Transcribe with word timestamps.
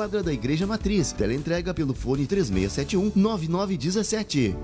quadra 0.00 0.22
da 0.22 0.32
Igreja 0.32 0.66
Matriz. 0.66 1.12
Teleentrega 1.12 1.74
pelo 1.74 1.92
fone 1.92 2.26
3671 2.26 3.12
9917. 3.14 4.56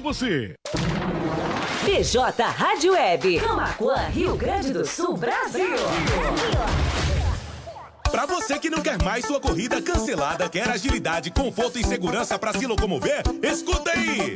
você. 0.01 0.55
PJ 1.85 2.43
Rádio 2.43 2.93
Web, 2.93 3.39
Camacuã, 3.39 3.97
Rio 4.09 4.35
Grande 4.35 4.73
do 4.73 4.85
Sul, 4.85 5.15
Brasil. 5.15 5.75
Pra 8.09 8.25
você 8.25 8.59
que 8.59 8.69
não 8.69 8.81
quer 8.81 9.01
mais 9.01 9.25
sua 9.25 9.39
corrida 9.39 9.81
cancelada, 9.81 10.49
quer 10.49 10.69
agilidade, 10.69 11.31
conforto 11.31 11.79
e 11.79 11.83
segurança 11.85 12.37
pra 12.37 12.51
se 12.51 12.67
locomover, 12.67 13.23
escuta 13.41 13.91
aí! 13.91 14.35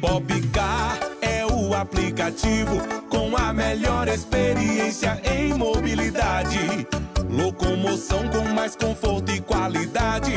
Popcar 0.00 0.98
é 1.20 1.44
o 1.46 1.74
aplicativo 1.74 2.78
com 3.08 3.36
a 3.36 3.52
melhor 3.52 4.08
experiência 4.08 5.20
em 5.24 5.52
mobilidade. 5.52 6.86
Locomoção 7.28 8.28
com 8.28 8.44
mais 8.54 8.76
conforto 8.76 9.30
e 9.32 9.40
qualidade. 9.40 10.32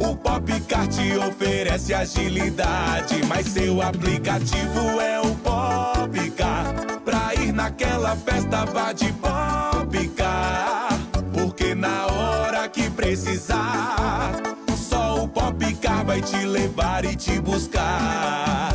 O 0.00 0.16
Popcar 0.16 0.86
te 0.88 1.16
oferece 1.18 1.92
agilidade, 1.92 3.22
mas 3.28 3.46
seu 3.46 3.82
aplicativo 3.82 5.00
é 5.00 5.20
o 5.20 5.34
Popcar. 5.36 6.74
Pra 7.04 7.34
ir 7.34 7.52
naquela 7.52 8.16
festa, 8.16 8.64
vá 8.64 8.92
de 8.92 9.12
Popcar. 9.12 10.98
Porque 11.32 11.74
na 11.74 12.06
hora 12.06 12.68
que 12.68 12.88
precisar, 12.90 14.32
só 14.74 15.22
o 15.22 15.28
Popcar 15.28 16.04
vai 16.04 16.22
te 16.22 16.46
levar 16.46 17.04
e 17.04 17.14
te 17.14 17.38
buscar. 17.38 18.74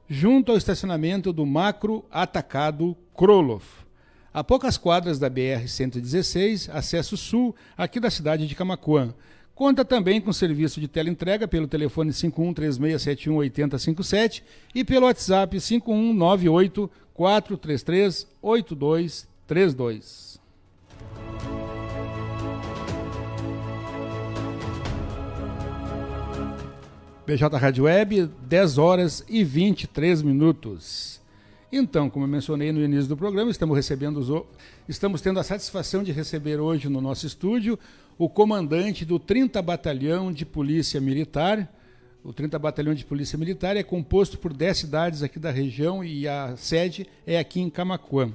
junto 0.08 0.53
ao 0.53 0.58
estacionamento 0.58 1.34
do 1.34 1.46
Macro 1.46 2.06
Atacado 2.10 2.96
Kroloff. 3.13 3.86
A 4.34 4.42
poucas 4.42 4.77
quadras 4.77 5.20
da 5.20 5.30
BR-116, 5.30 6.70
acesso 6.74 7.18
sul, 7.18 7.53
aqui 7.75 8.00
da 8.00 8.10
cidade 8.10 8.48
de 8.48 8.56
Camacuã. 8.56 9.13
Conta 9.58 9.84
também 9.84 10.22
com 10.22 10.32
serviço 10.32 10.80
de 10.80 10.88
teleentrega 10.88 11.46
pelo 11.48 11.68
telefone 11.68 12.12
5136718057 12.12 14.44
e 14.76 14.84
pelo 14.84 15.08
WhatsApp 15.08 15.60
5198 15.60 16.88
433 17.12 18.28
8232. 18.40 20.40
BJ 27.26 27.58
Rádio 27.58 27.86
Web, 27.86 28.30
10 28.44 28.78
horas 28.78 29.26
e 29.28 29.44
23 29.44 30.22
minutos. 30.22 31.20
Então, 31.72 32.12
como 32.12 32.26
eu 32.26 32.30
mencionei 32.30 32.72
no 32.72 32.84
início 32.84 33.10
do 33.10 33.18
programa, 33.18 33.50
estamos 33.50 33.76
recebendo 33.76 34.18
os, 34.18 34.30
estamos 34.88 35.20
tendo 35.20 35.40
a 35.40 35.44
satisfação 35.44 36.04
de 36.04 36.12
receber 36.12 36.60
hoje 36.60 36.88
no 36.88 37.02
nosso 37.02 37.26
estúdio 37.26 37.80
o 38.18 38.28
comandante 38.28 39.06
do 39.06 39.20
30 39.20 39.62
Batalhão 39.62 40.32
de 40.32 40.46
Polícia 40.46 41.00
Militar. 41.00 41.72
O 42.24 42.34
30 42.34 42.58
Batalhão 42.58 42.94
de 42.94 43.06
Polícia 43.06 43.38
Militar 43.38 43.78
é 43.78 43.84
composto 43.84 44.38
por 44.38 44.52
10 44.52 44.78
cidades 44.78 45.24
aqui 45.24 45.40
da 45.40 45.52
região 45.52 46.04
e 46.04 46.28
a 46.28 46.58
sede 46.58 47.08
é 47.26 47.38
aqui 47.38 47.62
em 47.62 47.70
Camacuã. 47.70 48.34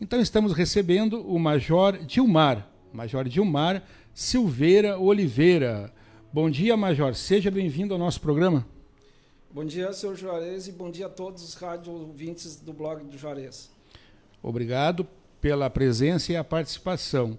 Então 0.00 0.20
estamos 0.20 0.52
recebendo 0.52 1.20
o 1.26 1.38
Major 1.38 1.96
Dilmar, 2.04 2.68
Major 2.92 3.28
Dilmar 3.28 3.82
Silveira 4.12 4.98
Oliveira. 4.98 5.92
Bom 6.32 6.50
dia, 6.50 6.76
Major. 6.76 7.14
Seja 7.14 7.50
bem-vindo 7.50 7.94
ao 7.94 7.98
nosso 7.98 8.20
programa. 8.20 8.66
Bom 9.50 9.64
dia, 9.64 9.92
senhor 9.92 10.16
Juarez, 10.16 10.68
e 10.68 10.72
bom 10.72 10.90
dia 10.90 11.06
a 11.06 11.08
todos 11.08 11.42
os 11.42 11.54
rádio 11.54 11.92
ouvintes 11.92 12.56
do 12.56 12.72
blog 12.72 13.04
do 13.04 13.16
Juarez. 13.16 13.70
Obrigado 14.42 15.06
pela 15.40 15.70
presença 15.70 16.32
e 16.32 16.36
a 16.36 16.44
participação. 16.44 17.38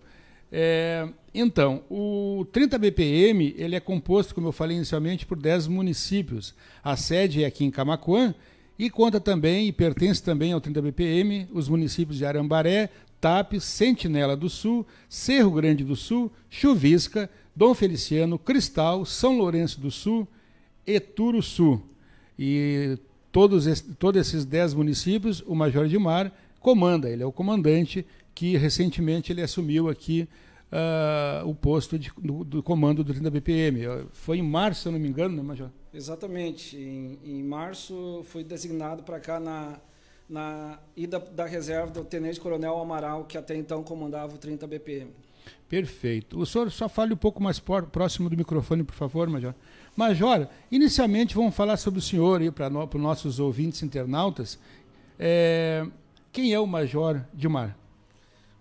É, 0.51 1.07
então, 1.37 1.83
o 1.89 2.47
30 2.53 2.77
BPM 2.77 3.53
ele 3.57 3.75
é 3.75 3.79
composto, 3.81 4.33
como 4.33 4.47
eu 4.47 4.53
falei 4.53 4.77
inicialmente, 4.77 5.25
por 5.25 5.37
10 5.37 5.67
municípios. 5.67 6.55
A 6.81 6.95
sede 6.95 7.43
é 7.43 7.45
aqui 7.45 7.65
em 7.65 7.69
Camacuã 7.69 8.33
e 8.79 8.89
conta 8.89 9.19
também 9.19 9.67
e 9.67 9.71
pertence 9.73 10.23
também 10.23 10.53
ao 10.53 10.61
30 10.61 10.81
BPM 10.81 11.47
os 11.51 11.67
municípios 11.67 12.17
de 12.17 12.25
Arambaré, 12.25 12.89
Tapes, 13.19 13.65
Sentinela 13.65 14.37
do 14.37 14.49
Sul, 14.49 14.87
Cerro 15.09 15.51
Grande 15.51 15.83
do 15.83 15.95
Sul, 15.95 16.31
Chuvisca, 16.49 17.29
Dom 17.53 17.73
Feliciano, 17.73 18.39
Cristal, 18.39 19.03
São 19.03 19.37
Lourenço 19.37 19.81
do 19.81 19.91
Sul 19.91 20.25
e 20.87 20.99
Turuçu. 20.99 21.81
E 22.39 22.97
todos, 23.31 23.81
todos 23.99 24.21
esses 24.21 24.45
10 24.45 24.73
municípios, 24.73 25.43
o 25.45 25.53
Major 25.53 25.85
Edmar 25.85 26.31
comanda, 26.61 27.09
ele 27.09 27.23
é 27.23 27.25
o 27.25 27.31
comandante 27.31 28.05
que 28.33 28.57
recentemente 28.57 29.31
ele 29.31 29.41
assumiu 29.41 29.89
aqui 29.89 30.27
uh, 30.71 31.47
o 31.47 31.53
posto 31.53 31.97
de, 31.97 32.11
do, 32.17 32.43
do, 32.43 32.63
comando 32.63 33.03
do 33.03 33.13
30 33.13 33.29
BPM. 33.29 34.07
Foi 34.11 34.37
em 34.37 34.43
março, 34.43 34.81
se 34.81 34.87
eu 34.87 34.91
não 34.91 34.99
me 34.99 35.07
engano, 35.07 35.35
né, 35.35 35.41
Major? 35.41 35.69
Exatamente. 35.93 36.77
Em, 36.77 37.19
em 37.23 37.43
março 37.43 38.23
fui 38.29 38.43
designado 38.43 39.03
para 39.03 39.19
cá 39.19 39.39
na, 39.39 39.79
na 40.29 40.79
ida 40.95 41.19
da 41.19 41.45
reserva 41.45 41.91
do 41.91 42.03
Tenente 42.03 42.39
Coronel 42.39 42.77
Amaral, 42.77 43.25
que 43.25 43.37
até 43.37 43.55
então 43.55 43.83
comandava 43.83 44.35
o 44.35 44.37
30 44.37 44.67
BPM. 44.67 45.11
Perfeito. 45.69 46.39
O 46.39 46.45
senhor 46.45 46.71
só 46.71 46.87
fale 46.87 47.13
um 47.13 47.17
pouco 47.17 47.41
mais 47.41 47.59
próximo 47.59 48.29
do 48.29 48.37
microfone, 48.37 48.83
por 48.83 48.95
favor, 48.95 49.27
Major. 49.27 49.53
Major, 49.95 50.47
inicialmente 50.71 51.35
vamos 51.35 51.55
falar 51.55 51.77
sobre 51.77 51.99
o 51.99 52.01
senhor 52.01 52.41
aí 52.41 52.51
para 52.51 52.69
no, 52.69 52.83
os 52.83 53.01
nossos 53.01 53.39
ouvintes 53.39 53.81
internautas. 53.81 54.59
É, 55.17 55.85
quem 56.31 56.53
é 56.53 56.59
o 56.59 56.67
Major 56.67 57.21
Dilmar? 57.33 57.75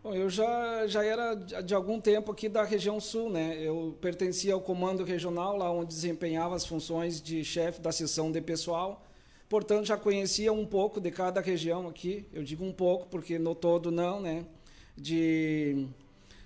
Bom, 0.05 0.13
eu 0.13 0.29
já, 0.29 0.87
já 0.87 1.03
era 1.03 1.35
de 1.35 1.75
algum 1.75 1.99
tempo 1.99 2.31
aqui 2.31 2.47
da 2.47 2.63
região 2.63 3.01
sul, 3.01 3.31
né? 3.31 3.57
Eu 3.59 3.97
pertencia 4.03 4.53
ao 4.53 4.61
comando 4.61 5.03
regional, 5.03 5.57
lá 5.57 5.71
onde 5.71 5.95
desempenhava 5.95 6.55
as 6.55 6.67
funções 6.67 7.23
de 7.23 7.43
chefe 7.43 7.81
da 7.81 7.91
seção 7.91 8.31
de 8.31 8.39
pessoal. 8.43 9.03
Portanto, 9.49 9.87
já 9.87 9.97
conhecia 9.97 10.53
um 10.53 10.67
pouco 10.67 11.01
de 11.01 11.11
cada 11.11 11.41
região 11.41 11.89
aqui. 11.89 12.27
Eu 12.35 12.45
digo 12.45 12.63
um 12.67 12.73
pouco, 12.73 13.07
porque 13.07 13.39
no 13.39 13.55
todo 13.55 13.91
não, 13.91 14.21
né? 14.21 14.45
De, 14.95 15.87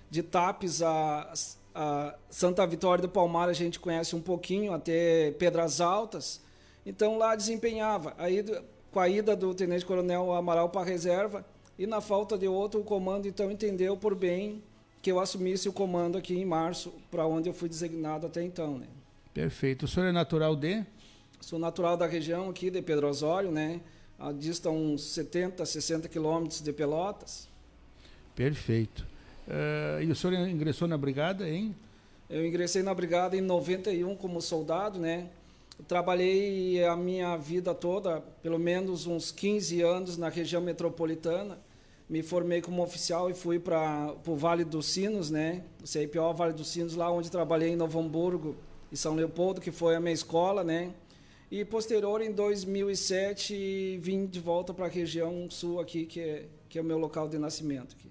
de 0.09 0.23
TAPES 0.23 0.81
a, 0.81 1.33
a 1.75 2.15
Santa 2.29 2.65
Vitória 2.65 3.01
do 3.01 3.09
Palmar 3.09 3.49
a 3.49 3.53
gente 3.53 3.77
conhece 3.77 4.15
um 4.15 4.21
pouquinho, 4.21 4.71
até 4.71 5.31
Pedras 5.31 5.81
Altas. 5.81 6.39
Então, 6.85 7.17
lá 7.17 7.35
desempenhava. 7.35 8.15
Aí, 8.17 8.41
com 8.89 9.01
a 9.01 9.09
ida 9.09 9.35
do 9.35 9.53
Tenente 9.53 9.85
Coronel 9.85 10.31
Amaral 10.31 10.69
para 10.69 10.79
a 10.79 10.85
reserva, 10.85 11.45
e 11.79 11.87
na 11.87 12.01
falta 12.01 12.37
de 12.37 12.45
outro, 12.45 12.81
o 12.81 12.83
comando 12.83 13.25
então 13.25 13.49
entendeu 13.49 13.95
por 13.95 14.13
bem 14.13 14.61
que 15.01 15.09
eu 15.09 15.17
assumisse 15.17 15.69
o 15.69 15.71
comando 15.71 16.17
aqui 16.17 16.35
em 16.35 16.43
março, 16.43 16.91
para 17.09 17.25
onde 17.25 17.47
eu 17.47 17.53
fui 17.53 17.69
designado 17.69 18.27
até 18.27 18.43
então, 18.43 18.77
né? 18.77 18.85
Perfeito. 19.33 19.85
O 19.85 19.87
senhor 19.87 20.07
é 20.07 20.11
natural 20.11 20.57
de? 20.57 20.85
Sou 21.39 21.57
natural 21.57 21.95
da 21.95 22.05
região 22.05 22.49
aqui 22.49 22.69
de 22.69 22.81
Pedro 22.81 23.07
Osório, 23.07 23.49
né? 23.49 23.79
Dista 24.37 24.69
uns 24.69 25.01
70, 25.03 25.65
60 25.65 26.09
quilômetros 26.09 26.59
de 26.59 26.73
Pelotas. 26.73 27.47
Perfeito. 28.35 29.07
Uh, 29.47 30.03
e 30.03 30.11
o 30.11 30.15
senhor 30.17 30.33
ingressou 30.49 30.85
na 30.85 30.97
brigada, 30.97 31.49
hein? 31.49 31.73
Eu 32.29 32.45
ingressei 32.45 32.83
na 32.83 32.93
brigada 32.93 33.37
em 33.37 33.41
91 33.41 34.17
como 34.17 34.41
soldado, 34.41 34.99
né? 34.99 35.29
trabalhei 35.87 36.83
a 36.83 36.93
minha 36.93 37.37
vida 37.37 37.73
toda, 37.73 38.19
pelo 38.43 38.59
menos 38.59 39.07
uns 39.07 39.31
15 39.31 39.81
anos 39.81 40.17
na 40.17 40.27
região 40.27 40.61
metropolitana 40.61 41.57
me 42.09 42.23
formei 42.23 42.59
como 42.61 42.81
oficial 42.81 43.29
e 43.29 43.33
fui 43.35 43.59
para 43.59 44.15
o 44.25 44.35
Vale 44.35 44.63
dos 44.63 44.87
Sinos, 44.87 45.29
né? 45.29 45.63
O 45.83 45.87
CIPO 45.87 46.33
Vale 46.33 46.53
dos 46.53 46.69
Sinos, 46.69 46.95
lá 46.95 47.11
onde 47.11 47.29
trabalhei 47.29 47.69
em 47.69 47.75
Novo 47.75 47.99
Hamburgo 47.99 48.55
e 48.91 48.97
São 48.97 49.13
Leopoldo, 49.13 49.61
que 49.61 49.71
foi 49.71 49.95
a 49.95 49.99
minha 49.99 50.13
escola, 50.13 50.63
né? 50.63 50.91
E 51.51 51.63
posterior, 51.63 52.21
em 52.21 52.31
2007, 52.31 53.99
vim 54.01 54.25
de 54.25 54.39
volta 54.39 54.73
para 54.73 54.85
a 54.85 54.89
região 54.89 55.47
sul 55.49 55.79
aqui, 55.79 56.05
que 56.05 56.19
é, 56.19 56.45
que 56.67 56.79
é 56.79 56.81
o 56.81 56.85
meu 56.85 56.97
local 56.97 57.27
de 57.27 57.37
nascimento. 57.37 57.95
Aqui. 57.97 58.09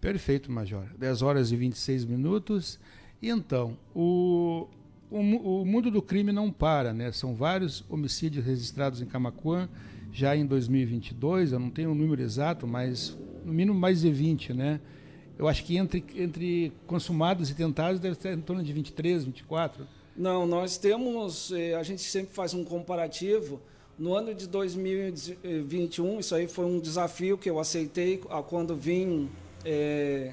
Perfeito, 0.00 0.50
Major. 0.50 0.86
10 0.96 1.22
horas 1.22 1.50
e 1.50 1.56
26 1.56 2.04
minutos. 2.04 2.78
E 3.20 3.28
então, 3.28 3.76
o, 3.94 4.68
o, 5.10 5.18
o 5.62 5.64
mundo 5.64 5.90
do 5.90 6.02
crime 6.02 6.32
não 6.32 6.50
para, 6.50 6.92
né? 6.92 7.10
São 7.10 7.34
vários 7.34 7.84
homicídios 7.88 8.44
registrados 8.44 9.00
em 9.00 9.06
Camacuã, 9.06 9.68
já 10.16 10.34
em 10.34 10.46
2022, 10.46 11.52
eu 11.52 11.58
não 11.58 11.68
tenho 11.68 11.90
o 11.90 11.92
um 11.92 11.94
número 11.94 12.22
exato, 12.22 12.66
mas 12.66 13.14
no 13.44 13.52
mínimo 13.52 13.78
mais 13.78 14.00
de 14.00 14.10
20, 14.10 14.54
né? 14.54 14.80
Eu 15.38 15.46
acho 15.46 15.62
que 15.62 15.76
entre, 15.76 16.02
entre 16.16 16.72
consumados 16.86 17.50
e 17.50 17.54
tentados 17.54 18.00
deve 18.00 18.14
ser 18.14 18.32
em 18.32 18.40
torno 18.40 18.62
de 18.62 18.72
23, 18.72 19.24
24. 19.24 19.86
Não, 20.16 20.46
nós 20.46 20.78
temos, 20.78 21.52
eh, 21.52 21.74
a 21.74 21.82
gente 21.82 22.00
sempre 22.00 22.32
faz 22.32 22.54
um 22.54 22.64
comparativo. 22.64 23.60
No 23.98 24.14
ano 24.14 24.34
de 24.34 24.46
2021, 24.46 26.20
isso 26.20 26.34
aí 26.34 26.48
foi 26.48 26.64
um 26.64 26.80
desafio 26.80 27.36
que 27.36 27.50
eu 27.50 27.58
aceitei 27.58 28.18
quando 28.48 28.74
vim 28.74 29.28
é, 29.66 30.32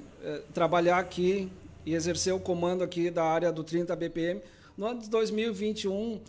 trabalhar 0.53 0.99
aqui 0.99 1.51
e 1.85 1.93
exercer 1.93 2.33
o 2.33 2.39
comando 2.39 2.83
aqui 2.85 3.09
da 3.09 3.25
área 3.25 3.51
do 3.51 3.65
30 3.65 3.93
BPM. 3.97 4.41
No 4.77 4.85
ano 4.85 5.01
de 5.01 5.09
2021, 5.09 6.21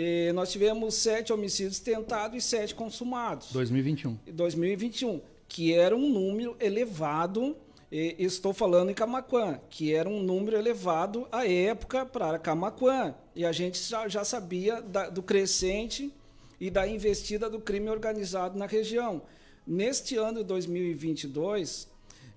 e 0.00 0.30
nós 0.32 0.52
tivemos 0.52 0.94
sete 0.94 1.32
homicídios 1.32 1.80
tentados 1.80 2.38
e 2.38 2.40
sete 2.40 2.72
consumados. 2.72 3.50
2021. 3.50 4.16
2021, 4.32 5.20
que 5.48 5.74
era 5.74 5.96
um 5.96 6.08
número 6.08 6.56
elevado. 6.60 7.56
estou 7.90 8.54
falando 8.54 8.90
em 8.90 8.94
Camaquã, 8.94 9.58
que 9.68 9.92
era 9.92 10.08
um 10.08 10.22
número 10.22 10.56
elevado 10.56 11.26
à 11.32 11.48
época 11.48 12.06
para 12.06 12.38
Camaquã. 12.38 13.12
E 13.34 13.44
a 13.44 13.50
gente 13.50 13.82
já, 13.82 14.06
já 14.06 14.22
sabia 14.22 14.80
da, 14.80 15.10
do 15.10 15.20
crescente 15.20 16.14
e 16.60 16.70
da 16.70 16.86
investida 16.86 17.50
do 17.50 17.58
crime 17.58 17.90
organizado 17.90 18.56
na 18.56 18.66
região. 18.66 19.22
Neste 19.66 20.16
ano 20.16 20.38
de 20.38 20.44
2022, 20.44 21.88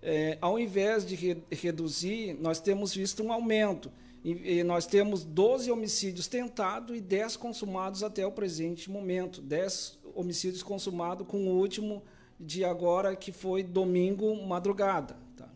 é, 0.02 0.36
ao 0.42 0.58
invés 0.58 1.06
de 1.06 1.14
re, 1.14 1.38
reduzir, 1.52 2.36
nós 2.42 2.60
temos 2.60 2.92
visto 2.92 3.22
um 3.22 3.32
aumento. 3.32 3.92
E, 4.24 4.60
e 4.60 4.64
nós 4.64 4.86
temos 4.86 5.24
12 5.24 5.72
homicídios 5.72 6.28
tentados 6.28 6.96
e 6.96 7.02
10 7.02 7.38
consumados 7.38 8.04
até 8.04 8.26
o 8.26 8.32
presente 8.32 8.90
momento. 8.90 9.42
10 9.42 10.00
homicídios 10.16 10.62
consumados 10.62 11.28
com 11.28 11.48
o 11.48 11.58
último 11.58 12.04
de 12.40 12.64
agora, 12.64 13.16
que 13.16 13.32
foi 13.32 13.64
domingo, 13.64 14.36
madrugada. 14.46 15.16
Tá? 15.36 15.48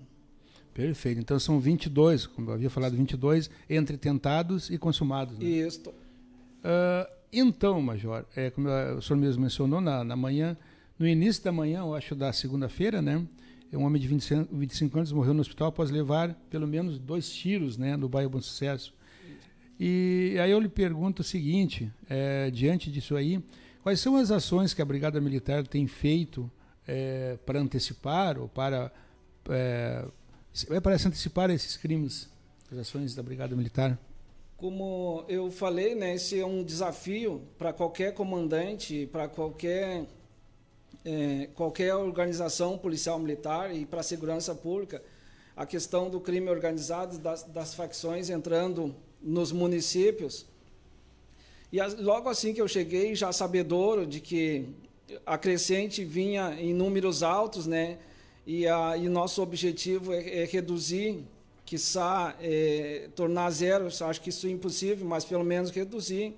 Perfeito. 0.73 1.19
Então 1.19 1.39
são 1.39 1.59
22, 1.59 2.27
como 2.27 2.49
eu 2.49 2.53
havia 2.53 2.69
falado, 2.69 2.95
22 2.95 3.49
entre 3.69 3.97
tentados 3.97 4.69
e 4.69 4.77
consumados. 4.77 5.37
Né? 5.37 5.45
Isso. 5.45 5.89
Uh, 5.89 7.15
então, 7.31 7.81
Major, 7.81 8.25
é, 8.35 8.49
como 8.49 8.69
o 8.69 9.01
senhor 9.01 9.19
mesmo 9.19 9.43
mencionou, 9.43 9.81
na, 9.81 10.03
na 10.03 10.15
manhã, 10.15 10.57
no 10.97 11.07
início 11.07 11.43
da 11.43 11.51
manhã, 11.51 11.79
eu 11.79 11.93
acho 11.93 12.15
da 12.15 12.31
segunda-feira, 12.31 13.01
né? 13.01 13.27
Um 13.73 13.83
homem 13.83 14.01
de 14.01 14.07
25, 14.07 14.55
25 14.55 14.97
anos 14.97 15.11
morreu 15.11 15.33
no 15.33 15.41
hospital 15.41 15.67
após 15.67 15.89
levar 15.89 16.33
pelo 16.49 16.67
menos 16.67 16.99
dois 16.99 17.29
tiros 17.29 17.77
né, 17.77 17.97
no 17.97 18.07
bairro 18.07 18.29
Bom 18.29 18.41
Sucesso. 18.41 18.93
E 19.79 20.37
aí 20.41 20.51
eu 20.51 20.59
lhe 20.59 20.69
pergunto 20.69 21.21
o 21.21 21.25
seguinte, 21.25 21.91
é, 22.09 22.49
diante 22.49 22.89
disso 22.89 23.15
aí, 23.15 23.43
quais 23.83 23.99
são 23.99 24.15
as 24.15 24.31
ações 24.31 24.73
que 24.73 24.81
a 24.81 24.85
Brigada 24.85 25.19
Militar 25.19 25.67
tem 25.67 25.85
feito 25.85 26.49
é, 26.87 27.37
para 27.45 27.59
antecipar 27.59 28.39
ou 28.39 28.47
para, 28.47 28.91
é, 29.49 30.05
é, 30.69 30.79
para 30.79 30.93
antecipar 30.93 31.49
esses 31.49 31.75
crimes, 31.75 32.29
as 32.71 32.77
ações 32.77 33.13
da 33.13 33.21
Brigada 33.21 33.55
Militar? 33.55 33.99
Como 34.55 35.25
eu 35.27 35.51
falei, 35.51 35.93
né, 35.95 36.15
esse 36.15 36.39
é 36.39 36.45
um 36.45 36.63
desafio 36.63 37.41
para 37.57 37.73
qualquer 37.73 38.13
comandante, 38.13 39.05
para 39.11 39.27
qualquer 39.27 40.05
é, 41.05 41.47
qualquer 41.53 41.93
organização 41.95 42.77
policial 42.77 43.19
militar 43.19 43.73
e 43.73 43.85
para 43.85 43.99
a 43.99 44.03
segurança 44.03 44.55
pública, 44.55 45.03
a 45.55 45.65
questão 45.65 46.09
do 46.09 46.19
crime 46.19 46.49
organizado, 46.49 47.17
das, 47.19 47.43
das 47.43 47.75
facções 47.75 48.29
entrando 48.29 48.93
nos 49.21 49.51
municípios. 49.51 50.45
E 51.71 51.79
as, 51.79 51.97
logo 51.97 52.27
assim 52.27 52.53
que 52.53 52.61
eu 52.61 52.67
cheguei, 52.67 53.15
já 53.15 53.31
sabedouro 53.31 54.05
de 54.05 54.19
que 54.19 54.67
a 55.25 55.37
crescente 55.37 56.03
vinha 56.03 56.57
em 56.59 56.73
números 56.73 57.21
altos, 57.21 57.67
né? 57.67 57.99
E, 58.45 58.67
a, 58.67 58.97
e 58.97 59.07
nosso 59.07 59.41
objetivo 59.41 60.11
é, 60.11 60.41
é 60.41 60.45
reduzir, 60.45 61.23
quiçá 61.65 62.35
é, 62.41 63.09
tornar 63.15 63.49
zero, 63.51 63.87
acho 63.87 64.21
que 64.21 64.29
isso 64.29 64.47
é 64.47 64.49
impossível, 64.49 65.07
mas 65.07 65.23
pelo 65.23 65.43
menos 65.43 65.69
reduzir 65.71 66.35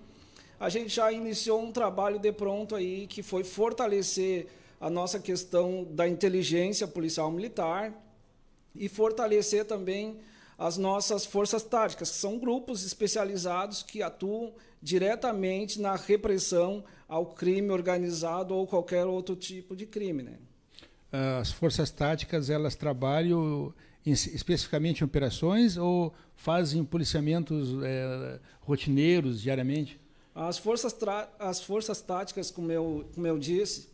a 0.59 0.69
gente 0.69 0.89
já 0.89 1.12
iniciou 1.12 1.62
um 1.62 1.71
trabalho 1.71 2.17
de 2.17 2.31
pronto 2.31 2.75
aí 2.75 3.05
que 3.05 3.21
foi 3.21 3.43
fortalecer 3.43 4.47
a 4.79 4.89
nossa 4.89 5.19
questão 5.19 5.86
da 5.89 6.07
inteligência 6.07 6.88
policial 6.88 7.31
militar 7.31 7.93
e 8.75 8.88
fortalecer 8.88 9.65
também 9.65 10.17
as 10.57 10.77
nossas 10.77 11.25
forças 11.25 11.63
táticas, 11.63 12.10
que 12.10 12.17
são 12.17 12.39
grupos 12.39 12.84
especializados 12.86 13.84
que 13.84 14.01
atuam 14.01 14.53
diretamente 14.81 15.79
na 15.79 15.96
repressão 15.96 16.84
ao 17.07 17.25
crime 17.25 17.72
organizado 17.72 18.55
ou 18.55 18.65
qualquer 18.65 19.05
outro 19.05 19.36
tipo 19.36 19.75
de 19.75 19.86
crime. 19.86 20.24
Né? 20.24 20.34
As 21.39 21.51
forças 21.51 21.91
táticas 21.91 22.50
elas 22.50 22.75
trabalham 22.75 23.74
em, 24.05 24.12
especificamente 24.12 25.01
em 25.01 25.05
operações 25.05 25.77
ou 25.77 26.13
fazem 26.36 26.84
policiamentos 26.84 27.69
é, 27.84 28.39
rotineiros 28.62 29.41
diariamente? 29.41 30.00
As 30.34 30.57
forças, 30.57 30.96
as 31.39 31.63
forças 31.63 32.01
táticas, 32.01 32.51
como 32.51 32.72
eu, 32.72 33.10
como 33.13 33.25
eu 33.25 33.39
disse, 33.39 33.89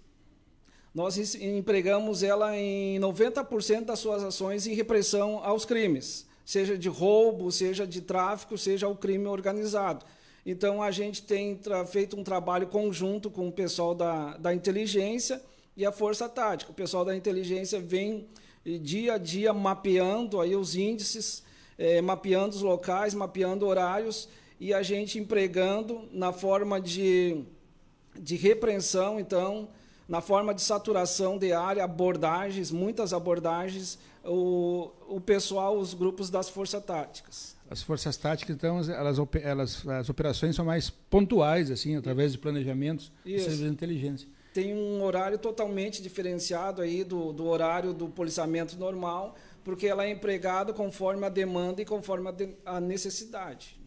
nós 0.94 1.18
empregamos 1.36 2.22
ela 2.22 2.56
em 2.56 3.00
90% 3.00 3.86
das 3.86 4.00
suas 4.00 4.24
ações 4.24 4.68
em 4.68 4.76
repressão 4.76 5.40
aos 5.44 5.66
crimes, 5.66 6.28
seja 6.46 6.78
de 6.78 6.88
roubo, 6.88 7.52
seja 7.52 7.88
de 7.88 8.02
tráfico, 8.02 8.58
seja 8.58 8.88
o 8.88 8.96
crime 8.96 9.26
organizado. 9.26 10.06
Então, 10.46 10.84
a 10.84 10.92
gente 10.92 11.24
tem 11.24 11.60
feito 11.90 12.20
um 12.20 12.24
trabalho 12.24 12.68
conjunto 12.68 13.32
com 13.32 13.48
o 13.48 13.52
pessoal 13.52 13.96
da, 13.96 14.38
da 14.38 14.54
inteligência 14.54 15.42
e 15.76 15.86
a 15.86 15.92
força 15.92 16.28
tática. 16.30 16.72
O 16.72 16.76
pessoal 16.76 17.06
da 17.06 17.16
inteligência 17.16 17.80
vem 17.80 18.28
dia 18.64 19.14
a 19.14 19.18
dia 19.18 19.54
mapeando 19.54 20.40
aí 20.40 20.56
os 20.56 20.76
índices, 20.76 21.44
é, 21.78 22.02
mapeando 22.02 22.56
os 22.56 22.62
locais, 22.62 23.14
mapeando 23.14 23.66
horários 23.66 24.30
e 24.60 24.74
a 24.74 24.84
gente 24.84 25.18
empregando 25.18 26.08
na 26.12 26.32
forma 26.32 26.80
de, 26.80 27.44
de 28.18 28.36
repreensão, 28.36 29.20
então, 29.20 29.70
na 30.08 30.22
forma 30.22 30.54
de 30.54 30.62
saturação 30.62 31.38
de 31.38 31.54
área, 31.54 31.84
abordagens, 31.84 32.72
muitas 32.72 33.14
abordagens, 33.14 33.98
o, 34.24 34.92
o, 35.08 35.20
pessoal, 35.20 35.78
os 35.78 35.94
grupos 35.94 36.30
das 36.30 36.50
forças 36.50 36.84
táticas. 36.84 37.56
As 37.70 37.82
forças 37.82 38.16
táticas, 38.18 38.56
então, 38.56 38.78
elas, 38.78 39.20
elas, 39.42 39.88
as 39.88 40.10
operações 40.10 40.56
são 40.56 40.66
mais 40.66 40.90
pontuais, 40.90 41.72
assim, 41.72 41.96
através 41.96 42.34
de 42.34 42.38
planejamentos 42.38 43.12
e 43.26 43.40
serviços 43.40 43.60
de 43.60 43.68
inteligência. 43.68 44.28
Tem 44.54 44.74
um 44.74 45.02
horário 45.02 45.38
totalmente 45.40 46.02
diferenciado 46.02 46.82
aí 46.82 47.04
do, 47.04 47.34
do 47.34 47.48
horário 47.48 47.92
do 47.94 48.08
policiamento 48.08 48.78
normal, 48.78 49.36
porque 49.64 49.88
ela 49.88 50.06
é 50.06 50.12
empregada 50.12 50.74
conforme 50.74 51.26
a 51.26 51.30
demanda 51.30 51.82
e 51.82 51.86
conforme 51.86 52.30
a, 52.30 52.32
de, 52.32 52.50
a 52.66 52.80
necessidade. 52.80 53.80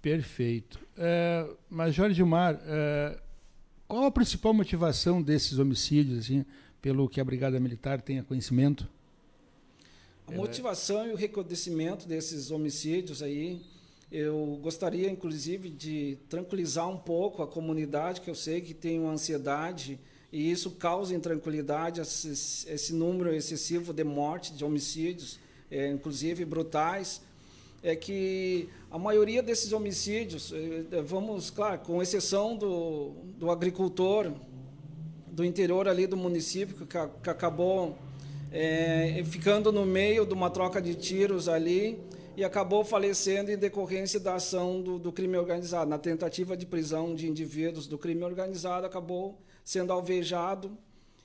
Perfeito. 0.00 0.78
É, 0.96 1.46
Major 1.68 2.10
Gilmar, 2.10 2.58
é, 2.64 3.18
qual 3.88 4.04
a 4.04 4.10
principal 4.10 4.52
motivação 4.52 5.22
desses 5.22 5.58
homicídios, 5.58 6.18
assim, 6.18 6.44
pelo 6.82 7.08
que 7.08 7.20
a 7.20 7.24
Brigada 7.24 7.58
Militar 7.58 8.02
tenha 8.02 8.22
conhecimento? 8.22 8.86
A 10.26 10.32
motivação 10.32 11.06
e 11.08 11.12
o 11.12 11.16
reconhecimento 11.16 12.06
desses 12.06 12.50
homicídios 12.50 13.22
aí, 13.22 13.62
eu 14.12 14.58
gostaria, 14.62 15.10
inclusive, 15.10 15.70
de 15.70 16.18
tranquilizar 16.28 16.86
um 16.86 16.98
pouco 16.98 17.42
a 17.42 17.46
comunidade, 17.46 18.20
que 18.20 18.28
eu 18.28 18.34
sei 18.34 18.60
que 18.60 18.74
tem 18.74 19.00
uma 19.00 19.12
ansiedade 19.12 19.98
e 20.30 20.50
isso 20.50 20.72
causa 20.72 21.14
intranquilidade, 21.14 22.02
esse, 22.02 22.28
esse 22.68 22.92
número 22.92 23.32
excessivo 23.32 23.94
de 23.94 24.04
mortes, 24.04 24.54
de 24.54 24.62
homicídios, 24.62 25.40
é, 25.70 25.88
inclusive 25.88 26.44
brutais, 26.44 27.22
é 27.82 27.96
que 27.96 28.68
a 28.90 28.98
maioria 28.98 29.42
desses 29.42 29.72
homicídios, 29.72 30.52
é, 30.90 31.02
vamos, 31.02 31.50
claro, 31.50 31.80
com 31.80 32.02
exceção 32.02 32.56
do, 32.56 33.10
do 33.36 33.50
agricultor 33.50 34.32
do 35.30 35.44
interior 35.44 35.86
ali 35.86 36.06
do 36.06 36.16
município, 36.16 36.86
que, 36.86 36.98
que 37.22 37.30
acabou 37.30 37.96
é, 38.50 39.22
ficando 39.26 39.70
no 39.70 39.84
meio 39.84 40.24
de 40.24 40.32
uma 40.32 40.48
troca 40.48 40.80
de 40.80 40.94
tiros 40.94 41.48
ali 41.48 41.98
e 42.34 42.42
acabou 42.42 42.82
falecendo 42.82 43.50
em 43.50 43.58
decorrência 43.58 44.18
da 44.18 44.36
ação 44.36 44.80
do, 44.80 44.98
do 44.98 45.12
crime 45.12 45.36
organizado. 45.36 45.90
Na 45.90 45.98
tentativa 45.98 46.56
de 46.56 46.64
prisão 46.64 47.14
de 47.14 47.28
indivíduos 47.28 47.86
do 47.86 47.98
crime 47.98 48.22
organizado, 48.24 48.86
acabou 48.86 49.38
sendo 49.64 49.92
alvejado, 49.92 50.70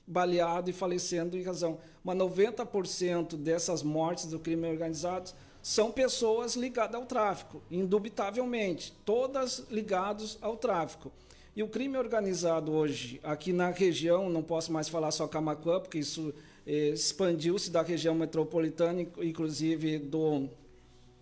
baleado 0.06 0.68
e 0.68 0.72
falecendo 0.72 1.36
em 1.36 1.42
razão. 1.42 1.78
Mas 2.04 2.16
90% 2.18 3.36
dessas 3.36 3.82
mortes 3.82 4.26
do 4.26 4.38
crime 4.38 4.68
organizado 4.68 5.30
são 5.64 5.90
pessoas 5.90 6.56
ligadas 6.56 6.94
ao 6.94 7.06
tráfico, 7.06 7.62
indubitavelmente, 7.70 8.92
todas 9.02 9.64
ligadas 9.70 10.36
ao 10.42 10.58
tráfico. 10.58 11.10
E 11.56 11.62
o 11.62 11.68
crime 11.68 11.96
organizado 11.96 12.70
hoje, 12.70 13.18
aqui 13.24 13.50
na 13.50 13.70
região, 13.70 14.28
não 14.28 14.42
posso 14.42 14.70
mais 14.70 14.90
falar 14.90 15.10
só 15.10 15.26
Camacuã, 15.26 15.80
porque 15.80 15.98
isso 15.98 16.34
eh, 16.66 16.88
expandiu-se 16.88 17.70
da 17.70 17.80
região 17.80 18.14
metropolitana, 18.14 19.00
inclusive 19.22 19.98
do, 19.98 20.50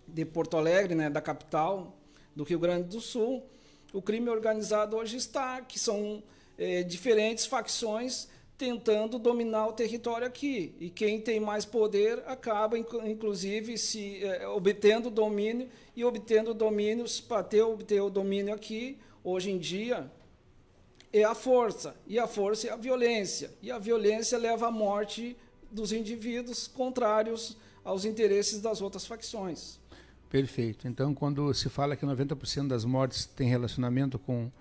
de 0.05 0.25
Porto 0.25 0.57
Alegre, 0.57 0.93
né, 0.93 1.09
da 1.09 1.21
capital, 1.21 1.95
do 2.35 2.43
Rio 2.43 2.59
Grande 2.59 2.89
do 2.89 2.99
Sul. 2.99 3.41
O 3.93 4.01
crime 4.01 4.29
organizado 4.29 4.97
hoje 4.97 5.15
está, 5.15 5.61
que 5.61 5.79
são 5.79 6.21
é, 6.57 6.83
diferentes 6.83 7.45
facções 7.45 8.27
tentando 8.57 9.17
dominar 9.17 9.67
o 9.67 9.73
território 9.73 10.27
aqui. 10.27 10.75
E 10.79 10.89
quem 10.89 11.19
tem 11.19 11.39
mais 11.39 11.65
poder 11.65 12.23
acaba, 12.27 12.77
inclusive, 12.77 13.77
se 13.77 14.23
é, 14.23 14.47
obtendo 14.47 15.09
domínio 15.09 15.69
e 15.95 16.05
obtendo 16.05 16.53
domínios 16.53 17.19
para 17.19 17.43
ter 17.43 17.61
obter 17.61 18.01
o 18.01 18.09
domínio 18.09 18.53
aqui, 18.53 18.97
hoje 19.23 19.51
em 19.51 19.57
dia, 19.57 20.11
é 21.11 21.23
a 21.23 21.35
força. 21.35 21.95
E 22.07 22.17
a 22.17 22.27
força 22.27 22.67
é 22.67 22.71
a 22.71 22.75
violência. 22.75 23.51
E 23.61 23.71
a 23.71 23.77
violência 23.77 24.37
leva 24.37 24.67
à 24.67 24.71
morte 24.71 25.35
dos 25.71 25.91
indivíduos 25.91 26.67
contrários 26.67 27.57
aos 27.83 28.05
interesses 28.05 28.61
das 28.61 28.81
outras 28.81 29.05
facções. 29.05 29.79
Perfeito. 30.29 30.87
Então, 30.87 31.13
quando 31.13 31.53
se 31.53 31.69
fala 31.69 31.95
que 31.95 32.05
90% 32.05 32.67
das 32.67 32.85
mortes 32.85 33.25
tem 33.25 33.47
relacionamento 33.47 34.17
com 34.17 34.51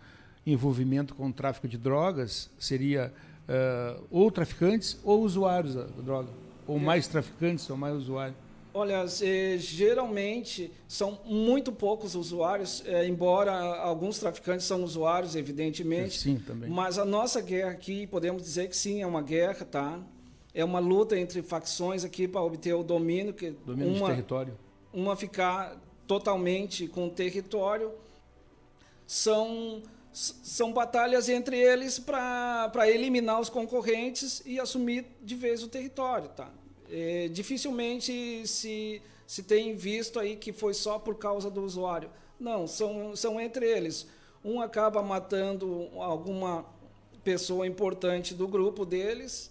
envolvimento 0.45 1.15
com 1.15 1.31
tráfico 1.31 1.69
de 1.69 1.79
drogas 1.79 2.51
seria 2.59 3.13
uh, 3.49 4.03
ou 4.11 4.31
traficantes 4.31 4.99
ou 5.05 5.23
usuários 5.23 5.75
da 5.75 5.85
droga, 5.85 6.29
ou 6.67 6.77
é. 6.77 6.81
mais 6.81 7.07
traficantes 7.07 7.69
ou 7.71 7.77
mais 7.77 7.97
usuários. 7.97 8.37
Olha, 8.75 9.05
eh, 9.21 9.59
geralmente 9.59 10.73
são 10.89 11.19
muito 11.27 11.71
poucos 11.71 12.15
usuários, 12.15 12.83
eh, 12.87 13.07
embora 13.07 13.53
alguns 13.53 14.19
traficantes 14.19 14.65
são 14.65 14.83
usuários, 14.83 15.37
evidentemente. 15.37 16.19
Sim, 16.19 16.39
também. 16.39 16.71
Mas 16.71 16.99
a 16.99 17.05
nossa 17.05 17.43
guerra 17.43 17.71
aqui, 17.71 18.07
podemos 18.07 18.43
dizer 18.43 18.71
que 18.71 18.77
sim, 18.77 19.03
é 19.03 19.07
uma 19.07 19.21
guerra, 19.21 19.67
tá? 19.67 20.01
É 20.55 20.65
uma 20.65 20.79
luta 20.79 21.19
entre 21.19 21.43
facções 21.43 22.03
aqui 22.03 22.27
para 22.27 22.41
obter 22.41 22.73
o 22.73 22.83
domínio. 22.83 23.35
Que 23.35 23.51
domínio 23.51 23.95
uma, 23.95 24.09
de 24.09 24.15
território. 24.15 24.59
Uma 24.91 25.17
ficar 25.17 25.79
totalmente 26.07 26.87
com 26.87 27.09
o 27.09 27.11
território. 27.11 27.93
São 29.07 29.83
são 30.13 30.73
batalhas 30.73 31.29
entre 31.29 31.59
eles 31.59 31.99
para 31.99 32.89
eliminar 32.89 33.41
os 33.41 33.49
concorrentes 33.49 34.43
e 34.45 34.61
assumir 34.61 35.07
de 35.23 35.35
vez 35.35 35.63
o 35.63 35.69
território. 35.69 36.29
Tá? 36.29 36.51
É, 36.91 37.29
dificilmente 37.29 38.47
se, 38.47 39.01
se 39.27 39.43
tem 39.43 39.75
visto 39.75 40.21
aí 40.21 40.37
que 40.37 40.53
foi 40.53 40.75
só 40.75 40.99
por 40.99 41.17
causa 41.17 41.51
do 41.51 41.63
usuário. 41.63 42.11
Não, 42.39 42.67
são, 42.67 43.17
são 43.17 43.41
entre 43.41 43.67
eles. 43.67 44.07
Um 44.45 44.61
acaba 44.61 45.03
matando 45.03 45.89
alguma 45.97 46.67
pessoa 47.25 47.67
importante 47.67 48.35
do 48.35 48.47
grupo 48.49 48.85
deles 48.85 49.51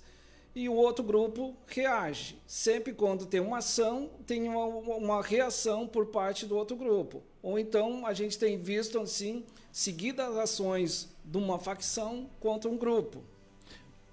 e 0.54 0.68
o 0.68 0.74
outro 0.74 1.04
grupo 1.04 1.56
reage. 1.66 2.38
Sempre 2.46 2.94
quando 2.94 3.26
tem 3.26 3.40
uma 3.40 3.60
ação, 3.60 4.10
tem 4.28 4.48
uma, 4.50 4.66
uma 4.66 5.22
reação 5.24 5.88
por 5.88 6.08
parte 6.08 6.46
do 6.46 6.58
outro 6.58 6.76
grupo. 6.76 7.24
Ou 7.42 7.58
então 7.58 8.06
a 8.06 8.14
gente 8.14 8.38
tem 8.38 8.58
visto 8.58 9.00
assim 9.00 9.44
seguidas 9.72 10.36
ações 10.38 11.10
de 11.24 11.38
uma 11.38 11.58
facção 11.58 12.30
contra 12.40 12.70
um 12.70 12.78
grupo. 12.78 13.24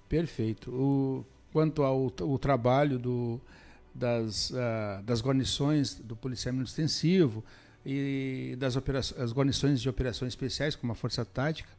Perfeito. 0.07 0.71
O, 0.71 1.25
quanto 1.51 1.83
ao 1.83 2.09
trabalho 2.39 2.97
do, 2.97 3.41
das, 3.93 4.49
uh, 4.51 5.03
das 5.03 5.21
guarnições 5.21 5.95
do 5.95 6.15
policiamento 6.15 6.69
extensivo 6.69 7.43
e 7.85 8.55
das 8.57 8.75
as 8.77 9.33
guarnições 9.33 9.81
de 9.81 9.89
operações 9.89 10.33
especiais, 10.33 10.75
como 10.75 10.91
a 10.91 10.95
Força 10.95 11.25
Tática, 11.25 11.69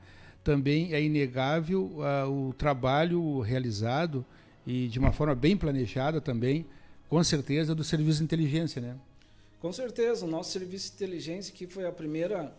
também 0.43 0.93
é 0.95 1.03
inegável 1.03 1.93
uh, 1.99 2.49
o 2.49 2.55
trabalho 2.55 3.41
realizado 3.41 4.25
e 4.67 4.89
de 4.89 4.99
uma 4.99 5.13
forma 5.13 5.35
bem 5.35 5.57
planejada 5.57 6.21
também, 6.21 6.67
com 7.09 7.23
certeza, 7.23 7.75
do 7.75 7.85
serviço 7.85 8.19
de 8.19 8.25
inteligência, 8.25 8.81
né? 8.81 8.97
Com 9.61 9.73
certeza, 9.73 10.25
o 10.25 10.29
nosso 10.29 10.53
serviço 10.53 10.89
de 10.89 10.95
inteligência 10.95 11.53
que 11.53 11.67
foi 11.67 11.87
a 11.87 11.93
primeira 11.93 12.55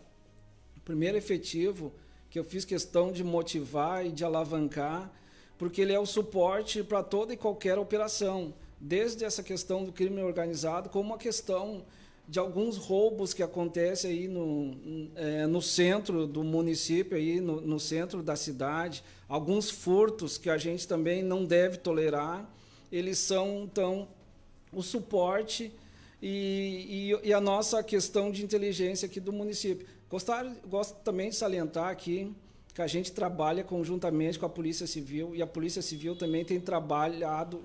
primeiro 0.84 1.18
efetivo 1.18 1.94
que 2.30 2.40
eu 2.40 2.44
fiz 2.44 2.64
questão 2.64 3.12
de 3.12 3.24
motivar 3.24 4.06
e 4.06 4.12
de 4.12 4.24
alavancar, 4.24 5.12
porque 5.58 5.82
ele 5.82 5.94
é 5.94 6.00
o 6.00 6.06
suporte 6.06 6.82
para 6.84 7.04
toda 7.04 7.34
e 7.34 7.38
qualquer 7.38 7.78
operação, 7.78 8.54
desde 8.80 9.26
essa 9.26 9.44
questão 9.44 9.84
do 9.84 9.92
crime 9.92 10.22
organizado, 10.24 10.90
como 10.90 11.14
a 11.14 11.18
questão 11.18 11.84
de 12.28 12.40
alguns 12.40 12.78
roubos 12.78 13.34
que 13.34 13.44
acontecem 13.44 14.12
aí 14.12 14.28
no, 14.28 14.74
é, 15.16 15.46
no 15.46 15.62
centro 15.62 16.26
do 16.26 16.44
município, 16.44 17.18
aí 17.18 17.42
no, 17.42 17.60
no, 17.60 17.80
centro 17.80 18.24
da 18.24 18.38
cidade, 18.38 19.04
alguns 19.28 19.70
furtos 19.70 20.38
que 20.38 20.50
a 20.50 20.58
gente 20.58 20.88
também 20.88 21.22
não 21.22 21.44
deve 21.44 21.78
tolerar, 21.78 22.50
eles 22.90 23.18
são, 23.18 23.64
então, 23.64 24.08
o 24.72 24.82
suporte 24.82 25.74
e, 26.22 27.12
e, 27.24 27.28
e 27.28 27.34
a 27.34 27.42
nossa 27.42 27.84
questão 27.84 28.32
de 28.32 28.46
inteligência 28.46 29.06
aqui 29.06 29.20
do 29.20 29.34
município. 29.34 29.86
Gostar, 30.12 30.46
gosto 30.68 30.96
também 31.06 31.30
de 31.30 31.38
salientar 31.38 31.90
aqui 31.90 32.36
que 32.74 32.82
a 32.82 32.88
gente 32.88 33.14
trabalha 33.14 33.64
conjuntamente 33.64 34.38
com 34.38 34.46
a 34.46 34.50
Polícia 34.50 34.86
Civil 34.86 35.34
e 35.34 35.42
a 35.42 35.48
Polícia 35.48 35.82
Civil 35.82 36.18
também 36.18 36.44
tem 36.44 36.60
trabalhado 36.60 37.62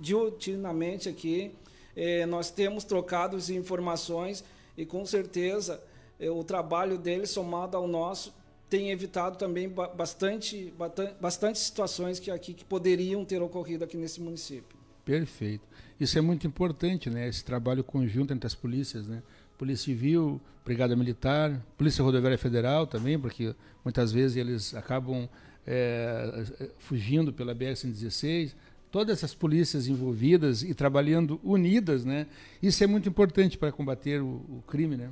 diuturnamente 0.00 1.08
aqui. 1.08 1.52
Eh, 1.96 2.26
nós 2.26 2.48
temos 2.50 2.84
trocado 2.84 3.36
informações 3.52 4.44
e 4.76 4.86
com 4.86 5.04
certeza 5.04 5.82
eh, 6.20 6.30
o 6.30 6.44
trabalho 6.44 6.96
deles 6.96 7.30
somado 7.30 7.76
ao 7.76 7.88
nosso 7.88 8.32
tem 8.70 8.90
evitado 8.90 9.36
também 9.36 9.68
bastante, 9.68 10.72
bastante 11.20 11.58
situações 11.58 12.20
que 12.20 12.30
aqui 12.30 12.54
que 12.54 12.64
poderiam 12.64 13.24
ter 13.24 13.40
ocorrido 13.42 13.82
aqui 13.82 13.96
nesse 13.96 14.20
município. 14.20 14.78
Perfeito. 15.04 15.66
Isso 15.98 16.18
é 16.18 16.20
muito 16.20 16.46
importante, 16.46 17.08
né? 17.08 17.26
Esse 17.26 17.42
trabalho 17.42 17.82
conjunto 17.82 18.32
entre 18.32 18.46
as 18.46 18.54
polícias, 18.54 19.08
né? 19.08 19.22
Polícia 19.58 19.86
Civil, 19.86 20.40
Brigada 20.64 20.94
Militar, 20.94 21.60
Polícia 21.76 22.02
Rodoviária 22.02 22.38
Federal 22.38 22.86
também, 22.86 23.18
porque 23.18 23.54
muitas 23.84 24.12
vezes 24.12 24.36
eles 24.36 24.74
acabam 24.74 25.28
é, 25.66 26.44
fugindo 26.78 27.32
pela 27.32 27.54
BR-116. 27.54 28.54
Todas 28.90 29.18
essas 29.18 29.34
polícias 29.34 29.86
envolvidas 29.86 30.62
e 30.62 30.72
trabalhando 30.72 31.38
unidas, 31.44 32.04
né? 32.04 32.26
Isso 32.62 32.82
é 32.82 32.86
muito 32.86 33.08
importante 33.08 33.58
para 33.58 33.70
combater 33.70 34.22
o, 34.22 34.40
o 34.48 34.62
crime, 34.66 34.96
né? 34.96 35.10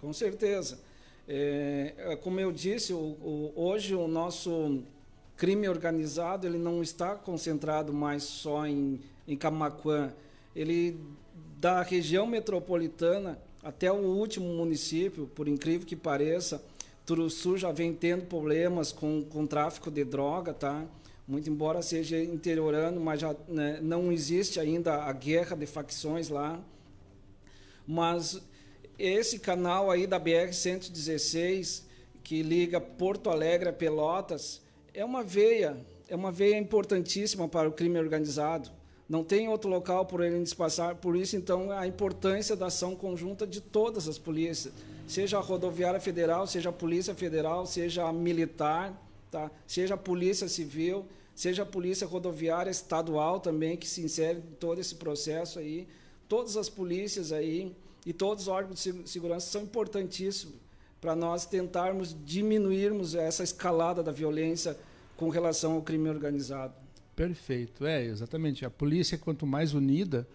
Com 0.00 0.12
certeza. 0.12 0.80
É, 1.28 2.18
como 2.22 2.40
eu 2.40 2.50
disse, 2.50 2.92
o, 2.92 2.96
o, 2.96 3.52
hoje 3.54 3.94
o 3.94 4.08
nosso 4.08 4.82
crime 5.36 5.68
organizado 5.68 6.46
ele 6.46 6.58
não 6.58 6.82
está 6.82 7.14
concentrado 7.14 7.92
mais 7.92 8.22
só 8.22 8.66
em, 8.66 9.00
em 9.26 9.36
Camacuã 9.36 10.12
ele 10.54 10.98
da 11.58 11.82
região 11.82 12.26
metropolitana 12.26 13.38
até 13.64 13.90
o 13.90 13.96
último 13.96 14.46
município, 14.46 15.26
por 15.26 15.48
incrível 15.48 15.86
que 15.86 15.96
pareça, 15.96 16.62
Turuçu 17.06 17.56
já 17.56 17.72
vem 17.72 17.92
tendo 17.94 18.26
problemas 18.26 18.92
com, 18.92 19.24
com 19.24 19.46
tráfico 19.46 19.90
de 19.90 20.04
droga, 20.04 20.52
tá? 20.52 20.86
Muito 21.26 21.48
embora 21.48 21.80
seja 21.80 22.22
interiorano, 22.22 23.00
mas 23.00 23.20
já 23.20 23.34
né, 23.48 23.78
não 23.82 24.12
existe 24.12 24.60
ainda 24.60 25.04
a 25.04 25.12
guerra 25.12 25.56
de 25.56 25.64
facções 25.64 26.28
lá. 26.28 26.60
Mas 27.86 28.40
esse 28.98 29.38
canal 29.38 29.90
aí 29.90 30.06
da 30.06 30.20
BR-116, 30.20 31.84
que 32.22 32.42
liga 32.42 32.80
Porto 32.80 33.30
Alegre 33.30 33.70
a 33.70 33.72
Pelotas, 33.72 34.60
é 34.92 35.04
uma 35.04 35.22
veia, 35.22 35.76
é 36.08 36.14
uma 36.14 36.30
veia 36.30 36.58
importantíssima 36.58 37.48
para 37.48 37.68
o 37.68 37.72
crime 37.72 37.98
organizado. 37.98 38.70
Não 39.08 39.22
tem 39.22 39.48
outro 39.48 39.68
local 39.68 40.06
por 40.06 40.22
ele 40.22 40.42
passar, 40.54 40.94
por 40.94 41.14
isso 41.14 41.36
então 41.36 41.70
a 41.70 41.86
importância 41.86 42.56
da 42.56 42.66
ação 42.66 42.96
conjunta 42.96 43.46
de 43.46 43.60
todas 43.60 44.08
as 44.08 44.16
polícias, 44.16 44.72
seja 45.06 45.36
a 45.36 45.40
rodoviária 45.40 46.00
federal, 46.00 46.46
seja 46.46 46.70
a 46.70 46.72
polícia 46.72 47.14
federal, 47.14 47.66
seja 47.66 48.08
a 48.08 48.12
militar, 48.12 48.98
tá? 49.30 49.50
Seja 49.66 49.94
a 49.94 49.98
polícia 49.98 50.48
civil, 50.48 51.04
seja 51.34 51.64
a 51.64 51.66
polícia 51.66 52.06
rodoviária 52.06 52.70
estadual 52.70 53.40
também 53.40 53.76
que 53.76 53.86
se 53.86 54.00
insere 54.00 54.38
em 54.38 54.54
todo 54.58 54.80
esse 54.80 54.94
processo 54.94 55.58
aí, 55.58 55.86
todas 56.26 56.56
as 56.56 56.70
polícias 56.70 57.30
aí 57.30 57.76
e 58.06 58.12
todos 58.12 58.44
os 58.44 58.48
órgãos 58.48 58.82
de 58.82 59.08
segurança 59.08 59.50
são 59.50 59.62
importantíssimos 59.62 60.56
para 60.98 61.14
nós 61.14 61.44
tentarmos 61.44 62.16
diminuirmos 62.24 63.14
essa 63.14 63.44
escalada 63.44 64.02
da 64.02 64.10
violência 64.10 64.78
com 65.18 65.28
relação 65.28 65.74
ao 65.74 65.82
crime 65.82 66.08
organizado. 66.08 66.83
Perfeito, 67.14 67.86
é 67.86 68.04
exatamente. 68.04 68.64
A 68.64 68.70
polícia 68.70 69.16
quanto 69.16 69.46
mais 69.46 69.72
unida, 69.72 70.26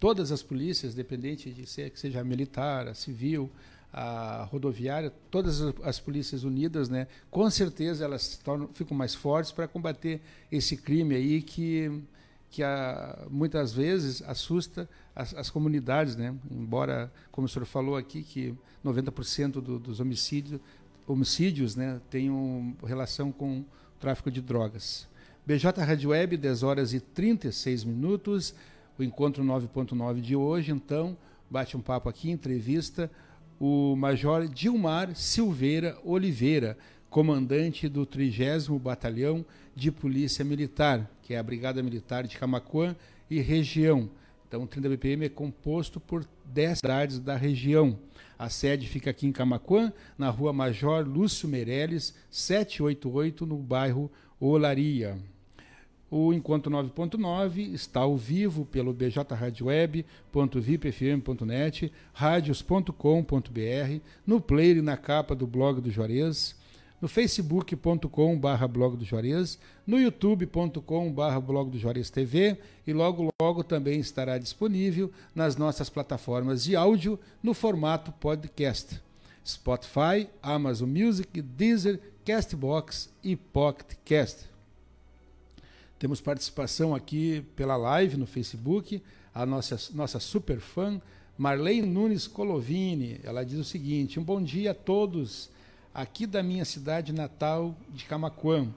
todas 0.00 0.32
as 0.32 0.42
polícias, 0.42 0.94
dependente 0.94 1.50
de 1.50 1.66
ser 1.66 1.90
que 1.90 2.00
seja 2.00 2.20
a 2.20 2.24
militar, 2.24 2.88
a 2.88 2.94
civil, 2.94 3.50
a 3.92 4.44
rodoviária, 4.50 5.12
todas 5.30 5.62
as 5.82 5.98
polícias 5.98 6.44
unidas, 6.44 6.88
né, 6.88 7.06
com 7.30 7.48
certeza 7.48 8.04
elas 8.04 8.36
tornam, 8.36 8.68
ficam 8.74 8.96
mais 8.96 9.14
fortes 9.14 9.52
para 9.52 9.66
combater 9.66 10.20
esse 10.50 10.76
crime 10.76 11.14
aí 11.14 11.40
que 11.40 12.02
que 12.48 12.62
a, 12.62 13.26
muitas 13.28 13.72
vezes 13.72 14.22
assusta 14.22 14.88
as, 15.14 15.34
as, 15.34 15.50
comunidades, 15.50 16.16
né? 16.16 16.34
Embora, 16.50 17.12
como 17.30 17.46
o 17.46 17.48
senhor 17.48 17.66
falou 17.66 17.96
aqui, 17.96 18.22
que 18.22 18.54
90% 18.84 19.60
do, 19.60 19.78
dos 19.78 20.00
homicídios, 20.00 20.60
homicídios, 21.06 21.76
né, 21.76 22.00
tenham 22.08 22.74
relação 22.84 23.32
com 23.32 23.58
o 23.58 23.64
tráfico 23.98 24.30
de 24.30 24.40
drogas. 24.40 25.08
BJ 25.46 25.80
Rádio 25.80 26.10
Web, 26.10 26.36
10 26.36 26.62
horas 26.64 26.92
e 26.92 26.98
36 26.98 27.84
minutos. 27.84 28.52
O 28.98 29.02
encontro 29.04 29.44
9.9 29.44 30.20
de 30.20 30.34
hoje, 30.34 30.72
então, 30.72 31.16
bate 31.48 31.76
um 31.76 31.80
papo 31.80 32.08
aqui, 32.08 32.30
entrevista 32.30 33.08
o 33.60 33.94
Major 33.96 34.48
Dilmar 34.48 35.14
Silveira 35.14 35.96
Oliveira, 36.04 36.76
comandante 37.08 37.88
do 37.88 38.04
30 38.04 38.76
Batalhão 38.78 39.44
de 39.74 39.92
Polícia 39.92 40.44
Militar, 40.44 41.08
que 41.22 41.32
é 41.32 41.38
a 41.38 41.42
Brigada 41.42 41.80
Militar 41.80 42.26
de 42.26 42.36
Camacuã 42.36 42.96
e 43.30 43.40
região. 43.40 44.10
Então, 44.48 44.64
o 44.64 44.66
30 44.66 44.88
BPM 44.88 45.26
é 45.26 45.28
composto 45.28 46.00
por 46.00 46.26
10 46.46 46.78
cidades 46.78 47.18
da 47.20 47.36
região. 47.36 47.96
A 48.38 48.48
sede 48.48 48.88
fica 48.88 49.10
aqui 49.10 49.26
em 49.26 49.32
Camacuã, 49.32 49.92
na 50.18 50.28
rua 50.28 50.52
Major 50.52 51.06
Lúcio 51.06 51.48
Meirelles, 51.48 52.14
788, 52.30 53.46
no 53.46 53.56
bairro 53.56 54.10
Olaria. 54.38 55.16
O 56.08 56.32
Encontro 56.32 56.70
9.9 56.70 57.72
está 57.72 57.98
ao 58.00 58.16
vivo 58.16 58.64
pelo 58.64 58.92
bjradioweb.vipfm.net, 58.92 61.92
radios.com.br, 62.12 64.00
no 64.24 64.40
player 64.40 64.76
e 64.76 64.82
na 64.82 64.96
capa 64.96 65.34
do 65.34 65.48
blog 65.48 65.80
do 65.80 65.90
Juarez, 65.90 66.54
no 67.00 67.08
facebook.com.br 67.08 68.66
blog 68.70 68.96
do 68.96 69.04
Juarez, 69.04 69.58
no 69.84 70.00
youtube.com.br 70.00 71.40
blog 71.44 71.70
do 71.70 71.78
Juarez 71.78 72.08
TV 72.08 72.56
e 72.86 72.92
logo 72.92 73.28
logo 73.42 73.64
também 73.64 73.98
estará 73.98 74.38
disponível 74.38 75.10
nas 75.34 75.56
nossas 75.56 75.90
plataformas 75.90 76.62
de 76.64 76.76
áudio 76.76 77.18
no 77.42 77.52
formato 77.52 78.12
podcast. 78.12 79.02
Spotify, 79.44 80.28
Amazon 80.42 80.88
Music, 80.88 81.42
Deezer, 81.42 82.00
Castbox 82.24 83.12
e 83.22 83.36
Pocket 83.36 83.98
Cast. 84.04 84.55
Temos 85.98 86.20
participação 86.20 86.94
aqui 86.94 87.42
pela 87.56 87.74
live 87.74 88.18
no 88.18 88.26
Facebook, 88.26 89.02
a 89.34 89.46
nossa, 89.46 89.78
nossa 89.94 90.20
super 90.20 90.60
fã, 90.60 91.00
Marlene 91.38 91.86
Nunes 91.86 92.26
Colovini. 92.26 93.18
Ela 93.24 93.44
diz 93.44 93.58
o 93.58 93.64
seguinte: 93.64 94.20
Um 94.20 94.22
bom 94.22 94.42
dia 94.42 94.72
a 94.72 94.74
todos 94.74 95.48
aqui 95.94 96.26
da 96.26 96.42
minha 96.42 96.66
cidade 96.66 97.14
natal 97.14 97.74
de 97.88 98.04
Camacuã. 98.04 98.68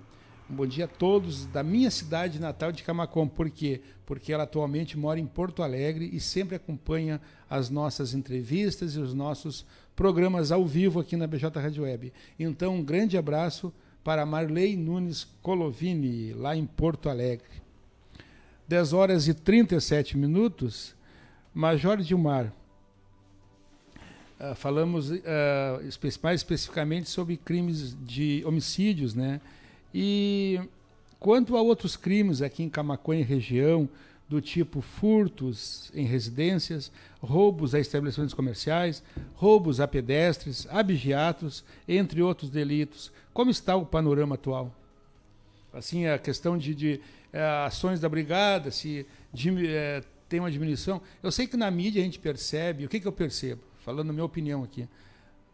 Um 0.50 0.56
bom 0.56 0.66
dia 0.66 0.86
a 0.86 0.88
todos 0.88 1.46
da 1.46 1.62
minha 1.62 1.92
cidade 1.92 2.40
natal 2.40 2.72
de 2.72 2.84
Camacuã. 2.84 3.28
Por 3.28 3.50
quê? 3.50 3.82
Porque 4.06 4.32
ela 4.32 4.44
atualmente 4.44 4.98
mora 4.98 5.20
em 5.20 5.28
Porto 5.28 5.62
Alegre 5.62 6.10
e 6.14 6.22
sempre 6.22 6.56
acompanha 6.56 7.20
as 7.50 7.70
nossas 7.70 8.14
entrevistas 8.14 8.96
e 8.96 9.00
os 9.00 9.14
nossos 9.14 9.66
programas 9.94 10.54
ao 10.54 10.66
vivo 10.66 11.02
aqui 11.02 11.18
na 11.18 11.28
BJ 11.28 11.50
Rádio 11.60 11.84
Web. 11.84 12.14
Então, 12.40 12.76
um 12.76 12.84
grande 12.84 13.18
abraço 13.18 13.74
para 14.04 14.26
Marley 14.26 14.76
Nunes 14.76 15.28
Colovini, 15.42 16.34
lá 16.34 16.56
em 16.56 16.66
Porto 16.66 17.10
Alegre. 17.10 17.60
10 18.68 18.94
horas 18.94 19.28
e 19.28 19.34
37 19.34 20.18
minutos. 20.18 20.96
Major 21.54 21.98
Dilmar, 21.98 22.54
uh, 24.40 24.56
falamos 24.56 25.10
uh, 25.10 25.18
mais 26.22 26.42
especificamente 26.42 27.10
sobre 27.10 27.36
crimes 27.36 27.98
de 28.06 28.44
homicídios, 28.46 29.16
né? 29.16 29.42
E 29.94 30.60
quanto 31.20 31.58
a 31.58 31.62
outros 31.62 31.98
crimes 31.98 32.42
aqui 32.42 32.64
em 32.64 32.70
Camacuã 32.70 33.16
e 33.16 33.24
região, 33.24 33.90
do 34.30 34.40
tipo 34.40 34.80
furtos 34.80 35.92
em 35.96 36.06
residências, 36.06 36.92
roubos 37.20 37.74
a 37.74 37.80
estabelecimentos 37.80 38.36
comerciais, 38.36 39.02
roubos 39.34 39.80
a 39.80 39.88
pedestres, 39.88 40.68
abigeatos, 40.70 41.64
entre 41.88 42.22
outros 42.22 42.52
delitos. 42.52 43.12
Como 43.34 43.50
está 43.50 43.76
o 43.76 43.86
panorama 43.86 44.36
atual? 44.36 44.74
Assim, 45.74 46.06
a 46.06 46.20
questão 46.20 46.58
de, 46.58 46.76
de 46.76 47.02
é, 47.34 47.44
ações 47.66 48.00
da 48.00 48.08
brigada, 48.08 48.70
se 48.70 49.06
de, 49.34 49.68
é, 49.68 50.04
tem 50.28 50.40
uma 50.40 50.52
diminuição. 50.52 51.02
Eu 51.24 51.32
sei 51.32 51.48
que 51.48 51.58
na 51.58 51.70
mídia 51.72 52.00
a 52.00 52.06
gente 52.06 52.20
percebe, 52.20 52.86
o 52.86 52.90
que, 52.90 53.00
que 53.00 53.08
eu 53.08 53.12
percebo? 53.12 53.62
Falando 53.80 54.14
minha 54.14 54.26
opinião 54.26 54.64
aqui. 54.64 54.88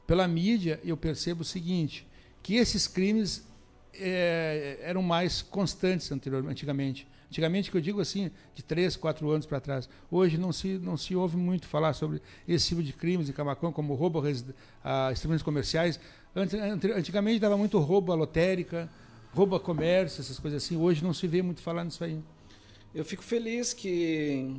Pela 0.06 0.28
mídia, 0.28 0.82
eu 0.84 0.98
percebo 0.98 1.42
o 1.42 1.46
seguinte, 1.46 2.06
que 2.44 2.56
esses 2.56 2.88
crimes 2.88 3.48
é, 3.94 4.80
eram 4.82 5.02
mais 5.02 5.42
constantes 5.42 6.12
anteriormente, 6.12 6.52
antigamente. 6.52 7.08
Antigamente, 7.30 7.72
que 7.72 7.78
eu 7.78 7.82
digo 7.82 8.00
assim, 8.00 8.32
de 8.54 8.64
três, 8.64 8.96
quatro 8.96 9.30
anos 9.30 9.46
para 9.46 9.60
trás. 9.60 9.90
Hoje 10.10 10.38
não 10.38 10.52
se, 10.52 10.78
não 10.78 10.96
se 10.96 11.16
ouve 11.16 11.36
muito 11.38 11.68
falar 11.68 11.94
sobre 11.94 12.22
esse 12.48 12.70
tipo 12.70 12.84
de 12.84 12.94
crimes 12.94 13.30
em 13.30 13.34
Camacão, 13.34 13.72
como 13.72 13.94
roubo 13.94 14.24
a 14.84 15.12
instrumentos 15.12 15.44
comerciais. 15.44 16.00
Antigamente 16.96 17.40
dava 17.40 17.58
muito 17.58 17.80
roubo 17.80 18.12
à 18.12 18.16
lotérica, 18.16 18.90
roubo 19.34 19.56
a 19.56 19.60
comércio, 19.60 20.22
essas 20.22 20.40
coisas 20.40 20.64
assim. 20.64 20.78
Hoje 20.78 21.04
não 21.04 21.14
se 21.14 21.28
vê 21.28 21.42
muito 21.42 21.62
falar 21.62 21.84
nisso 21.84 22.04
aí. 22.04 22.20
Eu 22.94 23.04
fico 23.04 23.24
feliz 23.24 23.74
que, 23.74 24.56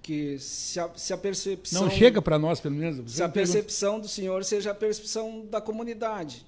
que 0.00 0.38
se, 0.38 0.80
a, 0.80 0.90
se 0.96 1.12
a 1.12 1.18
percepção. 1.18 1.82
Não 1.82 1.90
chega 1.90 2.22
para 2.22 2.38
nós, 2.38 2.60
pelo 2.60 2.74
menos. 2.74 3.12
Se 3.12 3.22
a 3.22 3.28
percepção 3.28 4.00
do 4.00 4.08
senhor 4.08 4.44
seja 4.44 4.70
a 4.70 4.74
percepção 4.74 5.44
da 5.50 5.60
comunidade. 5.60 6.46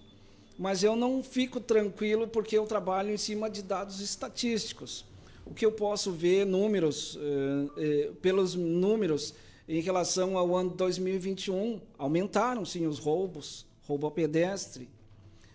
Mas 0.59 0.83
eu 0.83 0.97
não 0.97 1.23
fico 1.23 1.61
tranquilo 1.61 2.27
porque 2.27 2.57
eu 2.57 2.66
trabalho 2.66 3.12
em 3.12 3.16
cima 3.16 3.49
de 3.51 3.62
dados 3.62 4.01
estatísticos 4.01 5.05
o 5.48 5.54
que 5.54 5.64
eu 5.64 5.72
posso 5.72 6.12
ver 6.12 6.44
números 6.44 7.18
eh, 7.20 7.70
eh, 7.78 8.11
pelos 8.20 8.54
números 8.54 9.34
em 9.66 9.80
relação 9.80 10.37
ao 10.37 10.54
ano 10.54 10.70
2021 10.70 11.80
aumentaram 11.96 12.64
sim 12.66 12.87
os 12.87 12.98
roubos 12.98 13.66
roubo 13.87 14.06
a 14.06 14.11
pedestre 14.11 14.90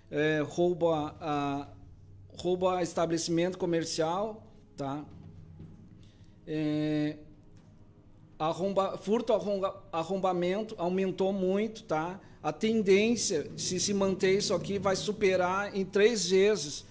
eh, 0.10 0.44
roubo 0.46 0.90
a, 0.90 1.16
a, 1.22 1.68
roubo 2.36 2.70
a 2.70 2.82
estabelecimento 2.82 3.58
comercial 3.58 4.44
tá? 4.76 5.06
É, 6.46 7.18
arromba, 8.40 8.98
furto 8.98 9.32
arromba, 9.32 9.84
arrombamento 9.92 10.74
aumentou 10.80 11.32
muito 11.32 11.84
tá? 11.84 12.20
A 12.42 12.52
tendência 12.52 13.50
se 13.56 13.80
se 13.80 13.94
manter 13.94 14.38
isso 14.38 14.56
aqui 14.56 14.80
vai 14.80 14.96
superar 14.96 15.76
em 15.76 15.86
três 15.86 16.30
vezes 16.30 16.84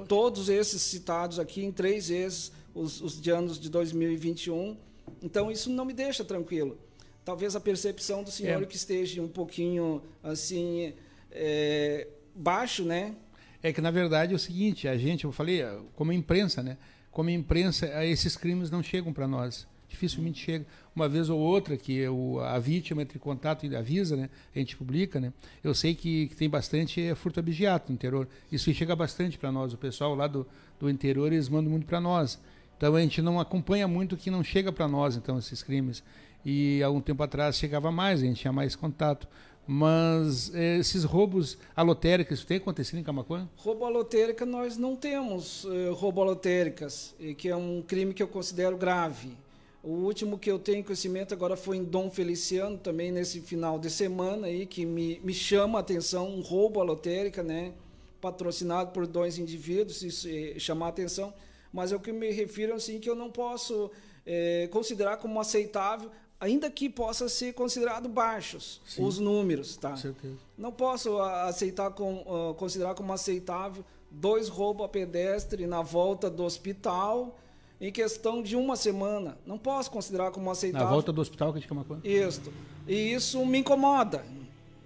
Todos 0.00 0.48
esses 0.48 0.82
citados 0.82 1.38
aqui 1.38 1.64
em 1.64 1.70
três 1.70 2.08
vezes, 2.08 2.52
os, 2.74 3.00
os 3.00 3.20
de 3.20 3.30
anos 3.30 3.58
de 3.58 3.70
2021. 3.70 4.76
Então, 5.22 5.50
isso 5.50 5.70
não 5.70 5.84
me 5.84 5.92
deixa 5.92 6.24
tranquilo. 6.24 6.78
Talvez 7.24 7.56
a 7.56 7.60
percepção 7.60 8.22
do 8.22 8.30
senhor 8.30 8.62
é. 8.62 8.66
que 8.66 8.76
esteja 8.76 9.22
um 9.22 9.28
pouquinho 9.28 10.02
assim 10.22 10.92
é, 11.30 12.06
baixo, 12.34 12.84
né? 12.84 13.14
É 13.62 13.72
que 13.72 13.80
na 13.80 13.90
verdade 13.90 14.34
é 14.34 14.36
o 14.36 14.38
seguinte, 14.38 14.86
a 14.86 14.96
gente, 14.96 15.24
eu 15.24 15.32
falei, 15.32 15.62
como 15.94 16.12
imprensa, 16.12 16.62
né? 16.62 16.76
Como 17.10 17.30
imprensa, 17.30 18.04
esses 18.04 18.36
crimes 18.36 18.70
não 18.70 18.82
chegam 18.82 19.12
para 19.12 19.26
nós. 19.26 19.66
Dificilmente 19.94 20.44
chega. 20.44 20.66
Uma 20.94 21.08
vez 21.08 21.30
ou 21.30 21.38
outra 21.38 21.76
que 21.76 22.06
o, 22.08 22.38
a 22.40 22.58
vítima 22.58 23.02
entra 23.02 23.16
em 23.16 23.20
contato 23.20 23.64
e 23.64 23.74
avisa, 23.74 24.16
né? 24.16 24.28
A 24.54 24.58
gente 24.58 24.76
publica, 24.76 25.18
né? 25.18 25.32
Eu 25.62 25.74
sei 25.74 25.94
que, 25.94 26.28
que 26.28 26.36
tem 26.36 26.48
bastante 26.48 27.00
é, 27.00 27.14
furto 27.14 27.40
abigeato 27.40 27.90
no 27.90 27.94
interior. 27.94 28.28
Isso 28.52 28.72
chega 28.74 28.94
bastante 28.94 29.38
para 29.38 29.50
nós. 29.50 29.72
O 29.72 29.78
pessoal 29.78 30.14
lá 30.14 30.26
do, 30.26 30.46
do 30.78 30.90
interior, 30.90 31.32
eles 31.32 31.48
mandam 31.48 31.70
muito 31.70 31.86
para 31.86 32.00
nós. 32.00 32.38
Então 32.76 32.94
a 32.94 33.00
gente 33.00 33.22
não 33.22 33.40
acompanha 33.40 33.88
muito 33.88 34.16
que 34.16 34.30
não 34.30 34.42
chega 34.42 34.70
para 34.70 34.86
nós, 34.86 35.16
então, 35.16 35.38
esses 35.38 35.62
crimes. 35.62 36.02
E 36.44 36.82
há 36.82 36.90
um 36.90 37.00
tempo 37.00 37.22
atrás 37.22 37.56
chegava 37.56 37.90
mais, 37.90 38.20
a 38.20 38.26
gente 38.26 38.40
tinha 38.40 38.52
mais 38.52 38.76
contato. 38.76 39.26
Mas 39.66 40.54
eh, 40.54 40.76
esses 40.78 41.04
roubos 41.04 41.56
alotéricos, 41.74 42.44
tem 42.44 42.58
acontecido 42.58 42.98
em 42.98 43.02
Camacuã? 43.02 43.48
Roubo 43.56 43.86
alotérica, 43.86 44.44
nós 44.44 44.76
não 44.76 44.94
temos 44.94 45.64
eh, 45.64 45.90
roubo 45.90 46.20
alotéricas, 46.20 47.14
que 47.38 47.48
é 47.48 47.56
um 47.56 47.82
crime 47.82 48.12
que 48.12 48.22
eu 48.22 48.28
considero 48.28 48.76
grave. 48.76 49.43
O 49.84 49.90
último 49.90 50.38
que 50.38 50.50
eu 50.50 50.58
tenho 50.58 50.82
conhecimento 50.82 51.34
agora 51.34 51.56
foi 51.56 51.76
em 51.76 51.84
Dom 51.84 52.10
Feliciano, 52.10 52.78
também 52.78 53.12
nesse 53.12 53.42
final 53.42 53.78
de 53.78 53.90
semana, 53.90 54.46
aí, 54.46 54.64
que 54.64 54.86
me, 54.86 55.20
me 55.22 55.34
chama 55.34 55.78
a 55.78 55.80
atenção 55.80 56.26
um 56.26 56.40
roubo 56.40 56.80
alotérica, 56.80 57.42
né? 57.42 57.74
patrocinado 58.18 58.92
por 58.92 59.06
dois 59.06 59.36
indivíduos, 59.36 60.02
isso 60.02 60.26
eh, 60.26 60.58
chamar 60.58 60.86
a 60.86 60.88
atenção. 60.88 61.34
Mas 61.70 61.92
é 61.92 61.96
o 61.96 62.00
que 62.00 62.10
me 62.10 62.30
refiro 62.30 62.72
assim, 62.72 62.98
que 62.98 63.10
eu 63.10 63.14
não 63.14 63.30
posso 63.30 63.90
eh, 64.24 64.66
considerar 64.72 65.18
como 65.18 65.38
aceitável 65.38 66.10
ainda 66.40 66.70
que 66.70 66.88
possa 66.88 67.28
ser 67.28 67.52
considerado 67.54 68.08
baixos 68.08 68.80
Sim. 68.86 69.04
os 69.04 69.18
números, 69.18 69.76
tá? 69.76 69.96
Certeza. 69.96 70.36
Não 70.58 70.72
posso 70.72 71.18
aceitar 71.20 71.90
com, 71.90 72.16
uh, 72.22 72.54
considerar 72.54 72.94
como 72.94 73.12
aceitável 73.12 73.84
dois 74.10 74.48
roubos 74.48 74.84
a 74.84 74.88
pedestre 74.88 75.66
na 75.66 75.80
volta 75.80 76.28
do 76.28 76.44
hospital 76.44 77.38
em 77.80 77.92
questão 77.92 78.42
de 78.42 78.56
uma 78.56 78.76
semana. 78.76 79.36
Não 79.46 79.58
posso 79.58 79.90
considerar 79.90 80.30
como 80.30 80.50
aceitável. 80.50 80.86
Na 80.86 80.92
volta 80.92 81.12
do 81.12 81.20
hospital 81.20 81.52
que 81.52 81.58
a 81.58 81.60
gente 81.60 81.68
Camacuã? 81.68 82.00
Isso. 82.02 82.52
E 82.86 83.12
isso 83.12 83.44
me 83.44 83.58
incomoda. 83.58 84.24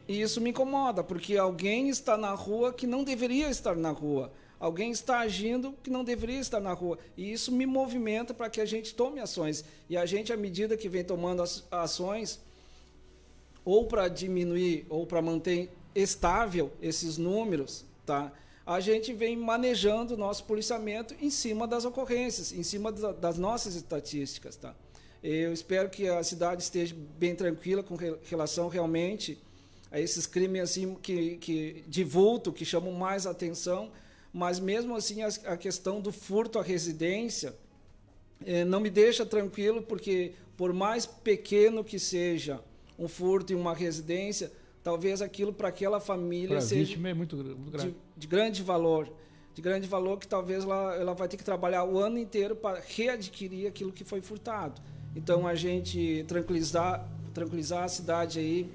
E 0.06 0.20
isso 0.20 0.40
me 0.40 0.50
incomoda, 0.50 1.04
porque 1.04 1.36
alguém 1.36 1.88
está 1.88 2.16
na 2.16 2.32
rua 2.32 2.72
que 2.72 2.86
não 2.86 3.04
deveria 3.04 3.50
estar 3.50 3.76
na 3.76 3.90
rua. 3.90 4.32
Alguém 4.58 4.90
está 4.90 5.20
agindo 5.20 5.74
que 5.82 5.90
não 5.90 6.02
deveria 6.02 6.40
estar 6.40 6.60
na 6.60 6.72
rua. 6.72 6.98
E 7.16 7.30
isso 7.30 7.52
me 7.52 7.66
movimenta 7.66 8.34
para 8.34 8.50
que 8.50 8.60
a 8.60 8.64
gente 8.64 8.94
tome 8.94 9.20
ações. 9.20 9.64
E 9.88 9.96
a 9.96 10.04
gente, 10.06 10.32
à 10.32 10.36
medida 10.36 10.76
que 10.76 10.88
vem 10.88 11.04
tomando 11.04 11.44
ações, 11.70 12.40
ou 13.64 13.84
para 13.86 14.08
diminuir 14.08 14.86
ou 14.88 15.06
para 15.06 15.20
manter 15.20 15.70
estável 15.94 16.72
esses 16.80 17.18
números, 17.18 17.84
tá? 18.06 18.32
A 18.68 18.80
gente 18.80 19.14
vem 19.14 19.34
manejando 19.34 20.12
o 20.12 20.16
nosso 20.18 20.44
policiamento 20.44 21.14
em 21.22 21.30
cima 21.30 21.66
das 21.66 21.86
ocorrências, 21.86 22.52
em 22.52 22.62
cima 22.62 22.92
das 22.92 23.38
nossas 23.38 23.74
estatísticas. 23.74 24.56
Tá? 24.56 24.74
Eu 25.22 25.54
espero 25.54 25.88
que 25.88 26.06
a 26.06 26.22
cidade 26.22 26.62
esteja 26.62 26.94
bem 27.18 27.34
tranquila 27.34 27.82
com 27.82 27.96
relação 28.24 28.68
realmente 28.68 29.38
a 29.90 29.98
esses 29.98 30.26
crimes 30.26 30.60
assim, 30.60 30.94
que, 30.96 31.38
que, 31.38 31.82
de 31.88 32.04
vulto, 32.04 32.52
que 32.52 32.62
chamam 32.62 32.92
mais 32.92 33.26
atenção, 33.26 33.90
mas 34.34 34.60
mesmo 34.60 34.94
assim 34.94 35.22
a, 35.22 35.28
a 35.46 35.56
questão 35.56 35.98
do 35.98 36.12
furto 36.12 36.58
à 36.58 36.62
residência 36.62 37.56
eh, 38.44 38.66
não 38.66 38.80
me 38.80 38.90
deixa 38.90 39.24
tranquilo, 39.24 39.80
porque 39.80 40.34
por 40.58 40.74
mais 40.74 41.06
pequeno 41.06 41.82
que 41.82 41.98
seja 41.98 42.60
um 42.98 43.08
furto 43.08 43.50
em 43.50 43.56
uma 43.56 43.74
residência, 43.74 44.52
talvez 44.82 45.20
aquilo 45.22 45.52
para 45.52 45.68
aquela 45.68 46.00
família 46.00 46.56
pra 46.56 46.60
seja 46.60 46.84
vítima 46.84 47.08
é 47.08 47.14
muito, 47.14 47.36
muito 47.36 47.78
de, 47.78 47.94
de, 48.16 48.26
grande 48.26 48.62
valor. 48.62 49.12
De 49.54 49.62
grande 49.62 49.88
valor 49.88 50.18
que 50.18 50.28
talvez 50.28 50.64
ela, 50.64 50.94
ela 50.94 51.14
vai 51.14 51.28
ter 51.28 51.36
que 51.36 51.44
trabalhar 51.44 51.84
o 51.84 51.98
ano 51.98 52.18
inteiro 52.18 52.54
para 52.54 52.80
readquirir 52.80 53.68
aquilo 53.68 53.92
que 53.92 54.04
foi 54.04 54.20
furtado. 54.20 54.80
Então 55.16 55.46
a 55.46 55.54
gente 55.54 56.24
tranquilizar, 56.28 57.08
tranquilizar 57.34 57.84
a 57.84 57.88
cidade 57.88 58.38
aí, 58.38 58.70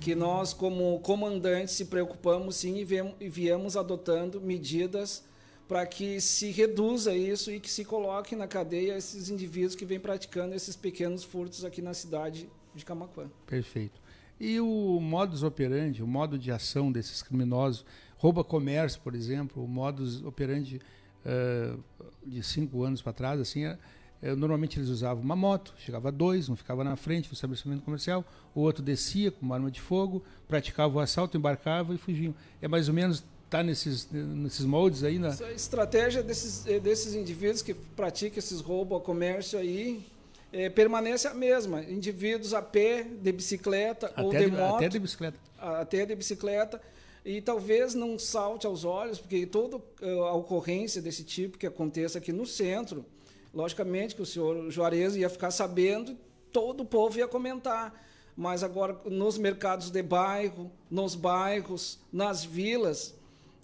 que 0.00 0.14
nós, 0.14 0.52
como 0.52 1.00
comandantes, 1.00 1.74
se 1.74 1.86
preocupamos 1.86 2.56
sim 2.56 2.86
e 3.20 3.28
viemos 3.28 3.76
adotando 3.76 4.40
medidas 4.40 5.24
para 5.66 5.84
que 5.84 6.20
se 6.20 6.50
reduza 6.50 7.14
isso 7.14 7.50
e 7.50 7.58
que 7.58 7.70
se 7.70 7.84
coloque 7.84 8.36
na 8.36 8.46
cadeia 8.46 8.96
esses 8.96 9.28
indivíduos 9.28 9.74
que 9.74 9.84
vêm 9.84 9.98
praticando 9.98 10.54
esses 10.54 10.76
pequenos 10.76 11.24
furtos 11.24 11.64
aqui 11.64 11.82
na 11.82 11.92
cidade 11.92 12.48
de 12.74 12.84
Camacuã. 12.84 13.28
Perfeito. 13.46 14.00
E 14.38 14.60
o 14.60 14.98
modus 15.00 15.42
operandi, 15.42 16.02
o 16.02 16.06
modo 16.06 16.38
de 16.38 16.52
ação 16.52 16.92
desses 16.92 17.22
criminosos, 17.22 17.84
rouba 18.18 18.44
comércio, 18.44 19.00
por 19.00 19.14
exemplo, 19.14 19.64
o 19.64 19.68
modus 19.68 20.22
operandi 20.22 20.80
uh, 21.24 21.82
de 22.26 22.42
cinco 22.42 22.82
anos 22.82 23.00
para 23.00 23.12
trás, 23.12 23.40
assim, 23.40 23.64
é, 23.64 23.78
é, 24.22 24.34
normalmente 24.34 24.78
eles 24.78 24.88
usavam 24.88 25.22
uma 25.22 25.36
moto, 25.36 25.74
chegava 25.78 26.10
dois, 26.10 26.48
um 26.48 26.56
ficava 26.56 26.82
na 26.82 26.96
frente 26.96 27.28
do 27.28 27.34
estabelecimento 27.34 27.82
comercial, 27.82 28.24
o 28.54 28.60
outro 28.60 28.82
descia 28.82 29.30
com 29.30 29.44
uma 29.44 29.54
arma 29.54 29.70
de 29.70 29.80
fogo, 29.80 30.22
praticava 30.48 30.96
o 30.96 31.00
assalto, 31.00 31.36
embarcava 31.36 31.94
e 31.94 31.98
fugiam. 31.98 32.34
É 32.60 32.68
mais 32.68 32.88
ou 32.88 32.94
menos 32.94 33.24
tá 33.48 33.62
nesses, 33.62 34.10
nesses 34.10 34.64
moldes 34.66 35.04
aí, 35.04 35.18
né? 35.18 35.36
A 35.40 35.52
estratégia 35.52 36.22
desses, 36.22 36.64
desses 36.82 37.14
indivíduos 37.14 37.62
que 37.62 37.74
praticam 37.74 38.38
esses 38.38 38.60
roubos 38.60 38.94
ao 38.94 39.00
comércio 39.00 39.58
aí 39.58 40.04
é, 40.52 40.68
permanece 40.68 41.26
a 41.28 41.34
mesma. 41.34 41.82
Indivíduos 41.82 42.54
a 42.54 42.62
pé, 42.62 43.02
de 43.02 43.32
bicicleta 43.32 44.06
até 44.08 44.22
ou 44.22 44.30
de, 44.30 44.38
de 44.38 44.46
moto. 44.50 44.76
Até 44.76 44.88
de 44.88 44.98
bicicleta. 44.98 45.38
Até 45.58 46.06
de 46.06 46.14
bicicleta. 46.14 46.80
E 47.24 47.40
talvez 47.40 47.94
não 47.94 48.18
salte 48.18 48.66
aos 48.66 48.84
olhos, 48.84 49.18
porque 49.18 49.46
toda 49.46 49.82
eh, 50.00 50.18
a 50.18 50.32
ocorrência 50.32 51.02
desse 51.02 51.24
tipo 51.24 51.58
que 51.58 51.66
aconteça 51.66 52.18
aqui 52.18 52.32
no 52.32 52.46
centro, 52.46 53.04
logicamente 53.52 54.14
que 54.14 54.22
o 54.22 54.26
senhor 54.26 54.70
Juarez 54.70 55.16
ia 55.16 55.28
ficar 55.28 55.50
sabendo, 55.50 56.16
todo 56.52 56.82
o 56.82 56.86
povo 56.86 57.18
ia 57.18 57.26
comentar. 57.26 58.04
Mas 58.36 58.62
agora, 58.62 59.00
nos 59.06 59.38
mercados 59.38 59.90
de 59.90 60.02
bairro, 60.02 60.70
nos 60.88 61.16
bairros, 61.16 61.98
nas 62.12 62.44
vilas, 62.44 63.14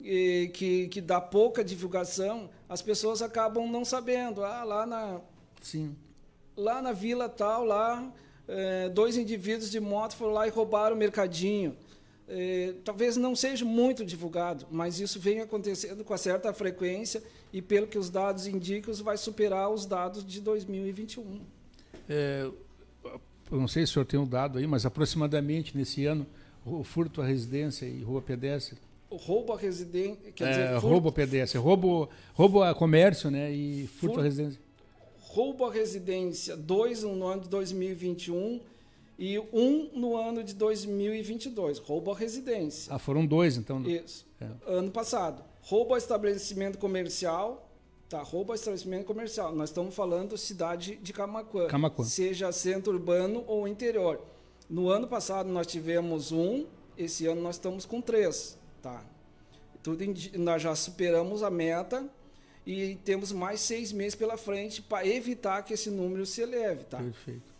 e, 0.00 0.50
que, 0.52 0.88
que 0.88 1.00
dá 1.00 1.20
pouca 1.20 1.62
divulgação, 1.62 2.50
as 2.68 2.82
pessoas 2.82 3.22
acabam 3.22 3.70
não 3.70 3.84
sabendo. 3.84 4.42
Ah, 4.42 4.64
lá 4.64 4.84
na. 4.84 5.20
Sim 5.60 5.94
lá 6.56 6.82
na 6.82 6.92
vila 6.92 7.28
tal, 7.28 7.64
lá, 7.64 8.12
é, 8.46 8.88
dois 8.88 9.16
indivíduos 9.16 9.70
de 9.70 9.80
moto 9.80 10.16
foram 10.16 10.32
lá 10.32 10.46
e 10.46 10.50
roubaram 10.50 10.94
o 10.94 10.98
mercadinho. 10.98 11.76
É, 12.28 12.74
talvez 12.84 13.16
não 13.16 13.34
seja 13.34 13.64
muito 13.64 14.04
divulgado, 14.04 14.66
mas 14.70 15.00
isso 15.00 15.18
vem 15.18 15.40
acontecendo 15.40 16.04
com 16.04 16.16
certa 16.16 16.52
frequência 16.52 17.22
e, 17.52 17.60
pelo 17.60 17.86
que 17.86 17.98
os 17.98 18.08
dados 18.08 18.46
indicam, 18.46 18.94
vai 18.94 19.16
superar 19.16 19.70
os 19.70 19.84
dados 19.84 20.24
de 20.24 20.40
2021. 20.40 21.40
É, 22.08 22.48
eu 23.50 23.58
não 23.58 23.68
sei 23.68 23.84
se 23.84 23.90
o 23.90 23.94
senhor 23.94 24.06
tem 24.06 24.18
um 24.18 24.26
dado 24.26 24.58
aí, 24.58 24.66
mas 24.66 24.86
aproximadamente 24.86 25.76
nesse 25.76 26.06
ano, 26.06 26.26
o 26.64 26.82
furto 26.84 27.20
à 27.20 27.26
residência 27.26 27.86
e 27.86 28.02
rua 28.02 28.22
pedestre. 28.22 28.78
O 29.10 29.16
roubo 29.16 29.52
à 29.52 29.58
residência. 29.58 30.32
Quer 30.32 30.44
é, 30.44 30.50
dizer, 30.50 30.68
furto... 30.74 30.86
roubo 30.86 31.08
a 31.08 31.12
pedestre, 31.12 31.58
roubo, 31.58 32.08
roubo 32.32 32.62
a 32.62 32.74
comércio 32.74 33.30
né, 33.30 33.52
e 33.52 33.86
furto, 33.88 33.98
furto 33.98 34.20
à 34.20 34.22
residência 34.22 34.71
roubo 35.32 35.64
à 35.64 35.72
residência, 35.72 36.54
dois 36.54 37.02
no 37.02 37.26
ano 37.26 37.42
de 37.42 37.48
2021 37.48 38.60
e 39.18 39.38
um 39.38 39.88
no 39.94 40.14
ano 40.14 40.44
de 40.44 40.54
2022. 40.54 41.78
Roubo 41.78 42.12
à 42.12 42.14
residência. 42.14 42.94
Ah, 42.94 42.98
foram 42.98 43.24
dois, 43.24 43.56
então. 43.56 43.80
Isso. 43.82 44.26
É. 44.38 44.46
Ano 44.66 44.90
passado. 44.90 45.42
Roubo 45.62 45.92
ao 45.94 45.98
estabelecimento 45.98 46.76
comercial. 46.76 47.70
Tá, 48.10 48.20
roubo 48.20 48.52
ao 48.52 48.56
estabelecimento 48.56 49.06
comercial. 49.06 49.54
Nós 49.54 49.70
estamos 49.70 49.94
falando 49.94 50.36
cidade 50.36 50.96
de 50.96 51.14
Camacuã. 51.14 51.66
Camacuã. 51.66 52.04
Seja 52.04 52.52
centro 52.52 52.92
urbano 52.92 53.42
ou 53.46 53.66
interior. 53.66 54.20
No 54.68 54.90
ano 54.90 55.08
passado 55.08 55.48
nós 55.48 55.66
tivemos 55.66 56.30
um, 56.30 56.66
esse 56.98 57.26
ano 57.26 57.40
nós 57.40 57.54
estamos 57.54 57.86
com 57.86 58.02
três. 58.02 58.58
Tá. 58.82 59.02
Tudo 59.82 60.04
nós 60.36 60.60
já 60.60 60.74
superamos 60.74 61.42
a 61.42 61.48
meta 61.48 62.06
e 62.66 62.96
temos 63.04 63.32
mais 63.32 63.60
seis 63.60 63.92
meses 63.92 64.14
pela 64.14 64.36
frente 64.36 64.80
para 64.80 65.06
evitar 65.06 65.62
que 65.62 65.74
esse 65.74 65.90
número 65.90 66.24
se 66.24 66.42
eleve. 66.42 66.84
Tá? 66.84 66.98
Perfeito. 66.98 67.52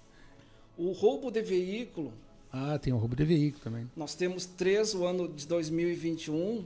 O 0.77 0.93
roubo 0.93 1.31
de 1.31 1.43
veículo. 1.43 2.12
Ah, 2.53 2.79
tem 2.79 2.93
o 2.93 2.97
roubo 2.97 3.17
de 3.17 3.25
veículo 3.25 3.62
também. 3.65 3.91
Nós 3.97 4.15
temos 4.15 4.47
três 4.47 4.95
o 4.95 5.05
ano 5.05 5.29
de 5.29 5.47
2021 5.47 6.65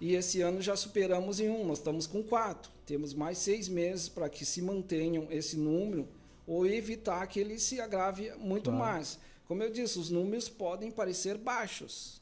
e 0.00 0.14
esse 0.14 0.40
ano 0.40 0.60
já 0.60 0.76
superamos 0.76 1.40
em 1.40 1.48
um, 1.48 1.64
nós 1.64 1.78
estamos 1.78 2.06
com 2.06 2.22
quatro. 2.22 2.70
Temos 2.84 3.14
mais 3.14 3.38
seis 3.38 3.68
meses 3.68 4.08
para 4.08 4.28
que 4.28 4.44
se 4.44 4.60
mantenham 4.60 5.26
esse 5.30 5.56
número 5.56 6.08
ou 6.46 6.66
evitar 6.66 7.26
que 7.26 7.40
ele 7.40 7.58
se 7.58 7.80
agrave 7.80 8.32
muito 8.38 8.70
claro. 8.70 8.78
mais. 8.78 9.18
Como 9.46 9.62
eu 9.62 9.70
disse, 9.70 9.98
os 9.98 10.10
números 10.10 10.48
podem 10.48 10.90
parecer 10.90 11.36
baixos. 11.36 12.20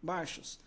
Baixos 0.00 0.58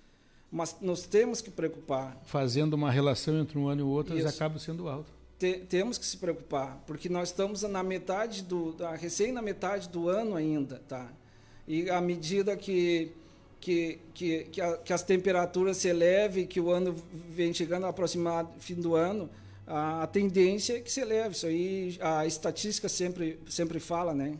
mas 0.51 0.77
nós 0.81 1.05
temos 1.05 1.41
que 1.41 1.51
preocupar. 1.51 2.21
Fazendo 2.25 2.73
uma 2.73 2.91
relação 2.91 3.39
entre 3.39 3.57
um 3.57 3.67
ano 3.67 3.81
e 3.81 3.83
o 3.83 3.87
outro, 3.87 4.13
Isso. 4.13 4.23
eles 4.23 4.35
acabam 4.35 4.59
sendo 4.59 4.87
altos. 4.87 5.13
Te, 5.37 5.59
temos 5.69 5.97
que 5.97 6.05
se 6.05 6.17
preocupar, 6.17 6.83
porque 6.87 7.09
nós 7.09 7.29
estamos 7.29 7.61
na 7.63 7.83
metade 7.83 8.43
do, 8.43 8.75
recém 8.99 9.31
na 9.31 9.41
metade 9.41 9.87
do 9.89 10.09
ano 10.09 10.35
ainda, 10.35 10.81
tá? 10.87 11.11
E 11.67 11.89
à 11.89 12.01
medida 12.01 12.55
que 12.55 13.13
que, 13.59 13.99
que, 14.13 14.43
que, 14.45 14.61
a, 14.61 14.77
que 14.77 14.93
as 14.93 15.03
temperaturas 15.03 15.77
se 15.77 15.87
elevem, 15.87 16.45
que 16.45 16.59
o 16.59 16.69
ano 16.71 16.95
vem 17.29 17.53
chegando 17.53 17.85
aproximado 17.85 18.49
fim 18.59 18.75
do 18.75 18.95
ano, 18.95 19.29
a, 19.65 20.03
a 20.03 20.07
tendência 20.07 20.77
é 20.77 20.79
que 20.79 20.91
se 20.91 21.01
eleve. 21.01 21.35
Isso 21.35 21.47
aí 21.47 21.97
a 21.99 22.25
estatística 22.25 22.87
sempre, 22.87 23.39
sempre 23.47 23.79
fala, 23.79 24.13
né? 24.13 24.37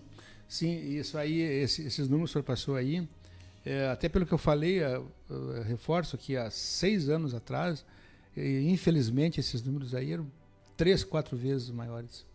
Sim, 0.48 0.98
isso 0.98 1.18
aí, 1.18 1.42
esse, 1.42 1.86
esses 1.86 2.08
números 2.08 2.32
que 2.32 2.32
o 2.32 2.34
senhor 2.34 2.44
passou 2.44 2.76
aí, 2.76 3.08
é, 3.68 3.90
até 3.90 4.08
pelo 4.08 4.26
que 4.26 4.34
eu 4.34 4.38
falei, 4.38 4.82
eu, 4.82 5.12
eu 5.30 5.62
reforço 5.64 6.18
que 6.18 6.38
há 6.38 6.50
seis 6.50 7.10
anos 7.10 7.34
atrás, 7.34 7.84
e, 8.36 8.70
infelizmente 8.70 9.40
esses 9.40 9.62
números 9.62 9.94
aí 9.94 10.14
eram 10.14 10.26
três, 10.78 11.04
quatro 11.04 11.36
vezes 11.36 11.70
maiores. 11.70 12.26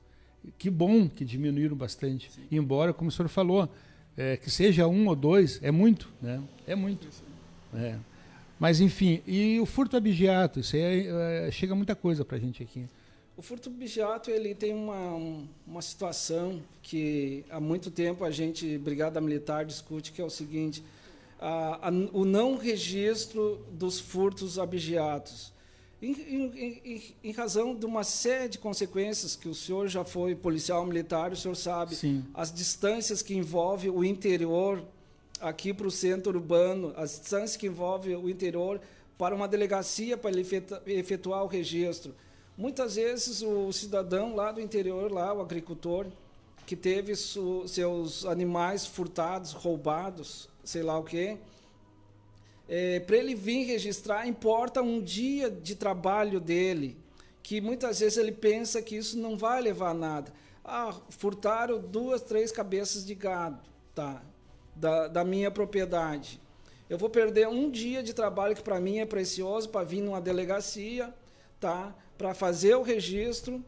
Que 0.59 0.69
bom 0.69 1.09
que 1.09 1.25
diminuíram 1.25 1.77
bastante. 1.77 2.31
Sim. 2.31 2.43
Embora, 2.51 2.93
como 2.93 3.09
o 3.09 3.13
senhor 3.13 3.29
falou, 3.29 3.69
é, 4.17 4.37
que 4.37 4.51
seja 4.51 4.87
um 4.87 5.07
ou 5.07 5.17
dois, 5.17 5.59
é 5.63 5.71
muito, 5.71 6.13
né? 6.21 6.43
É 6.67 6.75
muito. 6.75 7.09
É. 7.73 7.97
Mas, 8.59 8.81
enfim, 8.81 9.23
e 9.27 9.59
o 9.59 9.65
furto 9.65 9.97
abigeato, 9.97 10.61
isso 10.61 10.77
aí 10.77 11.07
é, 11.09 11.51
chega 11.51 11.75
muita 11.75 11.95
coisa 11.95 12.25
para 12.25 12.37
a 12.37 12.41
gente 12.41 12.63
aqui. 12.63 12.85
O 13.37 13.43
furto 13.43 13.71
abigeato, 13.71 14.31
ele 14.31 14.55
tem 14.55 14.75
uma, 14.75 15.39
uma 15.67 15.81
situação 15.81 16.61
que 16.83 17.45
há 17.49 17.59
muito 17.59 17.91
tempo 17.91 18.25
a 18.25 18.31
gente, 18.31 18.77
Brigada 18.77 19.21
Militar, 19.21 19.65
discute, 19.65 20.13
que 20.13 20.21
é 20.21 20.25
o 20.25 20.31
seguinte, 20.31 20.85
a, 21.43 21.89
a, 21.89 21.91
o 22.13 22.25
não 22.25 22.57
registro 22.57 23.67
dos 23.73 23.99
furtos 23.99 24.61
abigeatos. 24.61 25.53
Em, 26.01 26.13
em, 26.13 26.83
em, 26.85 27.03
em, 27.25 27.33
razão 27.33 27.75
de 27.75 27.85
uma 27.85 28.05
série 28.05 28.49
de 28.49 28.59
consequências 28.59 29.35
que 29.35 29.49
o 29.49 29.55
senhor 29.55 29.89
já 29.89 30.05
foi 30.05 30.35
policial 30.37 30.87
militar, 30.87 31.33
o 31.33 31.37
senhor 31.37 31.55
sabe 31.55 31.97
Sim. 31.97 32.25
as 32.33 32.53
distâncias 32.53 33.23
que 33.23 33.35
envolve 33.35 33.91
o 33.91 34.05
interior 34.05 34.85
aqui 35.41 35.75
para 35.75 35.87
o 35.87 35.91
centro 35.91 36.33
urbano, 36.39 36.93
as 36.97 37.19
distâncias 37.19 37.57
que 37.57 37.67
envolve 37.67 38.15
o 38.15 38.29
interior 38.29 38.81
para 39.19 39.35
uma 39.35 39.49
delegacia 39.49 40.17
para 40.17 40.31
ele 40.31 40.47
efetuar 40.87 41.45
o 41.45 41.49
registro. 41.49 42.15
Muitas 42.57 42.95
vezes 42.97 43.43
o 43.43 43.73
cidadão 43.73 44.35
lá 44.35 44.53
do 44.53 44.61
interior, 44.61 45.11
lá 45.11 45.33
o 45.33 45.41
agricultor, 45.41 46.07
que 46.67 46.77
teve 46.77 47.15
seus 47.17 48.25
animais 48.25 48.87
furtados, 48.87 49.53
roubados, 49.53 50.49
sei 50.65 50.83
lá 50.83 50.99
o 50.99 51.05
quê, 51.05 51.39
é, 52.69 53.01
para 53.01 53.17
ele 53.17 53.35
vir 53.35 53.65
registrar, 53.65 54.27
importa 54.27 54.81
um 54.83 55.01
dia 55.01 55.51
de 55.51 55.75
trabalho 55.75 56.41
dele, 56.41 56.97
que 57.43 57.61
muitas 57.61 58.01
vezes 58.01 58.19
ele 58.19 58.33
pensa 58.33 58.81
que 58.81 58.97
isso 58.97 59.19
não 59.19 59.37
vai 59.37 59.61
levar 59.61 59.91
a 59.91 59.95
nada. 59.95 60.33
Ah, 60.65 60.95
furtaram 61.11 61.81
duas, 61.81 62.23
três 62.23 62.53
cabeças 62.53 63.05
de 63.05 63.15
gado, 63.15 63.61
tá, 63.95 64.23
da, 64.75 65.09
da 65.09 65.25
minha 65.25 65.51
propriedade. 65.51 66.41
Eu 66.89 66.97
vou 66.97 67.11
perder 67.11 67.49
um 67.49 67.71
dia 67.71 68.03
de 68.03 68.13
trabalho 68.13 68.55
que 68.55 68.63
para 68.63 68.81
mim 68.81 68.99
é 68.99 69.07
precioso 69.07 69.69
para 69.69 69.85
vir 69.85 70.03
numa 70.03 70.21
delegacia, 70.21 71.13
tá, 71.59 71.95
para 72.17 72.35
fazer 72.35 72.77
o 72.77 72.83
registro, 72.83 73.65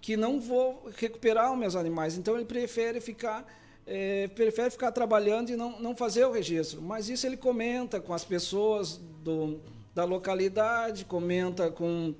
que 0.00 0.16
não 0.16 0.40
vou 0.40 0.88
recuperar 0.96 1.52
os 1.52 1.58
meus 1.58 1.76
animais. 1.76 2.16
Então 2.16 2.34
ele 2.34 2.44
prefere 2.44 3.00
ficar 3.00 3.46
é, 3.88 4.28
prefere 4.28 4.70
ficar 4.70 4.92
trabalhando 4.92 5.50
e 5.50 5.56
não, 5.56 5.80
não 5.80 5.96
fazer 5.96 6.24
o 6.26 6.30
registro. 6.30 6.82
Mas 6.82 7.08
isso 7.08 7.26
ele 7.26 7.38
comenta 7.38 7.98
com 7.98 8.12
as 8.12 8.22
pessoas 8.22 9.00
do, 9.24 9.58
da 9.94 10.04
localidade, 10.04 11.06
comenta 11.06 11.70
com, 11.70 12.14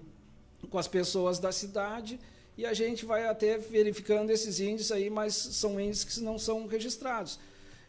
com 0.70 0.78
as 0.78 0.88
pessoas 0.88 1.38
da 1.38 1.52
cidade 1.52 2.18
e 2.56 2.64
a 2.64 2.72
gente 2.72 3.04
vai 3.04 3.28
até 3.28 3.58
verificando 3.58 4.30
esses 4.30 4.58
índices 4.58 4.90
aí, 4.90 5.10
mas 5.10 5.34
são 5.34 5.78
índices 5.78 6.16
que 6.16 6.20
não 6.24 6.38
são 6.38 6.66
registrados. 6.66 7.38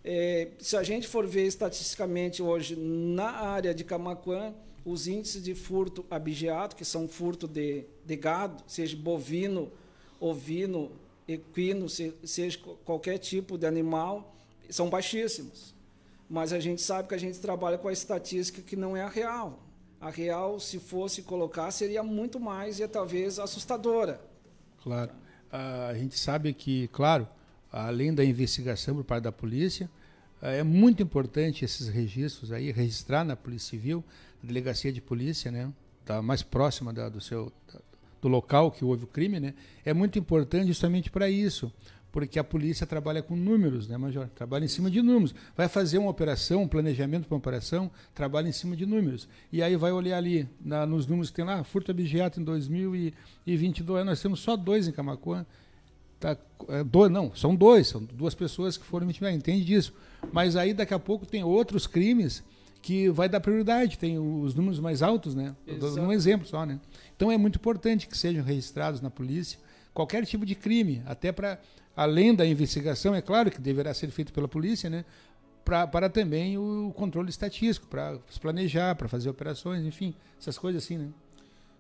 É, 0.03 0.49
se 0.59 0.75
a 0.75 0.83
gente 0.83 1.07
for 1.07 1.25
ver 1.25 1.47
estatisticamente 1.47 2.41
hoje 2.41 2.75
na 2.75 3.31
área 3.31 3.73
de 3.73 3.85
Camacuã, 3.85 4.53
os 4.85 5.07
índices 5.07 5.41
de 5.41 5.55
furto 5.55 6.05
abigeato, 6.09 6.75
que 6.75 6.85
são 6.85 7.07
furto 7.07 7.47
de, 7.47 7.85
de 8.05 8.15
gado, 8.15 8.61
seja 8.67 8.95
bovino, 8.95 9.71
ovino, 10.19 10.91
equino, 11.33 11.87
seja 11.89 12.57
qualquer 12.83 13.17
tipo 13.17 13.57
de 13.57 13.65
animal, 13.67 14.35
são 14.69 14.89
baixíssimos. 14.89 15.75
Mas 16.29 16.53
a 16.53 16.59
gente 16.59 16.81
sabe 16.81 17.07
que 17.07 17.15
a 17.15 17.19
gente 17.19 17.39
trabalha 17.39 17.77
com 17.77 17.87
a 17.87 17.93
estatística 17.93 18.61
que 18.61 18.75
não 18.75 18.95
é 18.95 19.01
a 19.01 19.09
real. 19.09 19.59
A 20.01 20.09
real, 20.09 20.59
se 20.59 20.79
fosse 20.79 21.21
colocar, 21.21 21.69
seria 21.71 22.03
muito 22.03 22.39
mais 22.39 22.79
e 22.79 22.87
talvez 22.87 23.37
assustadora. 23.39 24.21
Claro. 24.83 25.11
A 25.51 25.93
gente 25.95 26.17
sabe 26.17 26.53
que, 26.53 26.87
claro, 26.89 27.27
além 27.71 28.13
da 28.13 28.23
investigação 28.23 28.95
por 28.95 29.03
parte 29.03 29.23
da 29.23 29.31
polícia, 29.31 29.89
é 30.41 30.63
muito 30.63 31.03
importante 31.03 31.65
esses 31.65 31.89
registros 31.89 32.51
aí, 32.51 32.71
registrar 32.71 33.25
na 33.25 33.35
Polícia 33.35 33.71
Civil, 33.71 34.03
na 34.41 34.47
delegacia 34.47 34.93
de 34.93 35.01
polícia, 35.01 35.51
né? 35.51 35.71
Tá 36.05 36.21
mais 36.21 36.41
próxima 36.41 36.93
da, 36.93 37.09
do 37.09 37.19
seu 37.19 37.51
do 38.21 38.27
local 38.27 38.71
que 38.71 38.83
houve 38.83 39.03
o 39.03 39.07
crime, 39.07 39.39
né, 39.39 39.53
é 39.85 39.93
muito 39.93 40.19
importante 40.19 40.67
justamente 40.67 41.09
para 41.09 41.29
isso, 41.29 41.71
porque 42.11 42.39
a 42.39 42.43
polícia 42.43 42.87
trabalha 42.87 43.21
com 43.21 43.35
números, 43.35 43.87
né, 43.87 43.95
Major? 43.95 44.27
Trabalha 44.29 44.65
em 44.65 44.67
cima 44.67 44.89
de 44.89 45.01
números. 45.01 45.33
Vai 45.55 45.67
fazer 45.67 45.99
uma 45.99 46.09
operação, 46.09 46.63
um 46.63 46.67
planejamento 46.67 47.27
para 47.27 47.35
uma 47.35 47.39
operação, 47.39 47.91
trabalha 48.15 48.49
em 48.49 48.51
cima 48.51 48.75
de 48.75 48.85
números. 48.85 49.27
E 49.51 49.61
aí 49.61 49.75
vai 49.75 49.91
olhar 49.91 50.17
ali, 50.17 50.47
na, 50.59 50.85
nos 50.85 51.05
números 51.05 51.29
que 51.29 51.35
tem 51.35 51.45
lá, 51.45 51.63
furto 51.63 51.91
abigeato 51.91 52.39
em 52.39 52.43
2022, 52.43 54.05
nós 54.05 54.21
temos 54.21 54.39
só 54.39 54.57
dois 54.57 54.87
em 54.87 54.91
Camacuã. 54.91 55.45
Tá, 56.19 56.35
é, 56.67 56.83
dois, 56.83 57.11
não, 57.11 57.33
são 57.33 57.55
dois, 57.55 57.87
são 57.87 58.03
duas 58.03 58.33
pessoas 58.33 58.75
que 58.75 58.85
foram 58.85 59.05
vítimas, 59.05 59.33
entende 59.33 59.63
disso. 59.63 59.93
Mas 60.33 60.55
aí 60.55 60.73
daqui 60.73 60.93
a 60.93 60.99
pouco 60.99 61.25
tem 61.25 61.43
outros 61.43 61.85
crimes 61.85 62.43
que 62.81 63.09
vai 63.09 63.27
dar 63.27 63.39
prioridade, 63.39 63.97
tem 63.97 64.17
os 64.17 64.55
números 64.55 64.79
mais 64.79 65.01
altos, 65.01 65.35
né? 65.35 65.55
Exato. 65.67 65.99
Um 65.99 66.11
exemplo 66.11 66.47
só, 66.47 66.65
né? 66.65 66.79
Então 67.15 67.31
é 67.31 67.37
muito 67.37 67.57
importante 67.57 68.07
que 68.07 68.17
sejam 68.17 68.43
registrados 68.43 69.01
na 69.01 69.09
polícia 69.09 69.59
qualquer 69.99 70.25
tipo 70.25 70.45
de 70.45 70.55
crime, 70.55 71.01
até 71.05 71.31
para 71.31 71.59
além 71.95 72.33
da 72.33 72.45
investigação, 72.45 73.13
é 73.13 73.21
claro 73.21 73.51
que 73.51 73.59
deverá 73.59 73.93
ser 73.93 74.09
feito 74.11 74.31
pela 74.31 74.47
polícia, 74.47 74.89
né? 74.89 75.03
Pra, 75.65 75.85
para 75.85 76.09
também 76.09 76.57
o 76.57 76.93
controle 76.95 77.29
estatístico, 77.29 77.85
para 77.87 78.17
se 78.29 78.39
planejar, 78.39 78.95
para 78.95 79.09
fazer 79.09 79.29
operações, 79.29 79.85
enfim, 79.85 80.15
essas 80.39 80.57
coisas 80.57 80.83
assim, 80.83 80.97
né? 80.97 81.09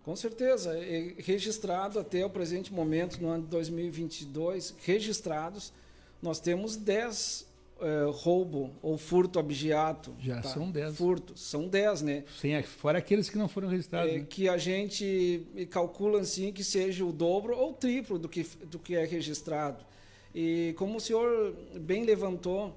Com 0.03 0.15
certeza, 0.15 0.77
é 0.77 1.15
registrado 1.17 1.99
até 1.99 2.25
o 2.25 2.29
presente 2.29 2.73
momento, 2.73 3.21
no 3.21 3.29
ano 3.29 3.43
de 3.43 3.49
2022, 3.49 4.75
registrados, 4.83 5.71
nós 6.21 6.39
temos 6.39 6.75
10 6.75 7.47
é, 7.81 8.09
roubo 8.11 8.71
ou 8.81 8.97
furto 8.97 9.39
abigeato. 9.39 10.13
Já 10.19 10.41
tá? 10.41 10.49
são 10.49 10.69
10. 10.69 10.97
Furto, 10.97 11.37
são 11.37 11.67
10, 11.67 12.01
né? 12.01 12.23
Sem, 12.39 12.61
fora 12.63 12.97
aqueles 12.97 13.29
que 13.29 13.37
não 13.37 13.47
foram 13.47 13.67
registrados. 13.67 14.11
É, 14.11 14.17
né? 14.19 14.25
Que 14.29 14.49
a 14.49 14.57
gente 14.57 15.45
calcula 15.69 16.21
assim 16.21 16.51
que 16.51 16.63
seja 16.63 17.05
o 17.05 17.11
dobro 17.11 17.55
ou 17.57 17.71
o 17.71 17.73
triplo 17.73 18.19
do 18.19 18.27
que, 18.27 18.43
do 18.65 18.79
que 18.79 18.95
é 18.95 19.05
registrado. 19.05 19.83
E 20.33 20.73
como 20.77 20.97
o 20.97 20.99
senhor 20.99 21.55
bem 21.79 22.03
levantou, 22.03 22.75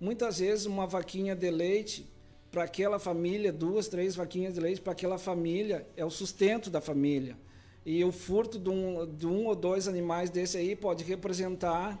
muitas 0.00 0.38
vezes 0.38 0.66
uma 0.66 0.86
vaquinha 0.86 1.34
de 1.34 1.50
leite 1.50 2.06
para 2.50 2.64
aquela 2.64 2.98
família, 2.98 3.50
duas, 3.50 3.88
três 3.88 4.14
vaquinhas 4.14 4.54
de 4.54 4.60
leite 4.60 4.80
para 4.80 4.92
aquela 4.92 5.16
família 5.16 5.86
é 5.96 6.04
o 6.04 6.10
sustento 6.10 6.68
da 6.68 6.80
família. 6.80 7.36
E 7.84 8.04
o 8.04 8.12
furto 8.12 8.58
de 8.58 8.68
um, 8.68 9.06
de 9.06 9.26
um 9.26 9.46
ou 9.46 9.56
dois 9.56 9.88
animais 9.88 10.30
desse 10.30 10.56
aí 10.58 10.76
pode 10.76 11.02
representar 11.02 11.98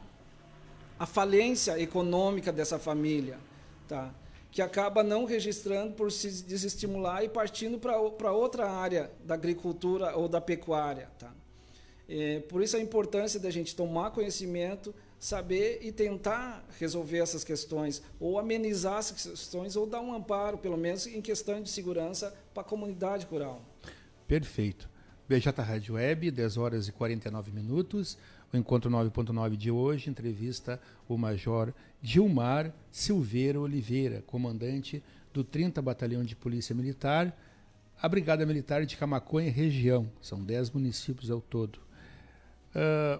a 1.02 1.06
falência 1.06 1.80
econômica 1.80 2.52
dessa 2.52 2.78
família, 2.78 3.36
tá? 3.88 4.14
que 4.52 4.62
acaba 4.62 5.02
não 5.02 5.24
registrando 5.24 5.94
por 5.94 6.12
se 6.12 6.44
desestimular 6.44 7.24
e 7.24 7.28
partindo 7.28 7.76
para 7.76 8.30
outra 8.30 8.70
área 8.70 9.10
da 9.24 9.34
agricultura 9.34 10.16
ou 10.16 10.28
da 10.28 10.40
pecuária. 10.40 11.10
Tá? 11.18 11.34
É, 12.08 12.38
por 12.48 12.62
isso 12.62 12.76
a 12.76 12.80
importância 12.80 13.40
da 13.40 13.50
gente 13.50 13.74
tomar 13.74 14.12
conhecimento, 14.12 14.94
saber 15.18 15.80
e 15.82 15.90
tentar 15.90 16.64
resolver 16.78 17.18
essas 17.18 17.42
questões, 17.42 18.00
ou 18.20 18.38
amenizar 18.38 19.00
essas 19.00 19.26
questões, 19.26 19.74
ou 19.74 19.84
dar 19.84 20.00
um 20.00 20.14
amparo, 20.14 20.56
pelo 20.56 20.76
menos 20.76 21.08
em 21.08 21.20
questão 21.20 21.60
de 21.60 21.68
segurança, 21.68 22.32
para 22.54 22.62
a 22.62 22.64
comunidade 22.64 23.26
rural. 23.26 23.60
Perfeito. 24.28 24.88
BJ 25.28 25.50
Rádio 25.62 25.94
Web, 25.94 26.30
10 26.30 26.56
horas 26.58 26.86
e 26.86 26.92
49 26.92 27.50
minutos. 27.50 28.16
O 28.52 28.56
Encontro 28.56 28.90
9.9 28.90 29.56
de 29.56 29.70
hoje 29.70 30.10
entrevista 30.10 30.78
o 31.08 31.16
Major 31.16 31.72
Gilmar 32.02 32.74
Silveira 32.90 33.58
Oliveira, 33.58 34.22
comandante 34.26 35.02
do 35.32 35.42
30 35.42 35.80
Batalhão 35.80 36.22
de 36.22 36.36
Polícia 36.36 36.74
Militar, 36.74 37.34
a 38.00 38.06
Brigada 38.06 38.44
Militar 38.44 38.84
de 38.84 38.94
Camacuã 38.94 39.42
e 39.42 39.48
região. 39.48 40.06
São 40.20 40.44
10 40.44 40.72
municípios 40.72 41.30
ao 41.30 41.40
todo. 41.40 41.78
Uh, 42.76 43.18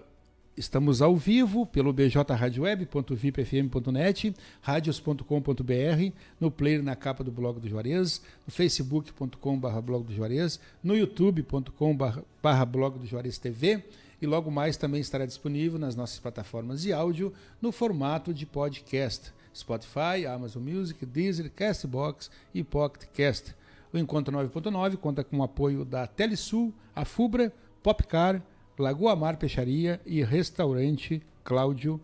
estamos 0.55 1.01
ao 1.01 1.17
vivo 1.17 1.65
pelo 1.65 1.91
bjradioweb.vipfm.net, 1.91 4.35
radios.com.br, 4.61 6.13
no 6.39 6.51
player 6.51 6.83
na 6.83 6.95
capa 6.95 7.23
do 7.23 7.31
blog 7.31 7.59
do 7.59 7.67
Juarez, 7.67 8.21
no 8.45 8.53
facebook.com.br 8.53 9.81
blog 9.81 10.05
do 10.05 10.13
Juarez, 10.13 10.59
no 10.83 10.95
youtube.com.br 10.95 12.65
blog 12.67 12.99
do 12.99 13.07
Juarez 13.07 13.39
TV 13.39 13.83
e 14.23 14.27
logo 14.27 14.49
mais 14.49 14.77
também 14.77 15.01
estará 15.01 15.25
disponível 15.25 15.77
nas 15.77 15.95
nossas 15.95 16.17
plataformas 16.17 16.81
de 16.81 16.93
áudio 16.93 17.33
no 17.61 17.71
formato 17.71 18.33
de 18.33 18.45
podcast. 18.45 19.33
Spotify, 19.53 20.25
Amazon 20.25 20.63
Music, 20.63 21.05
Deezer, 21.05 21.51
Castbox 21.51 22.31
e 22.53 22.63
Pocket 22.63 23.09
Cast. 23.11 23.53
O 23.91 23.97
Encontro 23.97 24.35
9.9 24.35 24.97
conta 24.97 25.23
com 25.23 25.37
o 25.37 25.43
apoio 25.43 25.83
da 25.83 26.07
Telesul, 26.07 26.73
a 26.95 27.03
FUBRA, 27.03 27.51
Popcar, 27.83 28.41
Lagoa 28.79 29.15
Mar 29.15 29.37
Peixaria 29.37 29.99
e 30.05 30.23
Restaurante 30.23 31.21
Cláudio 31.43 31.99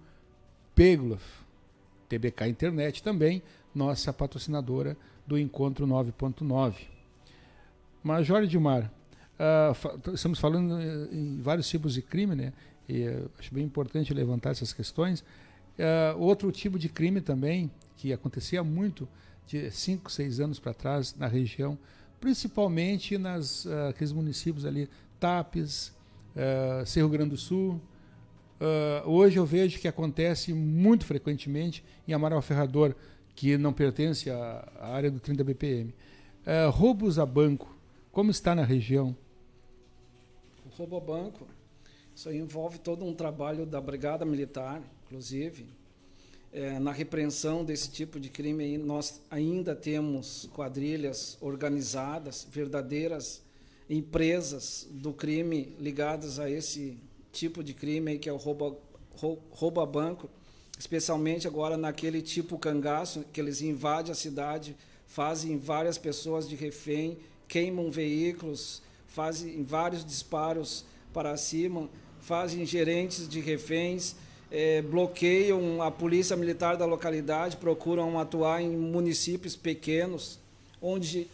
Pegloff. 0.75 1.23
TBK 2.09 2.47
Internet 2.47 3.01
também, 3.01 3.41
nossa 3.73 4.11
patrocinadora 4.11 4.97
do 5.25 5.37
Encontro 5.37 5.87
9.9. 5.87 6.75
Major 8.03 8.43
Edmar, 8.43 8.91
uh, 9.39 10.13
estamos 10.13 10.39
falando 10.39 10.79
em 11.11 11.39
vários 11.41 11.67
tipos 11.67 11.93
de 11.93 12.01
crime, 12.01 12.35
né? 12.35 12.53
E 12.87 13.07
uh, 13.07 13.31
acho 13.39 13.53
bem 13.53 13.63
importante 13.63 14.13
levantar 14.13 14.51
essas 14.51 14.73
questões. 14.73 15.23
Uh, 15.79 16.19
outro 16.19 16.51
tipo 16.51 16.77
de 16.77 16.89
crime 16.89 17.21
também, 17.21 17.71
que 17.95 18.11
acontecia 18.11 18.61
muito 18.61 19.07
de 19.47 19.71
5, 19.71 20.11
6 20.11 20.41
anos 20.41 20.59
para 20.59 20.73
trás 20.73 21.15
na 21.15 21.25
região, 21.25 21.77
principalmente 22.19 23.17
nas 23.17 23.63
uh, 23.63 23.87
aqueles 23.89 24.11
municípios 24.11 24.65
ali, 24.65 24.89
Tapes, 25.19 25.93
uh, 26.35 26.85
Cerro 26.85 27.07
Grande 27.07 27.31
do 27.31 27.37
Sul. 27.37 27.79
Hoje 29.05 29.37
eu 29.37 29.45
vejo 29.45 29.79
que 29.79 29.87
acontece 29.87 30.53
muito 30.53 31.05
frequentemente 31.05 31.81
em 32.05 32.11
Amaral 32.11 32.41
Ferrador, 32.41 32.93
que 33.33 33.57
não 33.57 33.71
pertence 33.71 34.29
à, 34.29 34.67
à 34.81 34.93
área 34.93 35.09
do 35.09 35.17
30 35.17 35.45
BPM. 35.45 35.95
Roubos 36.73 37.17
a 37.17 37.25
banco, 37.25 37.73
como 38.11 38.29
está 38.29 38.53
na 38.53 38.65
região? 38.65 39.15
O 40.79 40.83
roubo 40.83 40.95
a 40.95 40.99
banco, 41.01 41.45
isso 42.15 42.31
envolve 42.31 42.77
todo 42.77 43.03
um 43.03 43.13
trabalho 43.13 43.65
da 43.65 43.81
Brigada 43.81 44.23
Militar, 44.23 44.81
inclusive, 45.03 45.65
é, 46.53 46.79
na 46.79 46.93
repreensão 46.93 47.65
desse 47.65 47.91
tipo 47.91 48.17
de 48.17 48.29
crime, 48.29 48.77
nós 48.77 49.19
ainda 49.29 49.75
temos 49.75 50.49
quadrilhas 50.53 51.37
organizadas, 51.41 52.47
verdadeiras 52.49 53.41
empresas 53.89 54.87
do 54.89 55.11
crime 55.11 55.75
ligadas 55.81 56.39
a 56.39 56.49
esse 56.49 56.97
tipo 57.33 57.61
de 57.61 57.73
crime, 57.73 58.17
que 58.17 58.29
é 58.29 58.31
o 58.31 58.37
roubo 58.37 59.81
a 59.81 59.85
banco, 59.85 60.29
especialmente 60.77 61.45
agora 61.45 61.75
naquele 61.75 62.21
tipo 62.21 62.57
cangaço, 62.57 63.25
que 63.33 63.41
eles 63.41 63.61
invadem 63.61 64.13
a 64.13 64.15
cidade, 64.15 64.77
fazem 65.05 65.57
várias 65.57 65.97
pessoas 65.97 66.47
de 66.47 66.55
refém, 66.55 67.17
queimam 67.49 67.91
veículos, 67.91 68.81
fazem 69.09 69.61
vários 69.63 70.05
disparos 70.05 70.85
para 71.13 71.35
cima, 71.35 71.89
fazem 72.21 72.65
gerentes 72.65 73.27
de 73.27 73.39
reféns, 73.39 74.15
é, 74.51 74.81
bloqueiam 74.81 75.81
a 75.81 75.91
polícia 75.91 76.35
militar 76.35 76.77
da 76.77 76.85
localidade, 76.85 77.57
procuram 77.57 78.19
atuar 78.19 78.61
em 78.61 78.69
municípios 78.69 79.55
pequenos, 79.55 80.39
onde 80.81 81.27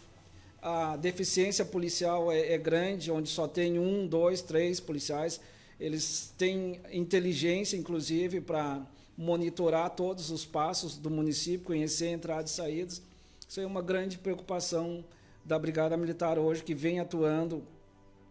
a 0.62 0.98
deficiência 0.98 1.64
policial 1.64 2.32
é, 2.32 2.54
é, 2.54 2.58
grande, 2.58 3.12
onde 3.12 3.30
só 3.30 3.48
tem 3.48 3.78
um, 3.78 4.08
dois, 4.08 4.42
três 4.42 4.80
policiais. 4.80 5.40
Eles 5.80 6.34
têm 6.38 6.80
inteligência, 6.92 7.78
inclusive, 7.78 8.42
para 8.42 8.82
monitorar 9.18 9.92
todos 9.92 10.32
os 10.32 10.46
passos 10.46 10.98
do 10.98 11.10
município, 11.10 11.66
conhecer 11.66 12.10
entradas 12.10 12.52
e 12.52 12.56
saídas. 12.56 13.02
Isso 13.48 13.60
é 13.60 13.66
uma 13.66 13.82
grande 13.82 14.18
preocupação 14.18 15.04
da 15.46 15.60
Brigada 15.60 15.96
Militar 15.96 16.40
hoje, 16.40 16.64
que 16.64 16.74
vem 16.74 17.00
atuando 17.00 17.64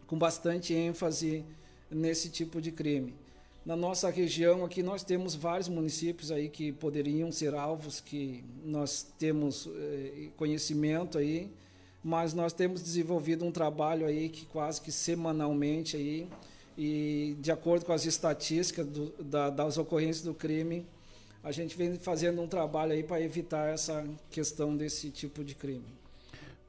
com 0.05 0.17
bastante 0.17 0.73
ênfase 0.73 1.45
nesse 1.89 2.29
tipo 2.29 2.61
de 2.61 2.71
crime. 2.71 3.15
Na 3.65 3.75
nossa 3.75 4.09
região 4.09 4.63
aqui 4.63 4.83
nós 4.83 5.03
temos 5.03 5.33
vários 5.33 5.67
municípios 5.67 6.31
aí 6.31 6.49
que 6.49 6.71
poderiam 6.71 7.31
ser 7.31 7.55
alvos, 7.55 7.99
que 7.99 8.43
nós 8.63 9.07
temos 9.17 9.67
eh, 9.75 10.29
conhecimento 10.37 11.17
aí, 11.17 11.49
mas 12.03 12.33
nós 12.33 12.53
temos 12.53 12.83
desenvolvido 12.83 13.43
um 13.43 13.51
trabalho 13.51 14.05
aí 14.05 14.29
que 14.29 14.45
quase 14.45 14.79
que 14.81 14.91
semanalmente 14.91 15.97
aí 15.97 16.27
e 16.77 17.35
de 17.39 17.51
acordo 17.51 17.85
com 17.85 17.93
as 17.93 18.05
estatísticas 18.05 18.85
do, 18.85 19.11
da, 19.23 19.49
das 19.49 19.77
ocorrências 19.77 20.23
do 20.23 20.33
crime, 20.33 20.85
a 21.43 21.51
gente 21.51 21.77
vem 21.77 21.95
fazendo 21.97 22.41
um 22.41 22.47
trabalho 22.47 22.91
aí 22.91 23.01
para 23.01 23.21
evitar 23.21 23.73
essa 23.73 24.05
questão 24.29 24.75
desse 24.75 25.09
tipo 25.09 25.43
de 25.43 25.55
crime. 25.55 25.94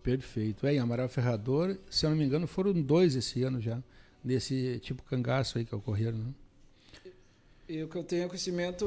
Perfeito. 0.06 0.64
É, 0.68 0.74
em 0.74 0.78
Amaral 0.78 1.08
Ferrador, 1.08 1.76
se 1.90 2.06
eu 2.06 2.10
não 2.10 2.16
me 2.16 2.24
engano, 2.24 2.46
foram 2.46 2.72
dois 2.80 3.16
esse 3.16 3.42
ano 3.42 3.60
já, 3.60 3.82
desse 4.22 4.78
tipo 4.78 5.02
cangaço 5.02 5.58
aí 5.58 5.64
que 5.64 5.74
ocorreram, 5.74 6.18
né? 6.18 6.32
E 7.68 7.82
o 7.82 7.88
que 7.88 7.96
eu 7.96 8.04
tenho 8.04 8.28
conhecimento, 8.28 8.86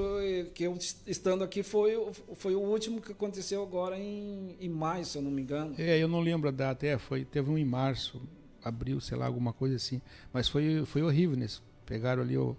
que 0.54 0.64
eu 0.64 0.78
estando 1.06 1.44
aqui, 1.44 1.62
foi, 1.62 1.92
foi 2.36 2.56
o 2.56 2.62
último 2.62 3.02
que 3.02 3.12
aconteceu 3.12 3.62
agora 3.62 4.00
em, 4.00 4.56
em 4.62 4.70
maio, 4.70 5.04
se 5.04 5.18
eu 5.18 5.22
não 5.22 5.30
me 5.30 5.42
engano. 5.42 5.76
É, 5.78 6.02
eu 6.02 6.08
não 6.08 6.22
lembro 6.22 6.48
a 6.48 6.52
data, 6.54 6.88
é, 6.88 6.98
foi, 6.98 7.26
teve 7.26 7.52
um 7.52 7.58
em 7.58 7.66
março, 7.66 8.22
abril, 8.64 9.02
sei 9.02 9.18
lá, 9.18 9.26
alguma 9.26 9.52
coisa 9.52 9.76
assim. 9.76 10.02
Mas 10.32 10.48
foi, 10.48 10.86
foi 10.86 11.02
horrível, 11.02 11.36
né? 11.36 11.48
Pegaram 11.86 12.24
ali 12.24 12.38
o, 12.38 12.56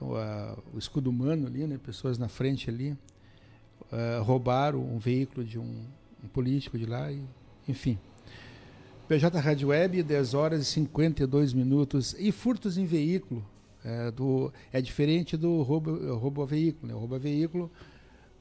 o, 0.00 0.16
a, 0.16 0.58
o 0.72 0.78
escudo 0.78 1.10
humano 1.10 1.46
ali, 1.46 1.66
né? 1.66 1.76
Pessoas 1.76 2.16
na 2.16 2.30
frente 2.30 2.70
ali. 2.70 2.96
Uh, 3.92 4.22
roubaram 4.22 4.80
um 4.80 4.98
veículo 4.98 5.44
de 5.44 5.58
um, 5.58 5.84
um 6.24 6.28
político 6.28 6.78
de 6.78 6.86
lá, 6.86 7.12
e, 7.12 7.22
enfim. 7.68 7.98
PJ 9.08 9.38
Rádio 9.38 9.68
Web, 9.68 10.02
10 10.02 10.34
horas 10.34 10.62
e 10.62 10.64
52 10.64 11.52
minutos. 11.52 12.14
E 12.18 12.32
furtos 12.32 12.78
em 12.78 12.86
veículo 12.86 13.44
é, 13.84 14.10
do, 14.10 14.52
é 14.72 14.80
diferente 14.80 15.36
do 15.36 15.62
roubo, 15.62 16.14
roubo 16.16 16.42
a 16.42 16.46
veículo. 16.46 16.88
Né? 16.88 16.94
O 16.94 16.98
roubo 16.98 17.14
a 17.14 17.18
veículo 17.18 17.70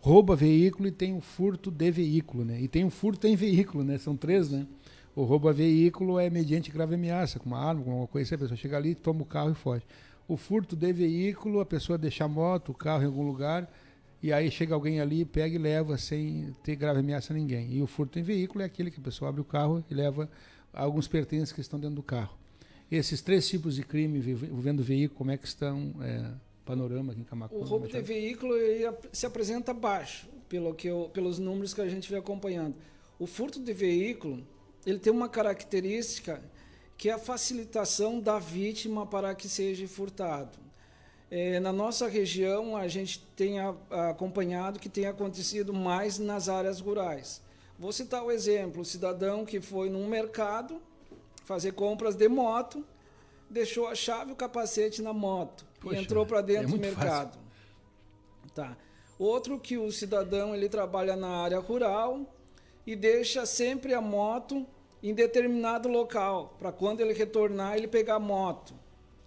rouba 0.01 0.36
veículo 0.36 0.88
e 0.88 0.91
tem 0.91 1.15
o 1.15 1.22
furto 1.22 1.69
de 1.69 1.91
veículo, 1.91 2.43
né? 2.43 2.59
E 2.59 2.67
tem 2.67 2.84
o 2.84 2.89
furto 2.89 3.28
em 3.28 3.36
veículo, 3.36 3.84
né? 3.84 3.99
São 3.99 4.17
três, 4.17 4.49
né? 4.49 4.65
O 5.15 5.24
roubo 5.24 5.47
a 5.47 5.53
veículo 5.53 6.19
é 6.19 6.30
mediante 6.30 6.72
grave 6.72 6.95
ameaça, 6.95 7.38
com 7.38 7.45
uma 7.45 7.59
arma, 7.59 7.84
com 7.84 7.91
alguma 7.91 8.07
coisa 8.07 8.34
a 8.34 8.38
pessoa 8.38 8.57
chega 8.57 8.78
ali, 8.78 8.95
toma 8.95 9.22
o 9.22 9.26
carro 9.26 9.51
e 9.51 9.55
foge. 9.55 9.84
O 10.28 10.36
furto 10.36 10.76
de 10.76 10.91
veículo, 10.91 11.59
a 11.59 11.65
pessoa 11.65 11.97
deixa 11.97 12.26
a 12.26 12.28
moto, 12.28 12.69
o 12.69 12.74
carro 12.74 13.03
em 13.03 13.05
algum 13.05 13.24
lugar, 13.24 13.72
e 14.22 14.32
aí 14.32 14.51
chega 14.51 14.76
alguém 14.76 14.99
ali, 14.99 15.26
pega 15.26 15.55
e 15.55 15.57
leva 15.57 15.97
sem 15.97 16.53
ter 16.63 16.76
grave 16.76 16.99
ameaça 16.99 17.34
a 17.34 17.36
ninguém. 17.36 17.74
E 17.74 17.82
o 17.82 17.88
furto 17.88 18.19
em 18.19 18.24
veículo 18.24 18.61
é 18.61 18.65
aquele 18.65 18.91
que 18.91 18.99
a 18.99 19.03
pessoa 19.03 19.30
abre 19.30 19.41
o 19.41 19.45
carro 19.45 19.84
e 19.89 19.93
leva 19.93 20.30
alguns 20.72 21.07
pertences 21.07 21.51
que 21.51 21.59
estão 21.59 21.80
dentro 21.80 21.95
do 21.95 22.03
carro. 22.03 22.38
Esses 22.91 23.22
três 23.22 23.47
tipos 23.47 23.76
de 23.76 23.84
crime 23.84 24.19
envolvendo 24.19 24.84
veículo, 24.84 25.17
como 25.17 25.32
é 25.32 25.38
que 25.38 25.47
estão 25.47 25.93
é, 26.01 26.32
panorama 26.65 27.13
aqui 27.13 27.22
em 27.22 27.24
Camacuã? 27.24 27.57
O 27.57 27.63
roubo 27.63 27.88
de 27.88 28.01
veículo 28.01 28.55
ele 28.55 28.93
se 29.11 29.26
apresenta 29.26 29.74
baixo, 29.74 30.28
pelo 30.47 30.74
que 30.74 30.88
eu, 30.88 31.09
pelos 31.13 31.39
números 31.39 31.74
que 31.74 31.82
a 31.82 31.88
gente 31.88 32.09
vem 32.09 32.19
acompanhando. 32.19 32.76
O 33.17 33.26
furto 33.26 33.59
de 33.59 33.74
veículo, 33.74 34.45
ele 34.86 34.99
tem 34.99 35.11
uma 35.11 35.30
característica 35.30 36.41
que 36.97 37.09
é 37.09 37.13
a 37.13 37.17
facilitação 37.17 38.19
da 38.19 38.38
vítima 38.38 39.07
para 39.07 39.34
que 39.34 39.49
seja 39.49 39.88
furtado. 39.88 40.59
É, 41.32 41.59
na 41.61 41.71
nossa 41.71 42.07
região, 42.07 42.75
a 42.75 42.88
gente 42.88 43.25
tem 43.36 43.59
a, 43.59 43.73
a 43.89 44.09
acompanhado 44.09 44.79
que 44.79 44.89
tem 44.89 45.07
acontecido 45.07 45.73
mais 45.73 46.19
nas 46.19 46.49
áreas 46.49 46.79
rurais. 46.82 47.41
Vou 47.79 47.93
citar 47.93 48.23
o 48.23 48.32
exemplo: 48.32 48.82
o 48.82 48.86
cidadão 48.86 49.45
que 49.45 49.59
foi 49.61 49.89
num 49.89 50.07
mercado 50.07 50.82
fazer 51.51 51.73
compras 51.73 52.15
de 52.15 52.29
moto, 52.29 52.86
deixou 53.49 53.88
a 53.88 53.95
chave 53.95 54.29
e 54.29 54.34
o 54.34 54.36
capacete 54.36 55.01
na 55.01 55.11
moto 55.11 55.65
Poxa, 55.82 55.97
e 55.97 56.01
entrou 56.01 56.25
para 56.25 56.41
dentro 56.41 56.69
é 56.69 56.71
do 56.71 56.77
mercado. 56.77 57.38
Fácil. 57.38 58.51
Tá. 58.53 58.77
Outro 59.19 59.59
que 59.59 59.77
o 59.77 59.91
cidadão 59.91 60.55
ele 60.55 60.69
trabalha 60.69 61.15
na 61.15 61.27
área 61.27 61.59
rural 61.59 62.25
e 62.88 62.95
deixa 62.95 63.45
sempre 63.45 63.93
a 63.93 64.01
moto 64.01 64.65
em 65.03 65.13
determinado 65.13 65.89
local, 65.89 66.55
para 66.59 66.71
quando 66.71 67.01
ele 67.01 67.13
retornar 67.13 67.75
ele 67.75 67.88
pegar 67.88 68.15
a 68.15 68.19
moto. 68.19 68.73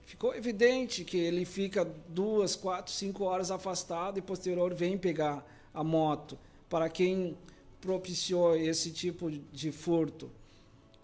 Ficou 0.05 0.35
evidente 0.35 1.05
que 1.05 1.17
ele 1.17 1.45
fica 1.45 1.85
duas, 2.09 2.55
quatro, 2.55 2.93
cinco 2.93 3.25
horas 3.25 3.51
afastado 3.51 4.19
e 4.19 4.23
posterior 4.23 4.75
vem 4.75 4.99
pegar 4.99 5.45
a 5.73 5.83
moto. 5.83 6.39
Para 6.69 6.89
quem 6.89 7.37
propiciou 7.81 8.57
esse 8.57 8.91
tipo 8.91 9.31
de 9.31 9.71
furto, 9.71 10.31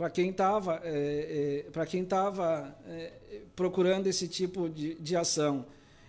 para 0.01 0.09
quem 0.09 0.31
estava 0.31 0.81
é, 0.83 1.65
é, 1.67 1.71
para 1.71 1.85
quem 1.85 2.03
estava 2.03 2.75
é, 2.87 3.13
procurando 3.55 4.07
esse 4.07 4.27
tipo 4.27 4.67
de, 4.67 4.95
de 4.95 5.15
ação 5.15 5.67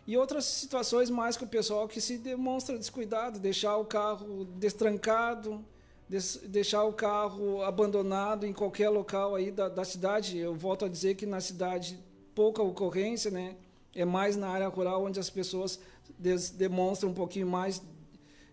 e 0.07 0.15
outras 0.15 0.45
situações 0.45 1.09
mais 1.09 1.35
com 1.35 1.43
o 1.43 1.47
pessoal 1.47 1.89
que 1.89 1.99
se 1.99 2.17
demonstra 2.17 2.77
descuidado 2.77 3.37
deixar 3.37 3.75
o 3.75 3.83
carro 3.83 4.45
destrancado 4.45 5.61
des, 6.07 6.37
deixar 6.47 6.85
o 6.85 6.93
carro 6.93 7.61
abandonado 7.63 8.45
em 8.45 8.53
qualquer 8.53 8.87
local 8.87 9.35
aí 9.35 9.51
da, 9.51 9.67
da 9.67 9.83
cidade 9.83 10.37
eu 10.37 10.55
volto 10.55 10.85
a 10.85 10.87
dizer 10.87 11.15
que 11.15 11.25
na 11.25 11.41
cidade 11.41 11.99
pouca 12.41 12.63
ocorrência 12.63 13.29
né 13.29 13.55
é 13.93 14.03
mais 14.03 14.35
na 14.35 14.47
área 14.47 14.67
rural 14.67 15.03
onde 15.03 15.19
as 15.19 15.29
pessoas 15.29 15.79
demonstram 16.55 17.11
um 17.11 17.13
pouquinho 17.13 17.45
mais 17.45 17.83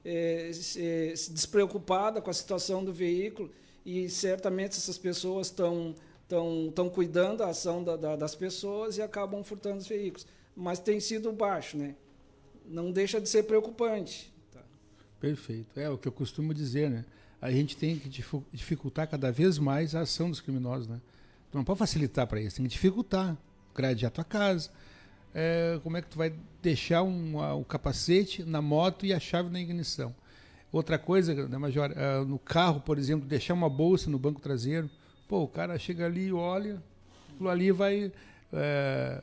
é, 0.04 0.50
se 0.52 1.32
despreocupada 1.32 2.20
com 2.20 2.28
a 2.28 2.34
situação 2.34 2.84
do 2.84 2.92
veículo 2.92 3.50
e 3.84 4.10
certamente 4.10 4.72
essas 4.72 4.98
pessoas 4.98 5.46
estão 5.46 5.94
estão 6.22 6.66
estão 6.68 6.90
cuidando 6.90 7.38
da 7.38 7.48
ação 7.48 7.82
da, 7.82 7.96
da, 7.96 8.14
das 8.14 8.34
pessoas 8.34 8.98
e 8.98 9.02
acabam 9.02 9.42
furtando 9.42 9.78
os 9.78 9.86
veículos. 9.86 10.26
Mas 10.54 10.78
tem 10.78 11.00
sido 11.00 11.32
baixo, 11.32 11.78
né? 11.78 11.94
Não 12.66 12.92
deixa 12.92 13.18
de 13.18 13.26
ser 13.26 13.44
preocupante. 13.44 14.30
Tá. 14.52 14.60
Perfeito. 15.18 15.80
É 15.80 15.88
o 15.88 15.96
que 15.96 16.06
eu 16.06 16.12
costumo 16.12 16.52
dizer, 16.52 16.90
né? 16.90 17.06
A 17.40 17.50
gente 17.50 17.78
tem 17.78 17.98
que 17.98 18.10
dificultar 18.52 19.08
cada 19.08 19.32
vez 19.32 19.58
mais 19.58 19.94
a 19.94 20.00
ação 20.00 20.28
dos 20.28 20.42
criminosos, 20.42 20.86
né? 20.86 21.00
Não 21.54 21.64
pode 21.64 21.78
facilitar 21.78 22.26
para 22.26 22.40
eles, 22.40 22.52
tem 22.52 22.64
que 22.64 22.72
dificultar. 22.72 23.38
Gradear 23.78 24.08
a 24.08 24.10
tua 24.10 24.24
casa. 24.24 24.70
É, 25.34 25.78
como 25.82 25.96
é 25.96 26.02
que 26.02 26.08
tu 26.08 26.18
vai 26.18 26.32
deixar 26.60 27.02
um, 27.02 27.36
o 27.58 27.64
capacete 27.64 28.42
na 28.42 28.60
moto 28.60 29.06
e 29.06 29.12
a 29.12 29.20
chave 29.20 29.50
na 29.50 29.60
ignição? 29.60 30.14
Outra 30.70 30.98
coisa, 30.98 31.48
né, 31.48 31.56
Major, 31.56 31.90
uh, 31.90 32.24
no 32.24 32.38
carro, 32.38 32.80
por 32.80 32.98
exemplo, 32.98 33.26
deixar 33.26 33.54
uma 33.54 33.70
bolsa 33.70 34.10
no 34.10 34.18
banco 34.18 34.40
traseiro. 34.40 34.90
Pô, 35.26 35.42
o 35.42 35.48
cara 35.48 35.78
chega 35.78 36.06
ali 36.06 36.26
e 36.26 36.32
olha, 36.32 36.82
aquilo 37.32 37.48
ali 37.48 37.72
vai, 37.72 38.12
é, 38.52 39.22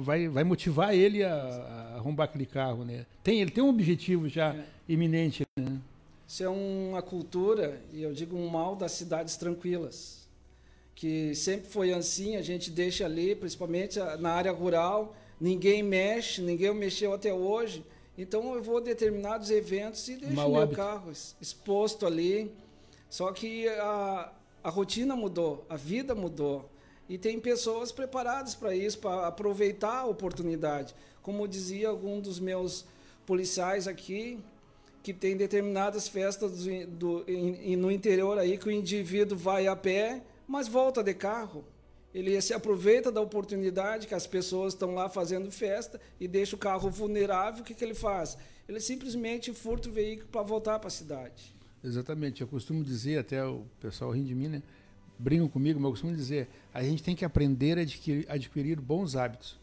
vai, 0.00 0.28
vai 0.28 0.44
motivar 0.44 0.94
ele 0.94 1.22
a, 1.22 1.34
a, 1.34 1.96
arrombar 1.96 2.28
aquele 2.28 2.46
carro, 2.46 2.84
né? 2.84 3.04
Tem, 3.22 3.40
ele 3.40 3.50
tem 3.50 3.62
um 3.62 3.68
objetivo 3.68 4.28
já 4.28 4.54
é. 4.54 4.64
iminente, 4.88 5.42
né? 5.58 5.78
Isso 6.26 6.44
é 6.44 6.48
uma 6.48 7.02
cultura, 7.02 7.80
e 7.92 8.02
eu 8.02 8.12
digo 8.12 8.36
um 8.36 8.48
mal 8.48 8.76
das 8.76 8.92
cidades 8.92 9.36
tranquilas, 9.36 10.19
que 10.94 11.34
sempre 11.34 11.70
foi 11.70 11.92
assim, 11.92 12.36
a 12.36 12.42
gente 12.42 12.70
deixa 12.70 13.04
ali, 13.04 13.34
principalmente 13.34 13.98
na 14.18 14.32
área 14.32 14.52
rural, 14.52 15.14
ninguém 15.40 15.82
mexe, 15.82 16.42
ninguém 16.42 16.74
mexeu 16.74 17.14
até 17.14 17.32
hoje, 17.32 17.84
então 18.16 18.54
eu 18.54 18.62
vou 18.62 18.78
a 18.78 18.80
determinados 18.80 19.50
eventos 19.50 20.06
e 20.08 20.16
deixo 20.16 20.34
o 20.34 20.50
meu 20.50 20.60
hábito. 20.60 20.76
carro 20.76 21.10
exposto 21.40 22.06
ali. 22.06 22.52
Só 23.08 23.32
que 23.32 23.66
a, 23.66 24.30
a 24.62 24.68
rotina 24.68 25.16
mudou, 25.16 25.64
a 25.68 25.76
vida 25.76 26.14
mudou. 26.14 26.68
E 27.08 27.16
tem 27.16 27.40
pessoas 27.40 27.90
preparadas 27.90 28.54
para 28.54 28.74
isso, 28.74 28.98
para 28.98 29.26
aproveitar 29.26 30.00
a 30.00 30.04
oportunidade. 30.04 30.94
Como 31.22 31.48
dizia 31.48 31.88
algum 31.88 32.20
dos 32.20 32.38
meus 32.38 32.84
policiais 33.26 33.88
aqui, 33.88 34.38
que 35.02 35.12
tem 35.12 35.36
determinadas 35.36 36.06
festas 36.06 36.64
do, 36.64 36.86
do, 36.86 37.24
in, 37.26 37.74
no 37.74 37.90
interior 37.90 38.38
aí 38.38 38.58
que 38.58 38.68
o 38.68 38.70
indivíduo 38.70 39.36
vai 39.36 39.66
a 39.66 39.74
pé, 39.74 40.22
mas 40.50 40.66
volta 40.66 41.00
de 41.00 41.14
carro. 41.14 41.64
Ele 42.12 42.38
se 42.40 42.52
aproveita 42.52 43.12
da 43.12 43.20
oportunidade 43.20 44.08
que 44.08 44.14
as 44.16 44.26
pessoas 44.26 44.72
estão 44.72 44.92
lá 44.92 45.08
fazendo 45.08 45.48
festa 45.48 46.00
e 46.18 46.26
deixa 46.26 46.56
o 46.56 46.58
carro 46.58 46.90
vulnerável. 46.90 47.62
O 47.62 47.64
que, 47.64 47.72
que 47.72 47.84
ele 47.84 47.94
faz? 47.94 48.36
Ele 48.68 48.80
simplesmente 48.80 49.54
furta 49.54 49.88
o 49.88 49.92
veículo 49.92 50.28
para 50.28 50.42
voltar 50.42 50.80
para 50.80 50.88
a 50.88 50.90
cidade. 50.90 51.54
Exatamente. 51.84 52.40
Eu 52.40 52.48
costumo 52.48 52.82
dizer, 52.82 53.18
até 53.18 53.44
o 53.44 53.64
pessoal 53.78 54.10
ri 54.10 54.24
de 54.24 54.34
mim, 54.34 54.48
né? 54.48 54.62
Comigo, 55.52 55.78
mas 55.78 55.84
eu 55.84 55.90
costumo 55.90 56.16
dizer: 56.16 56.48
a 56.74 56.82
gente 56.82 57.00
tem 57.00 57.14
que 57.14 57.24
aprender 57.24 57.78
a 57.78 57.82
adquirir, 57.82 58.26
adquirir 58.28 58.80
bons 58.80 59.14
hábitos. 59.14 59.56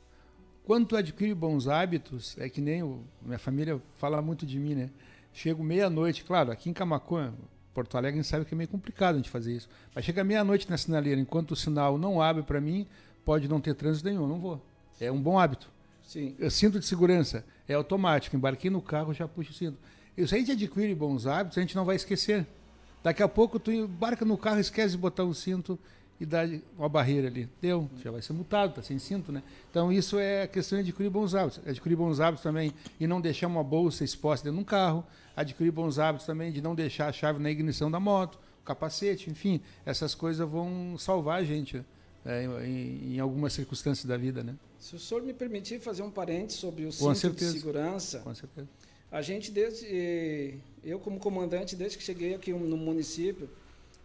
Quando 0.64 0.88
tu 0.88 0.96
adquire 0.96 1.34
bons 1.34 1.68
hábitos, 1.68 2.38
é 2.38 2.48
que 2.48 2.62
nem 2.62 2.82
o, 2.82 3.04
minha 3.22 3.40
família 3.40 3.82
fala 3.96 4.22
muito 4.22 4.46
de 4.46 4.58
mim, 4.58 4.76
né? 4.76 4.90
Chego 5.34 5.62
meia-noite, 5.64 6.24
claro, 6.24 6.52
aqui 6.52 6.70
em 6.70 6.74
Camacuã, 6.74 7.34
Porto 7.78 7.96
Alegre, 7.96 8.20
a 8.20 8.24
gente 8.24 8.32
sabe 8.32 8.44
que 8.44 8.56
é 8.56 8.58
meio 8.58 8.68
complicado 8.68 9.14
a 9.14 9.18
gente 9.18 9.30
fazer 9.30 9.56
isso. 9.56 9.70
Mas 9.94 10.04
chega 10.04 10.24
meia-noite 10.24 10.68
na 10.68 10.76
sinaleira, 10.80 11.22
enquanto 11.22 11.52
o 11.52 11.56
sinal 11.56 11.96
não 11.96 12.20
abre 12.20 12.42
para 12.42 12.60
mim, 12.60 12.88
pode 13.24 13.48
não 13.48 13.62
ter 13.62 13.76
trânsito 13.76 14.10
nenhum, 14.10 14.26
não 14.26 14.40
vou. 14.40 14.60
É 15.00 15.12
um 15.12 15.22
bom 15.22 15.38
hábito. 15.38 15.70
Sim. 16.02 16.34
Eu 16.40 16.50
cinto 16.50 16.80
de 16.80 16.88
segurança 16.88 17.46
é 17.68 17.76
automático, 17.76 18.36
embarquei 18.36 18.72
no 18.72 18.82
carro, 18.82 19.14
já 19.14 19.28
puxo 19.28 19.52
o 19.52 19.54
cinto. 19.54 19.78
Isso 20.18 20.34
aí 20.34 20.42
a 20.42 20.46
gente 20.46 20.64
adquire 20.64 20.96
bons 20.96 21.28
hábitos, 21.28 21.56
a 21.60 21.62
gente 21.62 21.76
não 21.76 21.86
vai 21.86 21.96
esquecer. 21.96 22.48
Daqui 23.04 23.22
a 23.22 23.28
pouco 23.28 23.60
tu 23.60 23.72
embarca 23.72 24.26
no 24.26 24.40
carro, 24.40 24.60
esquece 24.60 24.96
de 24.96 24.98
botar 24.98 25.26
o 25.26 25.34
cinto 25.36 25.78
e 26.20 26.26
dá 26.26 26.50
uma 26.80 26.90
barreira 26.90 27.28
ali. 27.28 27.48
Deu, 27.62 27.88
já 28.04 28.10
vai 28.10 28.24
ser 28.24 28.34
multado, 28.34 28.74
tá 28.74 28.82
sem 28.82 28.98
cinto, 28.98 29.32
né? 29.32 29.44
Então 29.70 29.92
isso 29.92 30.18
é 30.18 30.48
questão 30.48 30.82
de 30.82 30.90
adquirir 30.90 31.12
bons 31.12 31.36
hábitos. 31.36 31.62
Adquirir 31.64 31.96
bons 31.96 32.20
hábitos 32.20 32.42
também 32.42 32.74
e 33.00 33.06
não 33.06 33.22
deixar 33.22 33.46
uma 33.46 33.64
bolsa 33.64 34.04
exposta 34.04 34.46
dentro 34.46 34.58
de 34.58 34.64
um 34.64 34.66
carro 34.66 35.06
adquirir 35.38 35.72
bons 35.72 36.00
hábitos 36.00 36.26
também 36.26 36.52
de 36.52 36.62
não 36.64 36.74
deixar 36.74 37.08
a 37.08 37.14
chave 37.14 37.40
na 37.40 37.52
ignição 37.52 37.92
da 37.92 38.00
moto, 38.00 38.40
o 38.60 38.66
capacete, 38.66 39.30
enfim, 39.30 39.62
essas 39.86 40.16
coisas 40.16 40.50
vão 40.50 40.98
salvar 40.98 41.40
a 41.40 41.44
gente 41.44 41.86
é, 42.26 42.44
em, 42.66 43.14
em, 43.14 43.20
algumas 43.20 43.54
circunstâncias 43.54 44.06
da 44.06 44.18
vida, 44.18 44.44
né? 44.44 44.56
Se 44.80 44.96
o 44.96 45.00
senhor 45.00 45.22
me 45.22 45.34
permitir 45.34 45.80
fazer 45.80 46.02
um 46.02 46.10
parênteses 46.10 46.60
sobre 46.60 46.86
o 46.86 46.92
cinto 46.92 47.16
certeza. 47.16 47.54
de 47.54 47.60
segurança, 47.60 48.20
com 48.20 48.34
certeza. 48.34 48.68
A 49.12 49.22
gente 49.22 49.52
desde 49.52 50.60
eu 50.84 51.00
como 51.00 51.20
comandante 51.20 51.76
desde 51.76 51.98
que 51.98 52.04
cheguei 52.04 52.34
aqui 52.34 52.52
no 52.52 52.76
município 52.76 53.48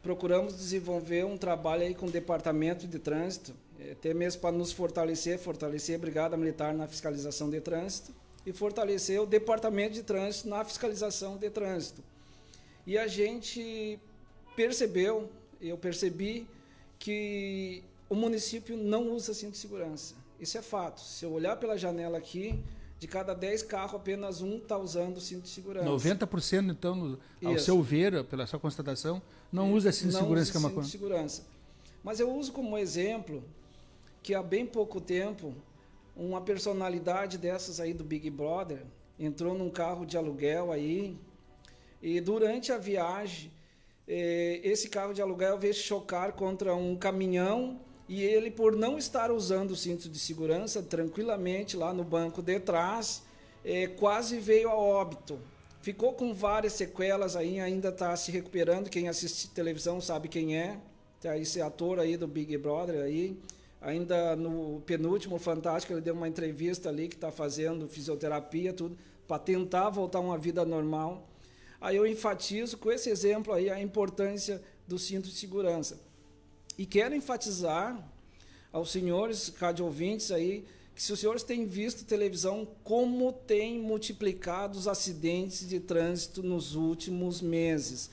procuramos 0.03 0.57
desenvolver 0.57 1.25
um 1.25 1.37
trabalho 1.39 1.83
aí 1.83 1.95
com 1.95 2.07
o 2.07 2.11
departamento 2.11 2.87
de 2.87 2.99
trânsito, 2.99 3.55
até 3.91 4.13
mesmo 4.13 4.41
para 4.41 4.53
nos 4.53 4.71
fortalecer, 4.71 5.39
fortalecer 5.39 5.97
a 5.97 5.99
brigada 5.99 6.37
militar 6.37 6.75
na 6.75 6.87
fiscalização 6.87 7.49
de 7.51 7.61
trânsito 7.61 8.13
e 8.45 8.53
fortalecer 8.53 9.21
o 9.21 9.27
departamento 9.27 9.95
de 9.95 10.03
trânsito 10.03 10.49
na 10.49 10.65
fiscalização 10.65 11.37
de 11.37 11.49
trânsito. 11.51 12.03
E 12.87 12.99
a 12.99 13.07
gente 13.07 13.99
percebeu, 14.57 15.31
eu 15.61 15.77
percebi, 15.79 16.47
que 16.99 17.83
o 18.09 18.15
município 18.15 18.77
não 18.77 19.11
usa 19.13 19.35
cinto 19.35 19.53
de 19.53 19.59
segurança. 19.59 20.15
Isso 20.39 20.59
é 20.59 20.63
fato. 20.63 21.01
Se 21.01 21.25
eu 21.25 21.33
olhar 21.33 21.57
pela 21.57 21.77
janela 21.77 22.19
aqui, 22.19 22.63
de 23.03 23.09
cada 23.09 23.35
10 23.35 23.65
carros, 23.65 23.95
apenas 23.95 24.41
um 24.41 24.59
está 24.59 24.79
usando 24.79 25.21
cinto 25.21 25.43
de 25.43 25.49
segurança. 25.49 25.89
90%, 25.89 26.71
então, 26.71 27.19
ao 27.45 27.55
Isso. 27.55 27.65
seu 27.65 27.83
ver, 27.83 28.23
pela 28.25 28.47
sua 28.47 28.61
constatação, 28.61 29.21
não 29.51 29.73
usa 29.73 29.91
cinto 29.91 30.11
de 30.11 30.19
segurança 30.19 30.53
que 30.53 30.57
é 30.57 30.61
uma 30.61 30.85
segurança. 30.85 31.43
Mas 32.05 32.21
eu 32.21 32.33
uso 32.33 32.53
como 32.53 32.79
exemplo 32.79 33.43
que 34.23 34.35
há 34.35 34.43
bem 34.43 34.65
pouco 34.65 35.01
tempo 35.01 35.53
uma 36.17 36.41
personalidade 36.41 37.39
dessas 37.39 37.81
aí 37.81 37.93
do 37.93 38.05
Big 38.05 38.29
Brother 38.31 38.85
entrou 39.19 39.57
num 39.57 39.71
carro 39.71 40.05
de 40.05 40.17
aluguel 40.17 40.73
aí. 40.73 41.17
E 42.03 42.21
durante 42.21 42.73
a 42.73 42.79
viagem 42.79 43.51
eh, 44.07 44.61
esse 44.63 44.89
carro 44.89 45.13
de 45.13 45.23
aluguel 45.23 45.59
veio 45.59 45.75
chocar 45.75 46.33
contra 46.33 46.75
um 46.75 46.97
caminhão 46.97 47.81
e 48.09 48.23
ele 48.23 48.51
por 48.51 48.77
não 48.77 48.99
estar 48.99 49.31
usando 49.31 49.71
o 49.71 49.77
cinto 49.77 50.09
de 50.09 50.19
segurança 50.19 50.83
tranquilamente 50.83 51.77
lá 51.77 51.95
no 51.95 52.03
banco 52.03 52.43
de 52.43 52.59
trás 52.59 53.23
eh, 53.65 53.87
quase 53.87 54.39
veio 54.39 54.69
a 54.69 54.75
óbito. 54.75 55.39
Ficou 55.81 56.13
com 56.13 56.35
várias 56.35 56.75
sequelas 56.75 57.37
aí 57.37 57.61
ainda 57.61 57.89
está 57.89 58.15
se 58.17 58.31
recuperando. 58.31 58.91
Quem 58.91 59.09
assiste 59.09 59.49
televisão 59.49 60.01
sabe 60.01 60.29
quem 60.29 60.57
é. 60.57 60.79
Tá 61.21 61.39
esse 61.39 61.61
ator 61.61 62.01
aí 62.01 62.17
do 62.17 62.27
Big 62.27 62.57
Brother 62.59 63.05
aí 63.05 63.39
Ainda 63.83 64.37
no 64.37 64.81
penúltimo 64.87 65.39
Fantástico, 65.39 65.93
ele 65.93 66.01
deu 66.01 66.15
uma 66.15 66.29
entrevista 66.29 66.89
ali 66.89 67.09
que 67.09 67.17
está 67.17 67.33
fazendo 67.33 67.89
fisioterapia, 67.89 68.73
tudo, 68.73 68.97
para 69.27 69.39
tentar 69.39 69.91
voltar 69.91 70.19
a 70.19 70.23
uma 70.23 70.39
vida 70.39 70.65
normal. 70.65 71.29
Aí 71.81 71.97
eu 71.97 72.07
enfatizo 72.07 72.79
com 72.79 72.93
esse 72.93 73.11
exemplo 73.11 73.53
aí 73.53 73.69
a 73.69 73.81
importância 73.81 74.63
do 74.87 74.99
cinto 74.99 75.29
de 75.29 75.35
segurança. 75.35 75.99
E 76.79 76.87
quero 76.87 77.15
enfatizar 77.15 78.09
aos 78.73 78.93
senhores 78.93 79.49
rádio 79.59 79.85
ouvintes 79.85 80.31
aí 80.31 80.65
que 80.95 81.03
se 81.03 81.13
os 81.13 81.19
senhores 81.19 81.43
têm 81.43 81.67
visto 81.67 82.05
televisão, 82.05 82.69
como 82.85 83.33
tem 83.33 83.81
multiplicado 83.81 84.79
os 84.79 84.87
acidentes 84.87 85.67
de 85.69 85.81
trânsito 85.81 86.43
nos 86.43 86.75
últimos 86.75 87.41
meses. 87.41 88.11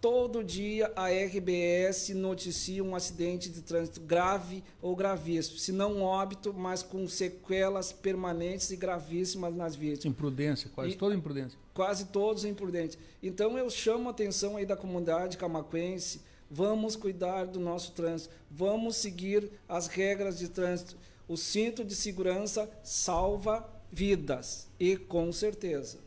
Todo 0.00 0.42
dia 0.42 0.90
a 0.96 1.10
RBS 1.10 2.08
noticia 2.14 2.82
um 2.82 2.96
acidente 2.96 3.50
de 3.50 3.60
trânsito 3.60 4.00
grave 4.00 4.64
ou 4.80 4.96
gravíssimo, 4.96 5.58
se 5.58 5.72
não 5.72 6.00
óbito, 6.00 6.54
mas 6.54 6.82
com 6.82 7.06
sequelas 7.06 7.92
permanentes 7.92 8.70
e 8.70 8.76
gravíssimas 8.76 9.54
nas 9.54 9.76
vítimas. 9.76 10.06
Imprudência, 10.06 10.70
quase 10.74 10.92
e, 10.92 10.96
toda 10.96 11.14
imprudência. 11.14 11.58
Quase 11.74 12.06
todos 12.06 12.46
imprudentes. 12.46 12.96
Então 13.22 13.58
eu 13.58 13.68
chamo 13.68 14.08
a 14.08 14.10
atenção 14.10 14.56
aí 14.56 14.64
da 14.64 14.74
comunidade 14.74 15.36
camaquense, 15.36 16.22
vamos 16.50 16.96
cuidar 16.96 17.44
do 17.44 17.60
nosso 17.60 17.92
trânsito, 17.92 18.34
vamos 18.50 18.96
seguir 18.96 19.50
as 19.68 19.86
regras 19.86 20.38
de 20.38 20.48
trânsito. 20.48 20.96
O 21.28 21.36
cinto 21.36 21.84
de 21.84 21.94
segurança 21.94 22.70
salva 22.82 23.68
vidas 23.92 24.66
e 24.78 24.96
com 24.96 25.30
certeza. 25.30 25.98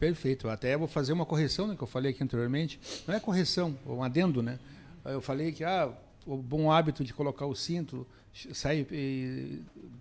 Perfeito. 0.00 0.48
Até 0.48 0.76
vou 0.78 0.88
fazer 0.88 1.12
uma 1.12 1.26
correção, 1.26 1.68
né, 1.68 1.76
que 1.76 1.82
eu 1.82 1.86
falei 1.86 2.12
aqui 2.12 2.24
anteriormente. 2.24 2.80
Não 3.06 3.14
é 3.14 3.20
correção, 3.20 3.78
é 3.86 3.90
um 3.90 4.02
adendo, 4.02 4.42
né? 4.42 4.58
Eu 5.04 5.20
falei 5.20 5.52
que 5.52 5.62
ah, 5.62 5.92
o 6.26 6.36
bom 6.36 6.72
hábito 6.72 7.04
de 7.04 7.12
colocar 7.12 7.44
o 7.44 7.54
cinto, 7.54 8.06
sair 8.52 8.86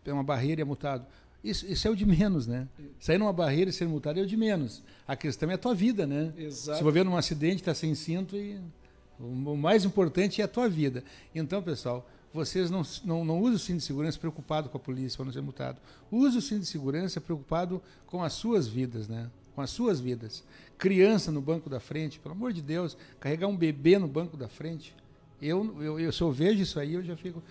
é 0.06 0.14
uma 0.14 0.24
barreira 0.24 0.62
e 0.62 0.64
é 0.64 0.66
multado. 0.66 1.06
Isso, 1.43 1.66
isso 1.68 1.88
é 1.88 1.91
o 1.91 1.95
de 1.95 2.06
menos, 2.06 2.47
né? 2.47 2.68
Sair 3.00 3.18
numa 3.18 3.34
barreira 3.34 3.70
e 3.70 3.74
ser 3.74 3.88
multado 3.88 4.20
é 4.20 4.24
o 4.24 4.28
de 4.28 4.38
menos. 4.38 4.82
A 5.06 5.16
questão 5.16 5.52
é 5.52 5.56
a 5.56 5.58
tua 5.58 5.76
vida, 5.76 6.08
né? 6.08 6.34
Exato. 6.38 6.78
Se 6.78 6.82
envolver 6.82 7.04
num 7.04 7.18
acidente, 7.18 7.58
está 7.58 7.74
sem 7.74 7.93
cinto 7.93 8.38
e 8.38 8.60
o 9.20 9.56
mais 9.56 9.84
importante 9.84 10.41
é 10.41 10.45
a 10.45 10.47
tua 10.47 10.70
vida. 10.70 11.04
Então, 11.36 11.62
pessoal, 11.62 12.10
vocês 12.34 12.70
não, 12.70 12.84
não, 13.04 13.26
não 13.26 13.39
usam 13.41 13.56
o 13.56 13.60
cinto 13.60 13.78
de 13.78 13.84
segurança 13.84 14.18
preocupado 14.18 14.70
com 14.70 14.78
a 14.78 14.80
polícia 14.80 15.18
para 15.18 15.26
não 15.26 15.34
ser 15.34 15.41
multado. 15.41 15.78
Use 16.10 16.38
o 16.38 16.41
cinto 16.41 16.62
de 16.62 16.68
segurança 16.68 17.20
preocupado 17.20 17.82
com 18.06 18.24
as 18.24 18.34
suas 18.34 18.68
vidas, 18.68 19.08
né? 19.08 19.30
Com 19.60 19.64
as 19.64 19.72
suas 19.72 19.99
vidas. 19.99 20.41
Criança 20.78 21.34
no 21.34 21.41
banco 21.41 21.70
da 21.70 21.82
frente, 21.82 22.18
pelo 22.18 22.34
amor 22.34 22.53
de 22.53 22.62
Deus, 22.62 22.95
carregar 23.20 23.47
um 23.47 23.57
bebê 23.57 23.99
no 23.99 24.07
banco 24.07 24.38
da 24.38 24.47
frente. 24.47 24.95
Eu, 25.41 25.76
eu, 25.82 25.99
eu 25.99 26.12
se 26.14 26.22
eu 26.22 26.32
vejo 26.32 26.64
isso 26.64 26.80
aí, 26.80 26.93
eu 26.93 27.03
já 27.03 27.18
fico. 27.18 27.43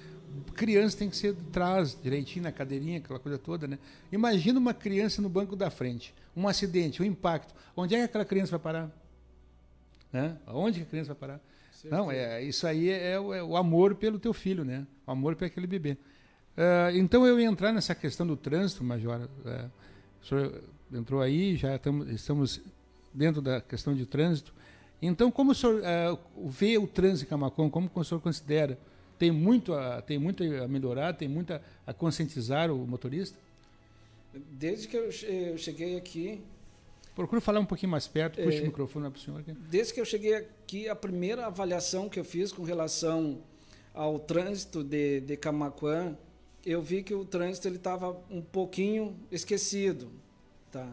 Criança 0.55 0.97
tem 0.97 1.11
que 1.11 1.17
ser 1.19 1.35
de 1.35 1.43
trás, 1.45 1.99
direitinho 2.03 2.45
na 2.45 2.53
cadeirinha, 2.53 2.97
aquela 2.97 3.19
coisa 3.19 3.37
toda, 3.37 3.69
né? 3.69 3.79
Imagina 4.11 4.59
uma 4.59 4.73
criança 4.73 5.21
no 5.21 5.29
banco 5.29 5.55
da 5.55 5.69
frente, 5.69 6.15
um 6.35 6.49
acidente, 6.49 7.03
um 7.03 7.05
impacto. 7.05 7.55
Onde 7.77 7.95
é 7.95 7.99
que 7.99 8.05
aquela 8.05 8.25
criança 8.25 8.53
vai 8.53 8.61
parar? 8.61 8.91
Né? 10.11 10.35
Onde 10.47 10.81
que 10.81 10.87
a 10.87 10.89
criança 10.89 11.09
vai 11.09 11.17
parar? 11.17 11.41
Certo. 11.73 11.95
Não, 11.95 12.11
é, 12.11 12.43
isso 12.43 12.67
aí 12.67 12.89
é, 12.89 13.13
é, 13.13 13.21
o 13.21 13.55
amor 13.55 13.97
pelo 13.97 14.19
teu 14.19 14.33
filho, 14.33 14.65
né? 14.65 14.87
O 15.07 15.11
amor 15.11 15.37
por 15.37 15.45
aquele 15.45 15.67
bebê. 15.67 15.93
Uh, 16.57 16.97
então 16.97 17.27
eu 17.27 17.39
ia 17.39 17.47
entrar 17.47 17.71
nessa 17.71 17.95
questão 17.95 18.27
do 18.27 18.37
trânsito, 18.37 18.83
Major. 18.83 19.29
Uh, 19.45 19.71
o 20.23 20.27
senhor 20.27 20.63
entrou 20.93 21.21
aí, 21.21 21.57
já 21.57 21.79
tamo, 21.79 22.05
estamos 22.11 22.61
dentro 23.13 23.41
da 23.41 23.61
questão 23.61 23.95
de 23.95 24.07
trânsito. 24.07 24.53
Então, 25.01 25.31
como 25.31 25.53
o 25.53 25.55
senhor 25.55 25.81
uh, 25.81 26.49
vê 26.49 26.77
o 26.77 26.87
trânsito 26.87 27.27
em 27.27 27.29
Camacão? 27.29 27.71
Como 27.71 27.91
o 27.93 28.05
senhor 28.05 28.21
considera? 28.21 28.79
Tem 29.19 29.31
muito 29.31 29.75
a, 29.75 30.01
tem 30.03 30.19
muito 30.19 30.43
a 30.43 30.69
melhorar, 30.69 31.15
tem 31.15 31.29
muito 31.29 31.53
a, 31.53 31.61
a 31.87 31.93
conscientizar 31.93 32.71
o 32.71 32.87
motorista? 32.87 33.39
Desde 34.33 34.87
que 34.87 34.97
eu, 34.97 35.11
cheguei 35.59 35.97
aqui. 35.97 36.41
Procure 37.15 37.41
falar 37.41 37.59
um 37.59 37.65
pouquinho 37.65 37.91
mais 37.91 38.07
perto, 38.07 38.41
puxe 38.41 38.59
é, 38.59 38.63
o 38.63 38.67
microfone 38.67 39.11
para 39.11 39.19
o 39.19 39.21
senhor. 39.21 39.41
Aqui. 39.41 39.53
Desde 39.53 39.93
que 39.93 40.01
eu 40.01 40.05
cheguei 40.05 40.35
aqui, 40.35 40.89
a 40.89 40.95
primeira 40.95 41.47
avaliação 41.47 42.09
que 42.09 42.21
eu 42.21 42.25
fiz 42.25 42.53
com 42.53 42.63
relação 42.63 43.41
ao 43.93 44.21
trânsito 44.21 44.85
de, 44.85 45.21
de 45.21 45.37
Camacuã, 45.37 46.17
eu 46.65 46.81
vi 46.81 47.03
que 47.03 47.15
o 47.15 47.25
trânsito 47.25 47.67
estava 47.69 48.17
um 48.31 48.41
pouquinho 48.41 49.17
esquecido, 49.33 50.13
tá? 50.71 50.87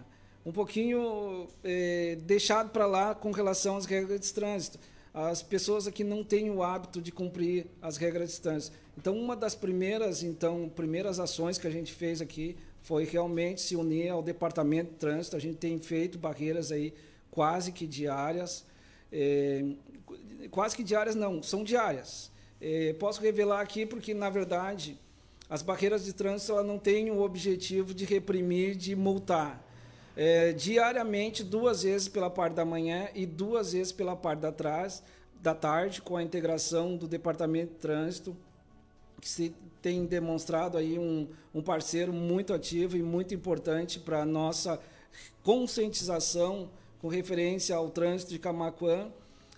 Um 0.45 0.51
pouquinho 0.51 1.47
é, 1.63 2.17
deixado 2.21 2.69
para 2.69 2.85
lá 2.85 3.15
com 3.15 3.31
relação 3.31 3.77
às 3.77 3.85
regras 3.85 4.19
de 4.19 4.33
trânsito. 4.33 4.79
As 5.13 5.41
pessoas 5.41 5.87
aqui 5.87 6.03
não 6.03 6.23
têm 6.23 6.51
o 6.51 6.61
hábito 6.61 7.01
de 7.01 7.11
cumprir 7.11 7.67
as 7.81 7.97
regras 7.97 8.33
de 8.33 8.41
trânsito. 8.41 8.77
Então, 8.97 9.17
uma 9.17 9.35
das 9.35 9.55
primeiras, 9.55 10.23
então, 10.23 10.69
primeiras 10.75 11.19
ações 11.19 11.57
que 11.57 11.65
a 11.65 11.71
gente 11.71 11.93
fez 11.93 12.21
aqui 12.21 12.57
foi 12.81 13.05
realmente 13.05 13.61
se 13.61 13.75
unir 13.75 14.09
ao 14.09 14.21
departamento 14.21 14.91
de 14.91 14.97
trânsito. 14.97 15.35
A 15.35 15.39
gente 15.39 15.57
tem 15.57 15.79
feito 15.79 16.17
barreiras 16.17 16.71
aí 16.71 16.93
quase 17.31 17.71
que 17.71 17.87
diárias, 17.87 18.65
é, 19.11 19.65
quase 20.51 20.75
que 20.75 20.83
diárias 20.83 21.15
não, 21.15 21.41
são 21.41 21.63
diárias. 21.63 22.31
É, 22.61 22.93
posso 22.93 23.21
revelar 23.21 23.61
aqui 23.61 23.85
porque 23.85 24.13
na 24.13 24.29
verdade 24.29 24.97
as 25.49 25.61
barreiras 25.61 26.05
de 26.05 26.13
trânsito 26.13 26.53
ela 26.53 26.63
não 26.63 26.79
têm 26.79 27.11
o 27.11 27.21
objetivo 27.21 27.93
de 27.93 28.05
reprimir, 28.05 28.75
de 28.75 28.95
multar. 28.95 29.64
É, 30.15 30.53
diariamente, 30.53 31.43
duas 31.43 31.83
vezes 31.83 32.07
pela 32.07 32.29
parte 32.29 32.53
da 32.53 32.63
manhã 32.63 33.09
e 33.13 33.25
duas 33.25 33.73
vezes 33.73 33.91
pela 33.91 34.15
parte 34.15 34.39
da, 34.39 34.51
trás, 34.51 35.03
da 35.41 35.53
tarde, 35.53 36.01
com 36.01 36.15
a 36.15 36.23
integração 36.23 36.95
do 36.95 37.07
Departamento 37.07 37.73
de 37.73 37.79
Trânsito, 37.79 38.37
que 39.19 39.27
se 39.27 39.53
tem 39.81 40.05
demonstrado 40.05 40.77
aí 40.77 40.97
um, 40.97 41.27
um 41.53 41.61
parceiro 41.61 42.13
muito 42.13 42.53
ativo 42.53 42.95
e 42.95 43.03
muito 43.03 43.35
importante 43.35 43.99
para 43.99 44.21
a 44.21 44.25
nossa 44.25 44.79
conscientização 45.43 46.69
com 46.99 47.07
referência 47.07 47.75
ao 47.75 47.89
trânsito 47.89 48.31
de 48.31 48.39
Camacuã. 48.39 49.11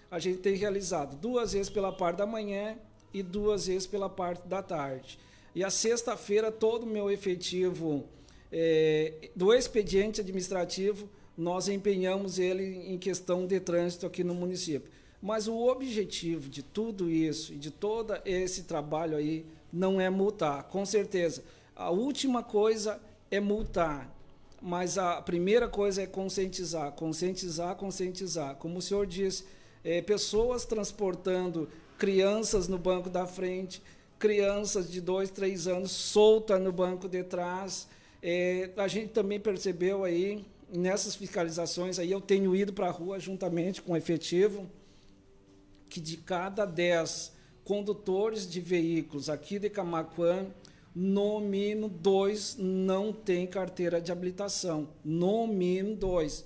A 0.09 0.19
gente 0.19 0.39
tem 0.39 0.55
realizado 0.55 1.15
duas 1.15 1.53
vezes 1.53 1.69
pela 1.69 1.91
parte 1.91 2.17
da 2.17 2.25
manhã 2.25 2.77
e 3.13 3.21
duas 3.21 3.67
vezes 3.67 3.87
pela 3.87 4.09
parte 4.09 4.47
da 4.47 4.61
tarde. 4.61 5.19
E 5.53 5.63
a 5.63 5.69
sexta-feira, 5.69 6.51
todo 6.51 6.83
o 6.83 6.87
meu 6.87 7.09
efetivo 7.09 8.05
é, 8.51 9.29
do 9.35 9.53
expediente 9.53 10.21
administrativo, 10.21 11.09
nós 11.37 11.67
empenhamos 11.67 12.39
ele 12.39 12.91
em 12.91 12.97
questão 12.97 13.45
de 13.45 13.59
trânsito 13.59 14.05
aqui 14.05 14.23
no 14.23 14.33
município. 14.33 14.89
Mas 15.21 15.47
o 15.47 15.67
objetivo 15.67 16.49
de 16.49 16.61
tudo 16.63 17.09
isso 17.09 17.53
e 17.53 17.57
de 17.57 17.71
todo 17.71 18.17
esse 18.25 18.63
trabalho 18.63 19.17
aí 19.17 19.45
não 19.71 19.99
é 19.99 20.09
multar, 20.09 20.63
com 20.63 20.85
certeza. 20.85 21.43
A 21.75 21.89
última 21.89 22.41
coisa 22.41 22.99
é 23.29 23.39
multar, 23.39 24.11
mas 24.61 24.97
a 24.97 25.21
primeira 25.21 25.67
coisa 25.67 26.01
é 26.01 26.07
conscientizar, 26.07 26.91
conscientizar, 26.93 27.75
conscientizar. 27.75 28.55
Como 28.55 28.79
o 28.79 28.81
senhor 28.81 29.05
disse, 29.05 29.43
é, 29.83 30.01
pessoas 30.01 30.65
transportando 30.65 31.69
crianças 31.97 32.67
no 32.67 32.77
banco 32.77 33.09
da 33.09 33.27
frente, 33.27 33.81
crianças 34.17 34.89
de 34.89 35.01
dois, 35.01 35.29
três 35.29 35.67
anos 35.67 35.91
soltas 35.91 36.61
no 36.61 36.71
banco 36.71 37.07
de 37.07 37.23
trás. 37.23 37.87
É, 38.29 38.71
a 38.75 38.89
gente 38.89 39.13
também 39.13 39.39
percebeu 39.39 40.03
aí 40.03 40.45
nessas 40.69 41.15
fiscalizações 41.15 41.97
aí 41.97 42.11
eu 42.11 42.19
tenho 42.19 42.53
ido 42.53 42.73
para 42.73 42.87
a 42.87 42.91
rua 42.91 43.17
juntamente 43.21 43.81
com 43.81 43.93
o 43.93 43.95
efetivo 43.95 44.69
que 45.87 46.01
de 46.01 46.17
cada 46.17 46.65
dez 46.65 47.31
condutores 47.63 48.45
de 48.45 48.59
veículos 48.59 49.29
aqui 49.29 49.57
de 49.57 49.69
Camacuã, 49.69 50.45
no 50.93 51.39
mínimo 51.39 51.87
dois 51.87 52.57
não 52.59 53.13
têm 53.13 53.47
carteira 53.47 54.01
de 54.01 54.11
habilitação. 54.11 54.89
No 55.05 55.47
mínimo 55.47 55.95
dois. 55.95 56.43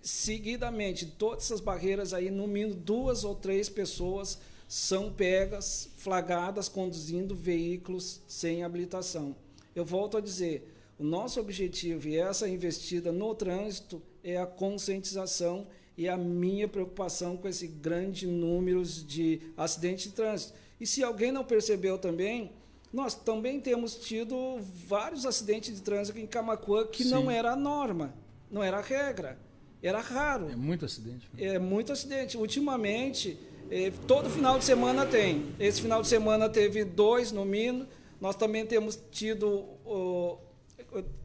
Seguidamente, 0.00 1.04
todas 1.04 1.44
essas 1.44 1.60
barreiras 1.60 2.14
aí, 2.14 2.30
no 2.30 2.46
mínimo 2.46 2.74
duas 2.74 3.22
ou 3.22 3.34
três 3.34 3.68
pessoas 3.68 4.38
são 4.66 5.12
pegas, 5.12 5.90
flagradas 5.98 6.70
conduzindo 6.70 7.34
veículos 7.34 8.22
sem 8.26 8.64
habilitação. 8.64 9.36
Eu 9.74 9.84
volto 9.84 10.16
a 10.16 10.20
dizer, 10.20 10.71
o 10.98 11.04
nosso 11.04 11.40
objetivo 11.40 12.08
e 12.08 12.16
essa 12.16 12.48
investida 12.48 13.10
no 13.10 13.34
trânsito 13.34 14.02
é 14.22 14.36
a 14.36 14.46
conscientização 14.46 15.66
e 15.96 16.08
a 16.08 16.16
minha 16.16 16.68
preocupação 16.68 17.36
com 17.36 17.48
esse 17.48 17.66
grande 17.66 18.26
número 18.26 18.82
de 18.84 19.40
acidentes 19.56 20.06
de 20.06 20.12
trânsito. 20.12 20.54
E 20.80 20.86
se 20.86 21.02
alguém 21.02 21.30
não 21.30 21.44
percebeu 21.44 21.98
também, 21.98 22.52
nós 22.92 23.14
também 23.14 23.60
temos 23.60 23.94
tido 23.96 24.58
vários 24.86 25.24
acidentes 25.24 25.74
de 25.74 25.82
trânsito 25.82 26.18
em 26.18 26.26
Camacuã 26.26 26.86
que 26.86 27.04
Sim. 27.04 27.10
não 27.10 27.30
era 27.30 27.52
a 27.52 27.56
norma, 27.56 28.14
não 28.50 28.62
era 28.62 28.78
a 28.78 28.82
regra, 28.82 29.38
era 29.82 30.00
raro. 30.00 30.50
É 30.50 30.56
muito 30.56 30.84
acidente. 30.84 31.28
Né? 31.32 31.44
É 31.54 31.58
muito 31.58 31.92
acidente. 31.92 32.36
Ultimamente, 32.36 33.38
eh, 33.70 33.92
todo 34.06 34.30
final 34.30 34.58
de 34.58 34.64
semana 34.64 35.06
tem. 35.06 35.54
Esse 35.58 35.80
final 35.80 36.02
de 36.02 36.08
semana 36.08 36.48
teve 36.48 36.84
dois 36.84 37.32
no 37.32 37.44
mínimo. 37.44 37.86
Nós 38.20 38.36
também 38.36 38.64
temos 38.64 39.00
tido, 39.10 39.64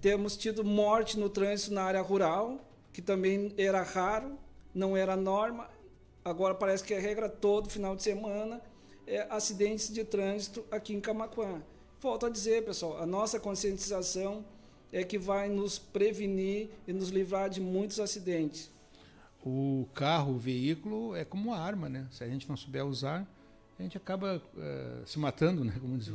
temos 0.02 0.38
tido 0.38 0.64
morte 0.64 1.20
no 1.20 1.30
trânsito 1.30 1.74
na 1.74 1.84
área 1.84 2.02
rural, 2.02 2.60
que 2.94 3.02
também 3.02 3.54
era 3.58 3.82
raro 3.82 4.38
não 4.78 4.96
era 4.96 5.16
norma, 5.16 5.68
agora 6.24 6.54
parece 6.54 6.84
que 6.84 6.94
é 6.94 7.00
regra 7.00 7.28
todo 7.28 7.70
final 7.70 7.96
de 7.96 8.04
semana, 8.04 8.62
é, 9.08 9.26
acidentes 9.30 9.92
de 9.92 10.04
trânsito 10.04 10.64
aqui 10.70 10.94
em 10.94 11.02
Camacuã. 11.02 11.62
Volto 12.00 12.28
a 12.28 12.30
dizer, 12.30 12.64
pessoal, 12.64 13.02
a 13.02 13.06
nossa 13.06 13.40
conscientização 13.40 14.46
é 14.94 15.04
que 15.04 15.18
vai 15.18 15.50
nos 15.50 15.80
prevenir 15.80 16.70
e 16.88 16.94
nos 16.94 17.10
livrar 17.10 17.50
de 17.50 17.60
muitos 17.60 18.00
acidentes. 18.00 18.70
O 19.44 19.88
carro, 19.94 20.36
o 20.36 20.38
veículo 20.38 21.16
é 21.16 21.26
como 21.26 21.50
uma 21.50 21.58
arma, 21.58 21.90
né? 21.90 22.08
Se 22.12 22.24
a 22.24 22.28
gente 22.28 22.48
não 22.48 22.56
souber 22.56 22.86
usar, 22.86 23.28
a 23.80 23.84
gente 23.84 23.98
acaba 23.98 24.38
uh, 24.38 25.08
se 25.08 25.20
matando, 25.20 25.64
né? 25.64 25.74
Como 25.80 25.98
diz 25.98 26.10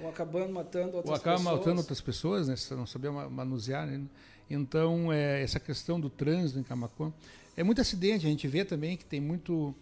Ou 0.00 0.08
acabando 0.08 0.52
matando 0.52 0.96
outras 0.96 1.10
Ou 1.10 1.14
acaba 1.14 1.36
pessoas. 1.36 1.58
matando 1.58 1.78
outras 1.78 2.00
pessoas, 2.00 2.48
né? 2.48 2.56
Se 2.56 2.74
não 2.74 2.86
souber 2.86 3.12
manusear, 3.12 3.86
né? 3.86 4.02
Então, 4.48 5.12
é, 5.12 5.42
essa 5.42 5.60
questão 5.60 6.00
do 6.00 6.08
trânsito 6.08 6.58
em 6.58 6.62
Camacuã 6.62 7.12
é 7.56 7.62
muito 7.62 7.80
acidente, 7.80 8.26
a 8.26 8.30
gente 8.30 8.48
vê 8.48 8.64
também 8.64 8.96
que 8.96 9.04
tem 9.04 9.20
muito 9.20 9.74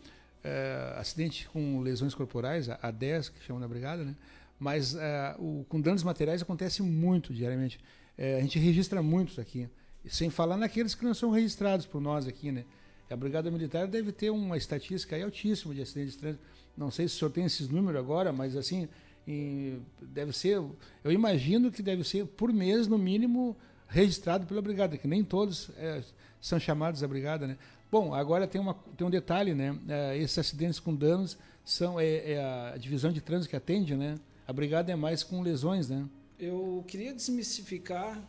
é, 0.43 0.95
acidente 0.99 1.49
com 1.49 1.81
lesões 1.81 2.15
corporais, 2.15 2.69
a 2.69 2.91
10 2.91 3.29
que 3.29 3.45
chamam 3.45 3.61
na 3.61 3.69
brigada, 3.69 4.05
né? 4.05 4.15
Mas 4.59 4.95
é, 4.95 5.37
o, 5.39 5.65
com 5.69 5.81
danos 5.81 6.03
materiais 6.03 6.43
acontece 6.43 6.83
muito 6.83 7.33
diariamente. 7.33 7.79
A 8.19 8.41
gente 8.43 8.59
registra 8.59 9.03
muitos 9.03 9.39
aqui, 9.39 9.67
sem 10.07 10.29
falar 10.29 10.59
naqueles 10.59 10.95
que 10.95 11.03
não 11.07 11.15
são 11.15 11.31
registrados 11.31 11.87
por 11.87 12.03
nós 12.03 12.27
aqui, 12.27 12.53
né? 12.53 12.67
A 13.11 13.17
Brigada 13.17 13.51
Militar 13.51 13.89
deve 13.89 14.13
ter 14.13 14.31
uma 14.31 14.57
estatística 14.57 15.21
altíssima 15.23 15.75
de 15.75 15.83
acidentes 15.83 16.13
de 16.13 16.19
trânsito. 16.19 16.45
Não 16.77 16.91
sei 16.91 17.09
se 17.09 17.17
o 17.17 17.19
senhor 17.19 17.31
tem 17.33 17.45
esses 17.45 17.69
números 17.69 17.99
agora, 17.99 18.33
mas 18.33 18.57
assim, 18.57 18.89
em, 19.27 19.83
deve 20.01 20.33
ser. 20.33 20.63
Eu 21.03 21.13
imagino 21.13 21.73
que 21.73 21.83
deve 21.83 22.05
ser 22.05 22.25
por 22.25 22.53
mês, 22.53 22.87
no 22.87 22.97
mínimo, 22.97 23.57
registrado 23.89 24.47
pela 24.47 24.63
Brigada, 24.63 24.97
que 24.97 25.09
nem 25.09 25.25
todos 25.25 25.71
é, 25.77 26.03
são 26.41 26.59
chamados 26.59 27.03
à 27.03 27.09
brigada, 27.09 27.47
né? 27.47 27.59
Bom, 27.91 28.15
agora 28.15 28.47
tem, 28.47 28.61
uma, 28.61 28.75
tem 28.97 29.05
um 29.05 29.11
detalhe, 29.11 29.53
né? 29.53 29.77
É, 29.89 30.17
esses 30.17 30.39
acidentes 30.39 30.79
com 30.79 30.95
danos 30.95 31.37
são 31.65 31.99
é, 31.99 32.33
é, 32.33 32.73
a 32.73 32.77
divisão 32.77 33.13
de 33.13 33.21
trânsito 33.21 33.51
que 33.51 33.57
atende, 33.57 33.97
né? 33.97 34.15
A 34.47 34.53
brigada 34.53 34.93
é 34.93 34.97
mais 34.97 35.25
com 35.25 35.43
lesões, 35.43 35.89
né? 35.89 36.07
Eu 36.39 36.85
queria 36.87 37.13
desmistificar 37.13 38.23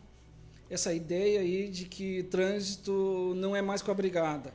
essa 0.68 0.92
ideia 0.92 1.40
aí 1.40 1.68
de 1.68 1.84
que 1.84 2.24
trânsito 2.24 3.32
não 3.36 3.54
é 3.54 3.62
mais 3.62 3.80
com 3.80 3.90
a 3.90 3.94
brigada. 3.94 4.52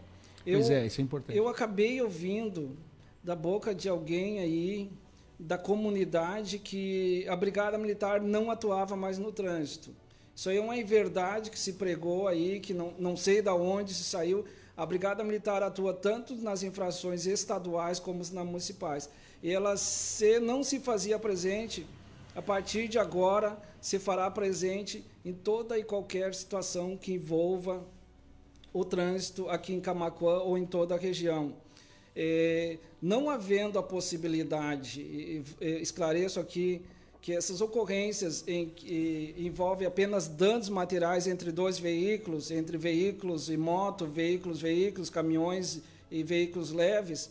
Eu, 0.47 0.59
pois 0.59 0.69
é, 0.69 0.85
isso 0.85 1.01
é 1.01 1.03
importante. 1.03 1.37
Eu 1.37 1.47
acabei 1.49 2.01
ouvindo 2.01 2.77
da 3.21 3.35
boca 3.35 3.75
de 3.75 3.89
alguém 3.89 4.39
aí 4.39 4.89
da 5.37 5.57
comunidade 5.57 6.57
que 6.57 7.27
a 7.27 7.35
brigada 7.35 7.77
militar 7.77 8.21
não 8.21 8.49
atuava 8.49 8.95
mais 8.95 9.17
no 9.17 9.31
trânsito. 9.31 9.93
Isso 10.33 10.49
aí 10.49 10.57
é 10.57 10.61
uma 10.61 10.77
inverdade 10.77 11.49
que 11.49 11.59
se 11.59 11.73
pregou 11.73 12.27
aí, 12.27 12.59
que 12.59 12.73
não, 12.73 12.93
não 12.97 13.17
sei 13.17 13.41
de 13.41 13.49
onde 13.49 13.93
se 13.93 14.03
saiu. 14.03 14.45
A 14.77 14.85
Brigada 14.85 15.23
Militar 15.23 15.63
atua 15.63 15.91
tanto 15.91 16.35
nas 16.35 16.61
infrações 16.61 17.25
estaduais 17.25 17.99
como 17.99 18.19
nas 18.19 18.45
municipais. 18.45 19.09
E 19.41 19.51
ela 19.51 19.75
se, 19.75 20.39
não 20.39 20.63
se 20.63 20.79
fazia 20.79 21.17
presente, 21.17 21.87
a 22.35 22.41
partir 22.41 22.87
de 22.87 22.99
agora 22.99 23.57
se 23.81 23.97
fará 23.97 24.29
presente 24.29 25.03
em 25.25 25.33
toda 25.33 25.77
e 25.79 25.83
qualquer 25.83 26.35
situação 26.35 26.95
que 26.95 27.13
envolva 27.13 27.83
o 28.73 28.83
trânsito 28.85 29.49
aqui 29.49 29.73
em 29.73 29.79
Camacuã 29.79 30.39
ou 30.39 30.57
em 30.57 30.65
toda 30.65 30.95
a 30.95 30.97
região. 30.97 31.53
É, 32.15 32.77
não 33.01 33.29
havendo 33.29 33.77
a 33.77 33.83
possibilidade, 33.83 35.43
esclareço 35.61 36.39
aqui, 36.39 36.81
que 37.21 37.33
essas 37.33 37.61
ocorrências 37.61 38.43
em 38.47 38.69
que 38.69 39.35
envolve 39.37 39.85
apenas 39.85 40.27
danos 40.27 40.69
materiais 40.69 41.27
entre 41.27 41.51
dois 41.51 41.77
veículos, 41.77 42.51
entre 42.51 42.77
veículos 42.77 43.49
e 43.49 43.57
moto, 43.57 44.05
veículos, 44.05 44.61
veículos, 44.61 45.09
caminhões 45.09 45.81
e 46.09 46.23
veículos 46.23 46.71
leves, 46.71 47.29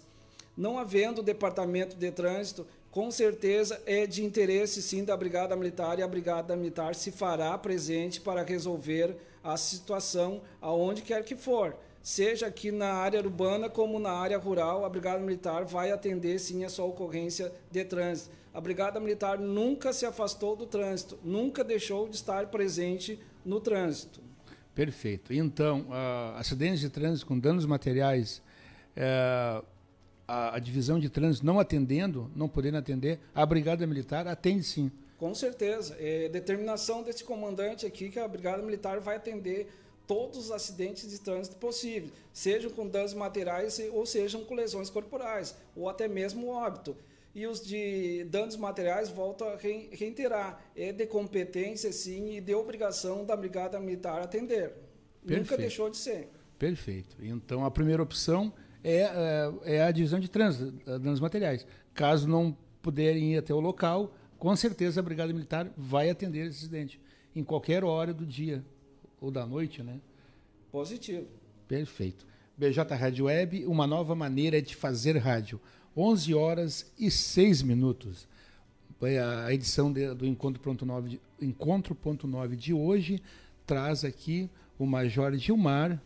não 0.57 0.78
havendo 0.78 1.22
departamento 1.22 1.97
de 1.97 2.11
trânsito, 2.11 2.66
com 2.91 3.11
certeza 3.11 3.80
é 3.87 4.07
de 4.07 4.24
interesse 4.24 4.80
sim 4.80 5.05
da 5.05 5.16
Brigada 5.16 5.55
Militar 5.55 5.99
e 5.99 6.03
a 6.03 6.09
Brigada 6.09 6.57
Militar 6.57 6.95
se 6.95 7.11
fará 7.11 7.57
presente 7.59 8.20
para 8.20 8.43
resolver 8.43 9.16
a 9.53 9.57
situação 9.57 10.42
aonde 10.61 11.03
quer 11.03 11.24
que 11.24 11.36
for 11.36 11.76
seja 12.03 12.47
aqui 12.47 12.70
na 12.70 12.92
área 12.92 13.20
urbana 13.20 13.68
como 13.68 13.99
na 13.99 14.12
área 14.12 14.38
rural, 14.38 14.84
a 14.84 14.88
Brigada 14.88 15.18
Militar 15.18 15.64
vai 15.64 15.90
atender 15.90 16.38
sim 16.38 16.64
a 16.64 16.68
sua 16.68 16.84
ocorrência 16.84 17.53
de 17.68 17.84
trânsito. 17.84 18.30
A 18.55 18.61
Brigada 18.61 19.01
Militar 19.01 19.40
nunca 19.40 19.92
se 19.92 20.07
afastou 20.07 20.55
do 20.55 20.66
trânsito, 20.66 21.18
nunca 21.24 21.64
deixou 21.64 22.09
de 22.09 22.14
estar 22.14 22.47
presente 22.47 23.18
no 23.44 23.61
trânsito. 23.61 24.20
Perfeito. 24.72 25.32
Então, 25.32 25.80
uh, 25.88 26.36
acidentes 26.36 26.78
de 26.78 26.90
trânsito 26.90 27.26
com 27.26 27.36
danos 27.36 27.66
materiais, 27.66 28.40
uh, 28.97 29.66
a, 30.28 30.55
a, 30.55 30.59
divisão 30.61 31.01
de 31.01 31.09
trânsito 31.09 31.44
não 31.44 31.59
atendendo, 31.59 32.30
não 32.36 32.49
podendo 32.49 32.78
atender, 32.78 33.18
a 33.34 33.44
Brigada 33.44 33.84
Militar 33.84 34.28
atende 34.28 34.62
sim. 34.62 34.92
Com 35.18 35.34
certeza. 35.34 35.96
É 35.98 36.28
determinação 36.28 37.02
desse 37.02 37.24
comandante 37.24 37.86
aqui 37.86 38.10
que 38.10 38.18
a 38.18 38.28
Brigada 38.28 38.62
Militar 38.62 39.00
vai 39.00 39.16
atender 39.16 39.68
todos 40.06 40.38
os 40.38 40.50
acidentes 40.52 41.10
de 41.10 41.20
trânsito 41.20 41.56
possíveis, 41.56 42.12
sejam 42.32 42.70
com 42.70 42.86
danos 42.86 43.12
materiais 43.12 43.80
ou 43.92 44.06
sejam 44.06 44.44
com 44.44 44.54
lesões 44.54 44.88
corporais, 44.88 45.56
ou 45.74 45.88
até 45.88 46.06
mesmo 46.06 46.48
óbito. 46.48 46.96
E 47.34 47.46
os 47.46 47.60
de 47.60 48.24
danos 48.30 48.56
materiais, 48.56 49.10
volto 49.10 49.44
a 49.44 49.56
reiterar, 49.56 50.58
é 50.74 50.90
de 50.90 51.06
competência, 51.06 51.92
sim, 51.92 52.36
e 52.36 52.40
de 52.40 52.54
obrigação 52.54 53.26
da 53.26 53.36
Brigada 53.36 53.78
Militar 53.78 54.22
atender. 54.22 54.72
Perfeito. 55.20 55.40
Nunca 55.40 55.56
deixou 55.58 55.90
de 55.90 55.98
ser. 55.98 56.30
Perfeito. 56.58 57.14
Então, 57.20 57.62
a 57.66 57.70
primeira 57.70 58.02
opção 58.02 58.50
é, 58.82 59.00
é, 59.64 59.76
é 59.76 59.82
a 59.82 59.90
divisão 59.90 60.18
de 60.18 60.30
trânsito, 60.30 60.72
danos 60.98 61.20
materiais. 61.20 61.66
Caso 61.92 62.26
não 62.26 62.56
puderem 62.80 63.34
ir 63.34 63.36
até 63.36 63.52
o 63.52 63.60
local, 63.60 64.14
com 64.47 64.55
certeza 64.55 65.01
a 65.01 65.03
Brigada 65.03 65.32
Militar 65.32 65.68
vai 65.76 66.09
atender 66.09 66.47
esse 66.47 66.59
acidente, 66.59 67.01
em 67.34 67.42
qualquer 67.42 67.82
hora 67.82 68.14
do 68.14 68.24
dia, 68.24 68.64
ou 69.20 69.28
da 69.28 69.44
noite, 69.44 69.82
né? 69.82 69.99
Positivo. 70.70 71.26
Perfeito. 71.66 72.24
BJ 72.57 72.94
Rádio 72.94 73.24
Web, 73.24 73.66
uma 73.66 73.88
nova 73.88 74.14
maneira 74.14 74.62
de 74.62 74.76
fazer 74.76 75.16
rádio. 75.16 75.61
11 75.97 76.32
horas 76.32 76.92
e 76.97 77.11
6 77.11 77.62
minutos. 77.62 78.28
A 79.44 79.53
edição 79.53 79.92
de, 79.92 80.14
do 80.14 80.24
Encontro 80.24 80.62
Ponto 80.62 80.86
9, 80.86 81.20
Encontro 81.42 81.92
Ponto 81.92 82.28
9 82.28 82.55
de 82.55 82.72
hoje 82.72 83.20
traz 83.66 84.05
aqui 84.05 84.49
o 84.78 84.86
Major 84.86 85.34
Gilmar, 85.34 86.01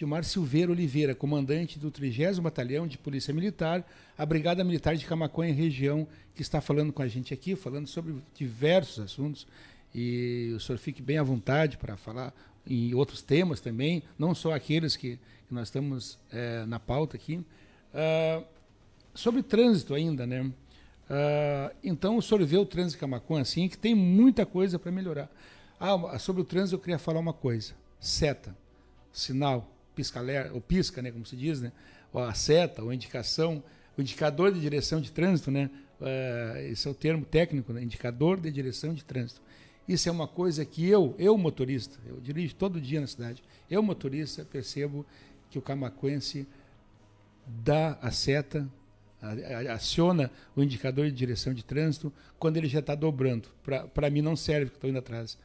Gilmar 0.00 0.24
Silveira 0.24 0.72
Oliveira, 0.72 1.14
comandante 1.14 1.78
do 1.78 1.90
30 1.90 2.40
Batalhão 2.40 2.86
de 2.86 2.96
Polícia 2.96 3.34
Militar, 3.34 3.86
a 4.16 4.24
Brigada 4.24 4.64
Militar 4.64 4.96
de 4.96 5.04
Camaconha 5.04 5.52
região, 5.52 6.08
que 6.34 6.40
está 6.40 6.58
falando 6.58 6.90
com 6.90 7.02
a 7.02 7.06
gente 7.06 7.34
aqui, 7.34 7.54
falando 7.54 7.86
sobre 7.86 8.14
diversos 8.34 9.04
assuntos 9.04 9.46
e 9.94 10.54
o 10.56 10.58
senhor 10.58 10.78
fique 10.78 11.02
bem 11.02 11.18
à 11.18 11.22
vontade 11.22 11.76
para 11.76 11.98
falar 11.98 12.32
em 12.66 12.94
outros 12.94 13.20
temas 13.20 13.60
também, 13.60 14.02
não 14.18 14.34
só 14.34 14.54
aqueles 14.54 14.96
que, 14.96 15.18
que 15.46 15.52
nós 15.52 15.68
estamos 15.68 16.18
é, 16.32 16.64
na 16.64 16.80
pauta 16.80 17.18
aqui. 17.18 17.36
Uh, 17.92 18.42
sobre 19.14 19.42
trânsito 19.42 19.94
ainda, 19.94 20.26
né? 20.26 20.40
Uh, 20.40 21.76
então, 21.84 22.16
o 22.16 22.22
senhor 22.22 22.42
vê 22.46 22.56
o 22.56 22.64
trânsito 22.64 22.94
de 22.94 23.00
Camacuã 23.00 23.42
assim, 23.42 23.68
que 23.68 23.76
tem 23.76 23.94
muita 23.94 24.46
coisa 24.46 24.78
para 24.78 24.90
melhorar. 24.90 25.30
Ah, 25.78 26.18
sobre 26.18 26.40
o 26.40 26.44
trânsito 26.46 26.76
eu 26.76 26.80
queria 26.80 26.98
falar 26.98 27.20
uma 27.20 27.34
coisa. 27.34 27.74
Seta, 28.00 28.56
sinal, 29.12 29.68
pisca 29.94 30.20
ou 30.52 30.60
pisca, 30.60 31.02
né, 31.02 31.10
como 31.10 31.26
se 31.26 31.36
diz, 31.36 31.60
né? 31.60 31.72
Ou 32.12 32.22
a 32.22 32.34
seta, 32.34 32.82
ou 32.82 32.90
a 32.90 32.94
indicação, 32.94 33.62
o 33.96 34.00
indicador 34.00 34.52
de 34.52 34.60
direção 34.60 35.00
de 35.00 35.12
trânsito, 35.12 35.50
né? 35.50 35.70
Uh, 36.00 36.58
esse 36.70 36.88
é 36.88 36.90
o 36.90 36.94
termo 36.94 37.24
técnico, 37.24 37.72
né? 37.72 37.82
Indicador 37.82 38.40
de 38.40 38.50
direção 38.50 38.94
de 38.94 39.04
trânsito. 39.04 39.40
Isso 39.86 40.08
é 40.08 40.12
uma 40.12 40.28
coisa 40.28 40.64
que 40.64 40.86
eu, 40.86 41.14
eu 41.18 41.36
motorista, 41.36 41.98
eu 42.06 42.20
dirijo 42.20 42.54
todo 42.54 42.80
dia 42.80 43.00
na 43.00 43.06
cidade, 43.06 43.42
eu 43.68 43.82
motorista 43.82 44.44
percebo 44.44 45.04
que 45.50 45.58
o 45.58 45.62
camacuense 45.62 46.46
dá 47.44 47.98
a 48.00 48.10
seta, 48.10 48.68
aciona 49.74 50.30
o 50.56 50.62
indicador 50.62 51.06
de 51.06 51.12
direção 51.12 51.52
de 51.52 51.64
trânsito 51.64 52.12
quando 52.38 52.56
ele 52.56 52.68
já 52.68 52.78
está 52.78 52.94
dobrando. 52.94 53.48
Para 53.92 54.08
mim 54.08 54.22
não 54.22 54.36
serve 54.36 54.70
que 54.70 54.76
estou 54.76 54.88
indo 54.88 54.98
atrás. 54.98 55.36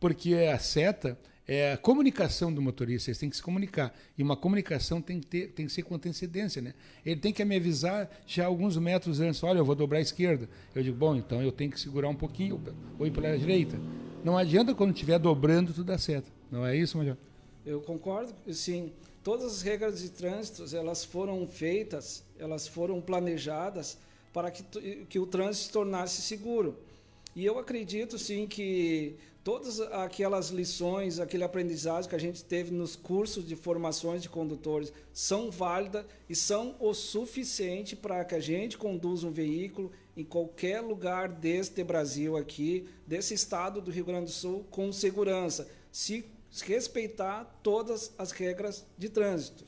Porque 0.00 0.34
a 0.34 0.58
seta 0.58 1.16
é 1.46 1.72
a 1.72 1.76
comunicação 1.76 2.52
do 2.52 2.62
motorista, 2.62 3.10
eles 3.10 3.18
têm 3.18 3.28
que 3.28 3.36
se 3.36 3.42
comunicar. 3.42 3.94
E 4.16 4.22
uma 4.22 4.36
comunicação 4.36 5.02
tem 5.02 5.18
que, 5.18 5.26
ter, 5.26 5.48
tem 5.48 5.66
que 5.66 5.72
ser 5.72 5.82
com 5.82 5.94
antecedência. 5.94 6.62
Né? 6.62 6.74
Ele 7.04 7.20
tem 7.20 7.32
que 7.32 7.44
me 7.44 7.56
avisar 7.56 8.08
já 8.26 8.46
alguns 8.46 8.76
metros 8.76 9.20
antes, 9.20 9.42
olha, 9.42 9.58
eu 9.58 9.64
vou 9.64 9.74
dobrar 9.74 9.98
à 9.98 10.00
esquerda. 10.00 10.48
Eu 10.74 10.82
digo, 10.82 10.96
bom, 10.96 11.16
então 11.16 11.42
eu 11.42 11.50
tenho 11.50 11.70
que 11.70 11.80
segurar 11.80 12.08
um 12.08 12.14
pouquinho 12.14 12.62
ou 12.98 13.06
ir 13.06 13.10
pela 13.10 13.36
direita. 13.36 13.78
Não 14.22 14.38
adianta 14.38 14.74
quando 14.74 14.92
estiver 14.94 15.18
dobrando, 15.18 15.72
tudo 15.72 15.86
dá 15.86 15.98
certo. 15.98 16.30
Não 16.50 16.64
é 16.64 16.76
isso, 16.76 16.96
Major? 16.96 17.16
Eu 17.66 17.80
concordo, 17.80 18.32
sim. 18.52 18.92
Todas 19.22 19.46
as 19.46 19.62
regras 19.62 20.00
de 20.00 20.10
trânsito, 20.10 20.64
elas 20.74 21.04
foram 21.04 21.46
feitas, 21.46 22.24
elas 22.38 22.66
foram 22.68 23.00
planejadas 23.00 23.98
para 24.32 24.50
que, 24.50 24.62
que 25.08 25.18
o 25.18 25.26
trânsito 25.26 25.66
se 25.66 25.72
tornasse 25.72 26.22
seguro. 26.22 26.76
E 27.34 27.44
eu 27.44 27.58
acredito, 27.58 28.18
sim, 28.18 28.46
que 28.46 29.16
todas 29.44 29.80
aquelas 29.80 30.50
lições, 30.50 31.18
aquele 31.18 31.44
aprendizado 31.44 32.08
que 32.08 32.14
a 32.14 32.18
gente 32.18 32.44
teve 32.44 32.70
nos 32.70 32.94
cursos 32.94 33.46
de 33.46 33.56
formações 33.56 34.22
de 34.22 34.28
condutores 34.28 34.92
são 35.12 35.50
válidas 35.50 36.04
e 36.28 36.34
são 36.34 36.76
o 36.78 36.94
suficiente 36.94 37.96
para 37.96 38.24
que 38.24 38.34
a 38.34 38.40
gente 38.40 38.78
conduza 38.78 39.26
um 39.26 39.32
veículo 39.32 39.90
em 40.16 40.24
qualquer 40.24 40.80
lugar 40.80 41.28
deste 41.28 41.82
Brasil 41.82 42.36
aqui, 42.36 42.86
desse 43.06 43.34
estado 43.34 43.80
do 43.80 43.90
Rio 43.90 44.04
Grande 44.04 44.26
do 44.26 44.30
Sul, 44.30 44.64
com 44.70 44.92
segurança, 44.92 45.68
se 45.90 46.24
respeitar 46.64 47.44
todas 47.62 48.12
as 48.18 48.30
regras 48.30 48.84
de 48.96 49.08
trânsito. 49.08 49.64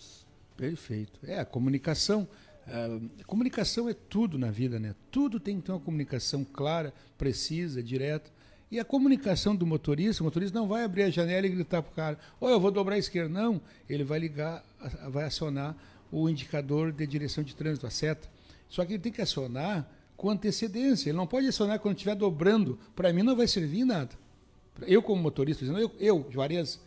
Perfeito. 0.57 1.19
É, 1.25 1.41
a 1.41 1.45
comunicação. 1.45 2.29
A 2.67 3.25
comunicação 3.25 3.91
é 3.91 3.95
tudo 3.95 4.39
na 4.39 4.51
vida, 4.51 4.79
né? 4.79 4.95
Tudo 5.11 5.39
tem 5.39 5.59
que 5.59 5.67
ter 5.67 5.73
uma 5.73 5.81
comunicação 5.81 6.45
clara, 6.45 6.95
precisa, 7.19 7.83
direta. 7.83 8.31
E 8.75 8.81
a 8.81 8.85
comunicação 8.85 9.55
do 9.55 9.65
motorista, 9.65 10.21
o 10.21 10.25
motorista 10.25 10.59
não 10.59 10.67
vai 10.67 10.83
abrir 10.83 11.05
a 11.05 11.09
janela 11.09 11.47
e 11.47 11.49
gritar 11.49 11.81
para 11.81 11.93
o 11.93 11.95
cara, 11.95 12.19
ou 12.41 12.51
eu 12.51 12.59
vou 12.59 12.73
dobrar 12.73 12.97
a 12.97 12.99
esquerda. 12.99 13.29
Não, 13.29 13.61
ele 13.89 14.03
vai 14.03 14.19
ligar, 14.19 14.65
vai 15.11 15.27
acionar 15.27 15.77
o 16.11 16.29
indicador 16.29 16.91
de 16.91 17.07
direção 17.07 17.45
de 17.45 17.55
trânsito, 17.55 17.87
a 17.87 17.91
seta. 17.91 18.29
Só 18.69 18.85
que 18.85 18.95
ele 18.95 18.99
tem 18.99 19.13
que 19.13 19.23
acionar 19.23 19.89
com 20.17 20.29
antecedência. 20.29 21.09
Ele 21.09 21.17
não 21.17 21.25
pode 21.25 21.47
acionar 21.47 21.79
quando 21.79 21.95
estiver 21.95 22.17
dobrando. 22.17 22.77
Para 22.97 23.13
mim 23.13 23.23
não 23.23 23.37
vai 23.37 23.47
servir 23.47 23.83
em 23.83 23.85
nada. 23.85 24.11
Eu, 24.89 25.01
como 25.01 25.23
motorista, 25.23 25.65
eu, 25.65 25.93
eu 26.01 26.27
Juarez, 26.29 26.81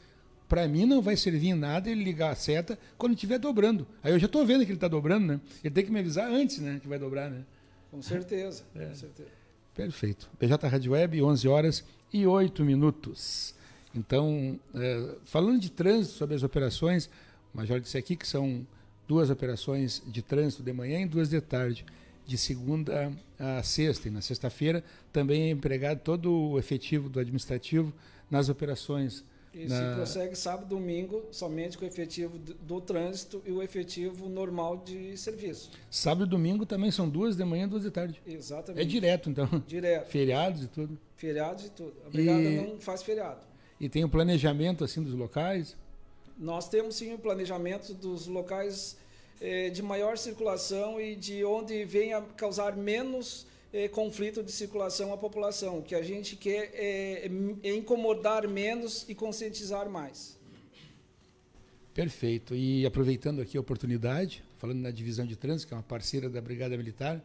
para 0.49 0.67
mim 0.67 0.85
não 0.85 1.01
vai 1.01 1.15
servir 1.15 1.51
em 1.51 1.55
nada 1.55 1.89
ele 1.89 2.03
ligar 2.03 2.33
a 2.33 2.35
seta 2.35 2.77
quando 2.97 3.13
estiver 3.13 3.39
dobrando. 3.39 3.87
Aí 4.03 4.11
eu 4.11 4.19
já 4.19 4.25
estou 4.25 4.45
vendo 4.45 4.65
que 4.65 4.71
ele 4.71 4.77
está 4.77 4.89
dobrando, 4.89 5.25
né? 5.25 5.41
Ele 5.63 5.73
tem 5.73 5.85
que 5.85 5.91
me 5.91 6.01
avisar 6.01 6.29
antes, 6.29 6.59
né? 6.59 6.79
Que 6.81 6.87
vai 6.89 6.99
dobrar, 6.99 7.31
né? 7.31 7.45
Com 7.89 8.01
certeza, 8.01 8.65
é. 8.75 8.87
com 8.87 8.95
certeza. 8.95 9.36
Perfeito. 9.77 10.27
BJ 10.39 10.67
Rádio 10.67 10.93
Web, 10.93 11.21
11 11.21 11.47
horas 11.47 11.85
e 12.11 12.25
8 12.25 12.65
minutos. 12.65 13.53
Então, 13.93 14.59
é, 14.73 15.15
falando 15.23 15.59
de 15.59 15.69
trânsito, 15.69 16.15
sobre 16.15 16.35
as 16.35 16.41
operações, 16.41 17.05
o 17.53 17.57
Major 17.57 17.79
disse 17.79 17.95
aqui 17.95 18.15
que 18.15 18.27
são 18.27 18.65
duas 19.07 19.29
operações 19.29 20.01
de 20.07 20.23
trânsito 20.23 20.63
de 20.63 20.73
manhã 20.73 21.01
e 21.01 21.05
duas 21.05 21.29
de 21.29 21.39
tarde, 21.39 21.85
de 22.25 22.39
segunda 22.39 23.13
a 23.37 23.61
sexta. 23.61 24.07
E 24.07 24.11
na 24.11 24.19
sexta-feira 24.19 24.83
também 25.13 25.43
é 25.43 25.49
empregado 25.51 25.99
todo 25.99 26.31
o 26.31 26.57
efetivo 26.57 27.07
do 27.07 27.19
administrativo 27.19 27.93
nas 28.31 28.49
operações 28.49 29.23
e 29.57 29.67
na... 29.67 29.75
se 29.75 29.95
prossegue 29.95 30.35
sábado 30.35 30.65
e 30.65 30.69
domingo 30.69 31.25
somente 31.31 31.77
com 31.77 31.85
o 31.85 31.87
efetivo 31.87 32.37
do, 32.37 32.79
trânsito 32.79 33.41
e 33.45 33.51
o 33.51 33.61
efetivo 33.61 34.29
normal 34.29 34.77
de 34.77 35.17
serviço. 35.17 35.71
Sábado 35.89 36.27
e 36.27 36.29
domingo 36.29 36.65
também 36.65 36.91
são 36.91 37.09
duas 37.09 37.35
de 37.35 37.43
manhã 37.43 37.65
e 37.65 37.67
duas 37.67 37.83
de 37.83 37.91
tarde. 37.91 38.21
Exatamente. 38.25 38.81
É 38.81 38.85
direto, 38.85 39.29
então. 39.29 39.47
Direto. 39.67 40.07
Feriados 40.09 40.63
e 40.63 40.67
tudo. 40.67 40.97
Feriados 41.15 41.65
e 41.65 41.69
tudo. 41.71 41.93
A 42.05 42.09
brigada 42.09 42.41
e... 42.41 42.57
não 42.57 42.79
faz 42.79 43.01
feriado. 43.01 43.41
E 43.79 43.89
tem 43.89 44.03
o 44.03 44.09
planejamento 44.09 44.83
assim 44.83 45.01
dos 45.03 45.13
locais? 45.13 45.75
Nós 46.37 46.69
temos 46.69 46.95
sim 46.95 47.13
o 47.13 47.19
planejamento 47.19 47.93
dos 47.93 48.27
locais 48.27 48.97
eh, 49.41 49.69
de 49.69 49.81
maior 49.81 50.17
circulação 50.17 50.99
e 50.99 51.15
de 51.15 51.43
onde 51.43 51.83
venha 51.85 52.21
causar 52.35 52.75
menos 52.75 53.45
é, 53.71 53.87
conflito 53.87 54.43
de 54.43 54.51
circulação 54.51 55.13
à 55.13 55.17
população. 55.17 55.79
O 55.79 55.83
que 55.83 55.95
a 55.95 56.01
gente 56.01 56.35
quer 56.35 56.71
é, 56.73 57.29
é 57.63 57.75
incomodar 57.75 58.47
menos 58.47 59.05
e 59.07 59.15
conscientizar 59.15 59.89
mais. 59.89 60.37
Perfeito. 61.93 62.55
E 62.55 62.85
aproveitando 62.85 63.41
aqui 63.41 63.57
a 63.57 63.59
oportunidade, 63.59 64.43
falando 64.57 64.79
na 64.79 64.91
divisão 64.91 65.25
de 65.25 65.35
trânsito, 65.35 65.67
que 65.67 65.73
é 65.73 65.77
uma 65.77 65.83
parceira 65.83 66.29
da 66.29 66.39
Brigada 66.39 66.77
Militar, 66.77 67.23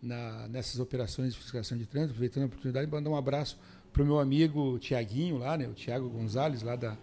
na, 0.00 0.46
nessas 0.48 0.78
operações 0.78 1.32
de 1.32 1.40
fiscalização 1.40 1.76
de 1.78 1.86
trânsito, 1.86 2.12
aproveitando 2.12 2.44
a 2.44 2.46
oportunidade, 2.46 2.90
mandar 2.90 3.10
um 3.10 3.16
abraço 3.16 3.58
para 3.92 4.02
o 4.02 4.06
meu 4.06 4.18
amigo 4.18 4.78
Tiaguinho 4.78 5.38
lá, 5.38 5.56
né, 5.56 5.66
o 5.66 5.72
Tiago 5.72 6.08
Gonzalez, 6.08 6.62
lá 6.62 6.76
da, 6.76 6.96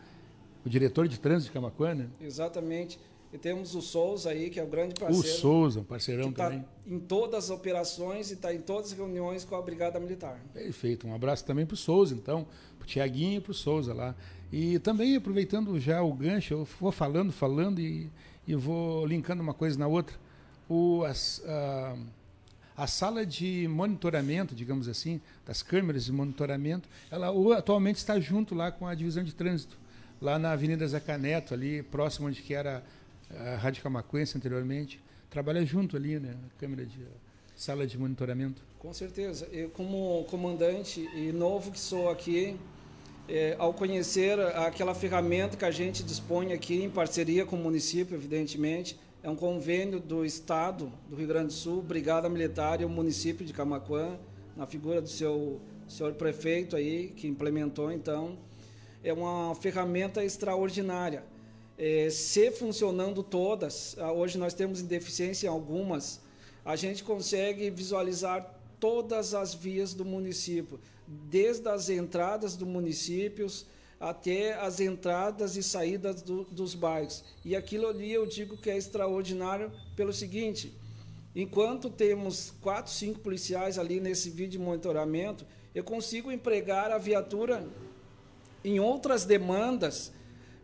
o 0.66 0.70
diretor 0.70 1.08
de 1.08 1.20
trânsito 1.20 1.50
de 1.50 1.54
Camacuã, 1.54 1.96
né? 1.96 2.10
Exatamente. 2.22 3.00
E 3.34 3.38
temos 3.38 3.76
o 3.76 3.82
Souza 3.82 4.30
aí, 4.30 4.50
que 4.50 4.60
é 4.60 4.64
o 4.64 4.68
grande 4.68 4.94
parceiro. 4.96 5.26
O 5.26 5.40
Souza, 5.40 5.80
um 5.80 5.84
parceirão 5.84 6.34
tá 6.34 6.50
também. 6.50 6.66
em 6.86 7.00
todas 7.00 7.46
as 7.46 7.50
operações 7.50 8.30
e 8.30 8.34
está 8.34 8.54
em 8.54 8.60
todas 8.60 8.92
as 8.92 8.98
reuniões 8.98 9.46
com 9.46 9.56
a 9.56 9.62
Brigada 9.62 10.00
Militar. 10.00 10.38
Perfeito. 10.54 11.08
Um 11.08 11.16
abraço 11.16 11.46
também 11.46 11.66
para 11.66 11.76
o 11.76 11.78
Souza, 11.78 12.14
então, 12.14 12.46
para 12.78 12.84
o 12.84 12.88
Tiaguinho 12.88 13.38
e 13.38 13.42
para 13.42 13.52
o 13.52 13.56
Souza 13.56 13.94
lá. 13.94 14.16
E 14.52 14.80
também, 14.80 15.16
aproveitando 15.16 15.80
já 15.80 16.02
o 16.02 16.14
gancho, 16.14 16.54
eu 16.54 16.68
vou 16.80 16.92
falando, 16.92 17.32
falando 17.32 17.80
e, 17.80 18.12
e 18.46 18.54
vou 18.54 19.06
linkando 19.06 19.42
uma 19.42 19.54
coisa 19.54 19.80
na 19.80 19.88
outra. 19.88 20.18
O, 20.68 21.06
as, 21.06 21.42
a, 21.46 21.96
a 22.76 22.88
sala 22.88 23.26
de 23.26 23.66
monitoramento, 23.70 24.54
digamos 24.54 24.90
assim, 24.90 25.22
das 25.46 25.64
câmeras 25.64 26.04
de 26.04 26.12
monitoramento, 26.12 26.90
ela 27.10 27.30
atualmente 27.58 27.98
está 27.98 28.20
junto 28.20 28.54
lá 28.54 28.74
com 28.74 28.86
a 28.86 28.94
divisão 28.94 29.24
de 29.24 29.34
trânsito, 29.34 29.78
lá 30.22 30.38
na 30.38 30.52
Avenida 30.52 30.86
Zeca 30.86 31.18
Neto, 31.18 31.54
ali 31.54 31.82
próximo 31.82 32.28
onde 32.28 32.42
que 32.42 32.54
era 32.54 32.84
a 33.40 33.56
Rádio 33.58 33.84
Camacuense 33.84 34.38
anteriormente. 34.38 35.02
Trabalha 35.30 35.66
junto 35.66 35.96
ali, 35.96 36.20
né? 36.20 36.36
A 36.46 36.60
câmera 36.60 36.86
de 36.86 37.00
sala 37.56 37.86
de 37.86 37.98
monitoramento. 37.98 38.62
Com 38.80 38.94
certeza. 38.94 39.48
Eu, 39.52 39.70
como 39.70 40.26
comandante 40.30 41.08
e 41.16 41.32
novo 41.32 41.72
que 41.72 41.80
sou 41.80 42.10
aqui, 42.10 42.58
é, 43.30 43.56
ao 43.58 43.74
conhecer 43.74 44.40
aquela 44.40 44.94
ferramenta 44.94 45.56
que 45.56 45.64
a 45.64 45.72
gente 45.72 46.04
dispõe 46.04 46.54
aqui 46.54 46.84
em 46.84 46.90
parceria 46.90 47.46
com 47.46 47.56
o 47.56 47.60
município, 47.60 48.16
evidentemente, 48.16 49.00
é 49.24 49.30
um 49.30 49.36
convênio 49.36 50.00
do 50.00 50.26
Estado 50.26 50.92
do 51.08 51.16
Rio 51.16 51.28
Grande 51.28 51.48
do 51.48 51.54
Sul, 51.54 51.82
Brigada 51.82 52.28
Militar 52.28 52.82
e 52.82 52.86
o 52.86 52.90
município 52.90 53.46
de 53.46 53.54
Camacuã, 53.54 54.18
na 54.58 54.66
figura 54.66 55.00
do 55.02 55.08
seu 55.08 55.62
senhor 55.88 56.14
prefeito 56.14 56.76
aí, 56.76 57.14
que 57.16 57.28
implementou, 57.28 57.92
então, 57.92 58.38
é 59.04 59.14
uma 59.14 59.54
ferramenta 59.56 60.24
extraordinária. 60.24 61.24
É, 61.84 62.12
se 62.12 62.52
funcionando 62.52 63.24
todas, 63.24 63.96
ah, 63.98 64.12
hoje 64.12 64.38
nós 64.38 64.54
temos 64.54 64.84
deficiência 64.84 65.48
em 65.48 65.50
algumas, 65.50 66.22
a 66.64 66.76
gente 66.76 67.04
consegue 67.04 67.72
visualizar 67.72 68.56
todas 68.80 69.34
as 69.34 69.56
vias 69.56 69.92
do 69.92 70.06
município, 70.06 70.80
desde 71.08 71.68
as 71.68 71.90
entradas 71.90 72.56
do 72.56 72.68
municípios, 72.68 73.66
até 74.00 74.54
as 74.54 74.80
entradas 74.80 75.56
e 75.56 75.64
saídas 75.64 76.22
do, 76.22 76.44
dos 76.44 76.76
bairros. 76.76 77.24
E 77.44 77.56
aquilo 77.56 77.88
ali 77.88 78.14
eu 78.14 78.28
digo 78.28 78.58
que 78.58 78.70
é 78.70 78.78
extraordinário 78.78 79.72
pelo 79.96 80.14
seguinte: 80.14 80.72
enquanto 81.36 81.90
temos 81.90 82.54
quatro, 82.62 82.92
cinco 82.92 83.22
policiais 83.22 83.80
ali 83.80 84.00
nesse 84.00 84.30
vídeo 84.30 84.52
de 84.52 84.60
monitoramento, 84.60 85.48
eu 85.74 85.84
consigo 85.84 86.32
empregar 86.32 86.92
a 86.92 87.00
viatura 87.00 87.68
em 88.64 88.80
outras 88.80 89.26
demandas 89.26 90.12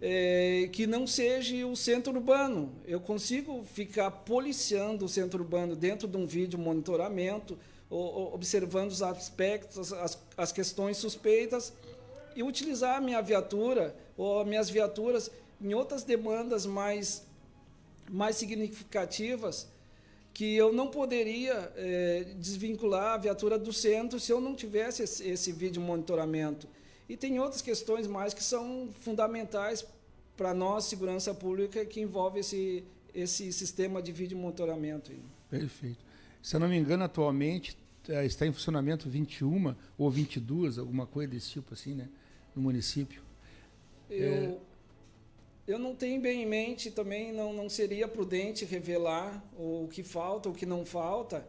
é, 0.01 0.69
que 0.71 0.85
não 0.85 1.07
seja 1.07 1.65
o 1.65 1.75
centro 1.75 2.13
urbano. 2.13 2.71
Eu 2.85 2.99
consigo 2.99 3.63
ficar 3.63 4.11
policiando 4.11 5.05
o 5.05 5.09
centro 5.09 5.41
urbano 5.41 5.75
dentro 5.75 6.07
de 6.07 6.17
um 6.17 6.25
vídeo 6.25 6.59
monitoramento, 6.59 7.57
observando 7.89 8.91
os 8.91 9.01
aspectos, 9.01 9.93
as, 9.93 10.19
as 10.35 10.51
questões 10.51 10.97
suspeitas 10.97 11.73
e 12.35 12.43
utilizar 12.43 12.97
a 12.97 13.01
minha 13.01 13.21
viatura 13.21 13.95
ou 14.15 14.43
minhas 14.45 14.69
viaturas 14.69 15.31
em 15.61 15.73
outras 15.73 16.03
demandas 16.03 16.65
mais, 16.65 17.25
mais 18.09 18.35
significativas 18.35 19.67
que 20.37 20.55
eu 20.55 20.71
não 20.71 20.87
poderia 20.87 21.73
é, 21.75 22.27
desvincular 22.35 23.15
a 23.15 23.17
viatura 23.17 23.57
do 23.57 23.73
centro 23.73 24.19
se 24.19 24.31
eu 24.31 24.39
não 24.39 24.53
tivesse 24.53 25.01
esse, 25.01 25.27
esse 25.27 25.51
vídeo 25.51 25.81
monitoramento. 25.81 26.67
E 27.09 27.15
tem 27.15 27.39
outras 27.39 27.61
questões 27.61 28.07
mais 28.07 28.33
que 28.33 28.43
são 28.43 28.89
fundamentais 29.01 29.85
para 30.35 30.53
nós, 30.53 30.85
segurança 30.85 31.33
pública, 31.33 31.85
que 31.85 32.01
envolve 32.01 32.39
esse, 32.39 32.83
esse 33.13 33.51
sistema 33.51 34.01
de 34.01 34.11
vídeo 34.11 34.37
monitoramento. 34.37 35.11
Perfeito. 35.49 36.05
Se 36.43 36.55
eu 36.55 36.59
não 36.59 36.67
me 36.67 36.77
engano, 36.77 37.03
atualmente 37.03 37.77
eh, 38.07 38.25
está 38.25 38.45
em 38.45 38.51
funcionamento 38.51 39.09
21 39.09 39.73
ou 39.97 40.11
22, 40.11 40.77
alguma 40.77 41.07
coisa 41.07 41.31
desse 41.31 41.51
tipo 41.51 41.73
assim, 41.73 41.95
né? 41.95 42.07
no 42.57 42.63
município? 42.63 43.21
Eu, 44.09 44.33
é... 44.33 44.57
eu 45.67 45.79
não 45.79 45.95
tenho 45.95 46.19
bem 46.19 46.41
em 46.41 46.45
mente 46.45 46.89
também, 46.89 47.31
não, 47.31 47.53
não 47.53 47.69
seria 47.69 48.07
prudente 48.07 48.65
revelar 48.65 49.43
o 49.57 49.87
que 49.91 50.03
falta, 50.03 50.49
o 50.49 50.53
que 50.53 50.65
não 50.65 50.83
falta, 50.83 51.47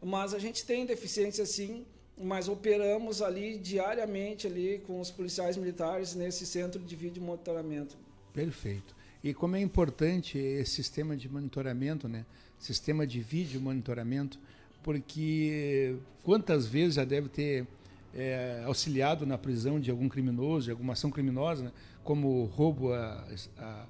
mas 0.00 0.32
a 0.32 0.38
gente 0.38 0.64
tem 0.64 0.86
deficiência 0.86 1.44
sim, 1.44 1.84
mas 2.18 2.48
operamos 2.48 3.20
ali 3.20 3.58
diariamente 3.58 4.46
ali 4.46 4.82
com 4.86 5.00
os 5.00 5.10
policiais 5.10 5.56
militares 5.56 6.14
nesse 6.14 6.46
centro 6.46 6.82
de 6.82 6.96
vídeo 6.96 7.22
monitoramento. 7.22 7.96
Perfeito. 8.32 8.94
E 9.22 9.34
como 9.34 9.56
é 9.56 9.60
importante 9.60 10.38
esse 10.38 10.76
sistema 10.76 11.16
de 11.16 11.28
monitoramento, 11.28 12.08
né? 12.08 12.24
Sistema 12.58 13.06
de 13.06 13.20
vídeo 13.20 13.60
monitoramento, 13.60 14.38
porque 14.82 15.96
quantas 16.22 16.66
vezes 16.66 16.94
já 16.94 17.04
deve 17.04 17.28
ter 17.28 17.66
é, 18.14 18.62
auxiliado 18.64 19.26
na 19.26 19.36
prisão 19.36 19.78
de 19.78 19.90
algum 19.90 20.08
criminoso, 20.08 20.66
de 20.66 20.70
alguma 20.70 20.94
ação 20.94 21.10
criminosa, 21.10 21.64
né? 21.64 21.72
como 22.02 22.44
roubo 22.44 22.92
a, 22.92 23.26
a, 23.58 23.86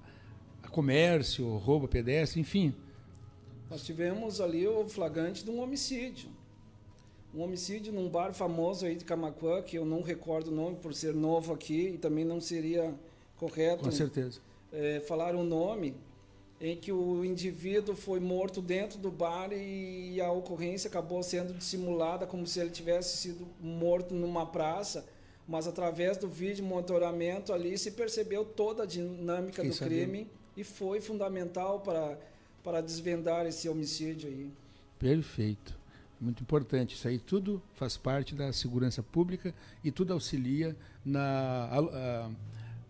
a, 0.65 0.69
comércio, 0.69 1.47
roubo 1.59 1.87
a 1.87 1.89
pedestre, 1.89 2.41
enfim. 2.41 2.75
Nós 3.71 3.85
tivemos 3.85 4.41
ali 4.41 4.67
o 4.67 4.85
flagrante 4.89 5.45
de 5.45 5.51
um 5.51 5.61
homicídio. 5.61 6.29
Um 7.37 7.43
homicídio 7.43 7.93
num 7.93 8.09
bar 8.09 8.33
famoso 8.33 8.87
aí 8.87 8.97
de 8.97 9.05
Camacuã, 9.05 9.61
que 9.61 9.77
eu 9.77 9.85
não 9.85 10.01
recordo 10.01 10.49
o 10.49 10.55
nome 10.55 10.77
por 10.77 10.95
ser 10.95 11.15
novo 11.15 11.53
aqui 11.53 11.91
e 11.91 11.99
também 11.99 12.25
não 12.25 12.41
seria 12.41 12.95
correto. 13.37 13.85
Com 13.85 13.91
certeza. 13.91 14.41
É, 14.73 15.01
falar 15.01 15.35
o 15.35 15.41
um 15.41 15.45
nome, 15.45 15.95
em 16.59 16.75
que 16.75 16.91
o 16.91 17.23
indivíduo 17.25 17.95
foi 17.95 18.21
morto 18.21 18.63
dentro 18.63 18.99
do 18.99 19.11
bar 19.11 19.53
e 19.53 20.19
a 20.19 20.33
ocorrência 20.33 20.89
acabou 20.89 21.23
sendo 21.23 21.53
dissimulada 21.53 22.27
como 22.27 22.47
se 22.47 22.59
ele 22.59 22.71
tivesse 22.71 23.19
sido 23.19 23.47
morto 23.61 24.15
numa 24.15 24.47
praça, 24.47 25.05
mas 25.47 25.67
através 25.67 26.17
do 26.17 26.27
vídeo 26.27 26.65
monitoramento 26.65 27.53
ali 27.53 27.77
se 27.77 27.91
percebeu 27.91 28.47
toda 28.47 28.85
a 28.85 28.87
dinâmica 28.87 29.61
Quem 29.61 29.71
do 29.71 29.77
sabia? 29.77 30.05
crime 30.05 30.27
e 30.57 30.65
foi 30.65 31.01
fundamental 31.01 31.81
para 31.81 32.19
para 32.65 32.81
desvendar 32.81 33.47
esse 33.47 33.69
homicídio 33.69 34.29
aí. 34.29 34.51
Perfeito. 34.99 35.76
Muito 36.21 36.43
importante. 36.43 36.95
Isso 36.95 37.07
aí 37.07 37.19
tudo 37.19 37.63
faz 37.75 37.97
parte 37.97 38.35
da 38.35 38.53
segurança 38.53 39.03
pública 39.03 39.55
e 39.85 39.91
tudo 39.91 40.13
auxilia 40.13 40.77
na, 41.05 41.69
a, 41.71 42.31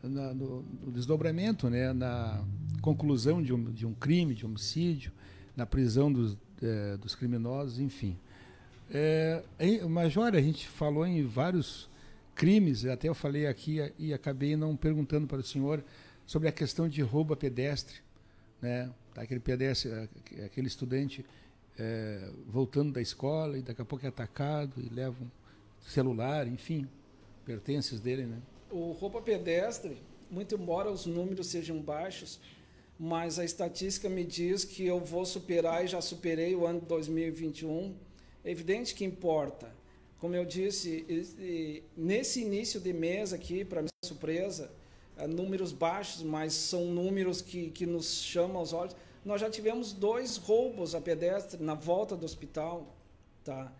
na 0.02 0.34
no, 0.34 0.62
no 0.62 0.92
desdobramento, 0.92 1.68
né, 1.68 1.92
na 1.92 2.42
conclusão 2.80 3.42
de 3.42 3.52
um, 3.52 3.72
de 3.72 3.86
um 3.86 3.92
crime, 3.94 4.34
de 4.34 4.46
homicídio, 4.46 5.12
na 5.56 5.66
prisão 5.66 6.12
dos, 6.12 6.36
é, 6.62 6.96
dos 6.96 7.14
criminosos, 7.14 7.78
enfim. 7.78 8.16
É, 8.90 9.42
Major, 9.88 10.34
a 10.34 10.40
gente 10.40 10.68
falou 10.68 11.06
em 11.06 11.26
vários 11.26 11.88
crimes, 12.34 12.84
até 12.84 13.08
eu 13.08 13.14
falei 13.14 13.46
aqui 13.46 13.78
e 13.98 14.12
acabei 14.12 14.56
não 14.56 14.76
perguntando 14.76 15.26
para 15.26 15.38
o 15.38 15.42
senhor 15.42 15.82
sobre 16.26 16.48
a 16.48 16.52
questão 16.52 16.88
de 16.88 17.02
roubo 17.02 17.32
a 17.32 17.36
pedestre, 17.36 17.96
né? 18.60 18.90
Tá, 19.14 19.22
aquele 19.22 19.40
pedestre, 19.40 19.90
aquele 20.44 20.66
estudante 20.66 21.24
é, 21.78 22.30
voltando 22.46 22.92
da 22.92 23.00
escola 23.00 23.58
e 23.58 23.62
daqui 23.62 23.82
a 23.82 23.84
pouco 23.84 24.04
é 24.04 24.08
atacado 24.08 24.80
e 24.80 24.88
leva 24.88 25.16
um 25.22 25.28
celular, 25.86 26.46
enfim, 26.46 26.88
pertences 27.44 28.00
dele, 28.00 28.24
né? 28.24 28.38
O 28.70 28.92
roubo 28.92 29.20
pedestre, 29.22 29.96
muito 30.30 30.54
embora 30.54 30.90
os 30.90 31.06
números 31.06 31.46
sejam 31.46 31.80
baixos, 31.80 32.40
mas 32.98 33.38
a 33.38 33.44
estatística 33.44 34.08
me 34.08 34.24
diz 34.24 34.64
que 34.64 34.84
eu 34.86 34.98
vou 34.98 35.24
superar 35.24 35.84
e 35.84 35.86
já 35.86 36.00
superei 36.00 36.54
o 36.54 36.66
ano 36.66 36.80
de 36.80 36.86
2021. 36.86 37.94
É 38.44 38.50
evidente 38.50 38.94
que 38.94 39.04
importa. 39.04 39.70
Como 40.18 40.34
eu 40.34 40.44
disse, 40.44 41.04
nesse 41.96 42.40
início 42.40 42.80
de 42.80 42.92
mês 42.92 43.32
aqui, 43.32 43.64
para 43.64 43.82
minha 43.82 43.90
surpresa, 44.02 44.70
é, 45.16 45.26
números 45.26 45.72
baixos, 45.72 46.22
mas 46.22 46.52
são 46.52 46.86
números 46.86 47.40
que, 47.40 47.70
que 47.70 47.86
nos 47.86 48.22
chamam 48.22 48.58
aos 48.58 48.72
olhos. 48.72 48.96
Nós 49.26 49.40
já 49.40 49.50
tivemos 49.50 49.92
dois 49.92 50.36
roubos 50.36 50.94
a 50.94 51.00
pedestre 51.00 51.60
na 51.60 51.74
volta 51.74 52.14
do 52.14 52.24
hospital, 52.24 52.94
tá? 53.42 53.72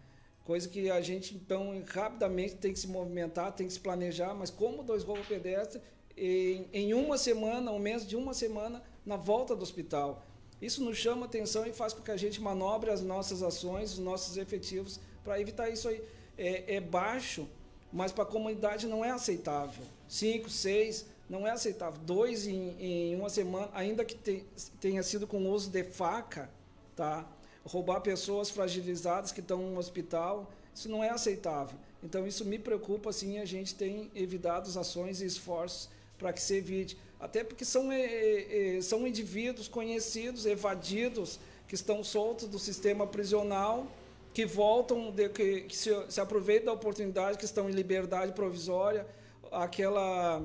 Coisa 0.43 0.69
que 0.69 0.91
a 0.91 1.01
gente, 1.01 1.37
então, 1.37 1.81
rapidamente 1.87 2.57
tem 2.57 2.73
que 2.73 2.81
se 2.81 2.89
movimentar, 2.89 3.53
tem 3.53 3.65
que 3.65 3.73
se 3.73 3.79
planejar, 3.79 4.35
mas 4.35 4.51
como 4.51 4.83
dois 4.83 5.05
roubos 5.05 5.25
a 5.25 5.29
pedestre, 5.29 5.81
em, 6.17 6.67
em 6.73 6.95
uma 6.95 7.17
semana, 7.17 7.71
um 7.71 7.79
mês 7.79 8.05
de 8.05 8.17
uma 8.17 8.35
semana, 8.35 8.83
na 9.05 9.17
volta 9.17 9.55
do 9.55 9.63
hospital. 9.63 10.27
Isso 10.61 10.83
nos 10.83 10.97
chama 10.97 11.27
atenção 11.27 11.65
e 11.65 11.73
faz 11.73 11.93
com 11.93 12.03
que 12.03 12.11
a 12.11 12.17
gente 12.17 12.41
manobre 12.41 12.91
as 12.91 13.01
nossas 13.01 13.41
ações, 13.41 13.93
os 13.93 14.01
nossos 14.01 14.37
efetivos, 14.37 14.99
para 15.23 15.41
evitar 15.41 15.71
isso 15.71 15.89
aí. 15.89 16.03
É, 16.37 16.75
é 16.75 16.81
baixo, 16.81 17.49
mas 17.93 18.11
para 18.11 18.25
a 18.25 18.27
comunidade 18.27 18.89
não 18.89 19.05
é 19.05 19.13
aceitável. 19.13 19.85
Cinco, 20.09 20.51
seis, 20.51 21.07
não 21.29 21.47
é 21.47 21.51
aceitável. 21.51 22.01
Dois 22.05 22.47
em, 22.47 22.77
em 22.79 23.17
uma 23.17 23.29
semana, 23.29 23.69
ainda 23.75 24.05
que 24.05 24.15
te, 24.15 24.45
tenha 24.81 25.03
sido 25.03 25.27
com 25.27 25.51
uso 25.51 25.71
de 25.71 25.83
faca, 25.85 26.51
tá? 26.95 27.27
roubar 27.65 28.01
pessoas 28.01 28.49
fragilizadas 28.49 29.33
que 29.33 29.41
estão 29.41 29.61
no 29.71 29.79
hospital, 29.79 30.51
isso 30.75 30.89
não 30.89 31.03
é 31.03 31.11
aceitável. 31.11 31.77
Então 32.03 32.27
isso 32.27 32.45
me 32.45 32.59
preocupa, 32.59 33.11
assim, 33.11 33.39
a 33.39 33.45
gente 33.45 33.75
tem 33.75 34.11
evitado 34.15 34.69
ações 34.79 35.21
e 35.21 35.27
esforços 35.27 35.89
para 36.17 36.33
que 36.33 36.41
se 36.41 36.55
evite. 36.55 36.97
Até 37.19 37.43
porque 37.43 37.65
são, 37.65 37.91
é, 37.91 38.77
é, 38.77 38.81
são 38.81 39.07
indivíduos 39.07 39.67
conhecidos, 39.67 40.47
evadidos, 40.47 41.41
que 41.67 41.75
estão 41.75 42.05
soltos 42.05 42.47
do 42.47 42.59
sistema 42.59 43.07
prisional, 43.07 43.87
que 44.33 44.47
voltam, 44.47 45.11
de, 45.11 45.29
que, 45.31 45.63
que 45.63 45.77
se, 45.77 45.91
se 46.09 46.21
aproveitam 46.21 46.67
da 46.67 46.73
oportunidade, 46.73 47.39
que 47.39 47.45
estão 47.45 47.69
em 47.69 47.73
liberdade 47.73 48.33
provisória, 48.33 49.07
aquela 49.51 50.45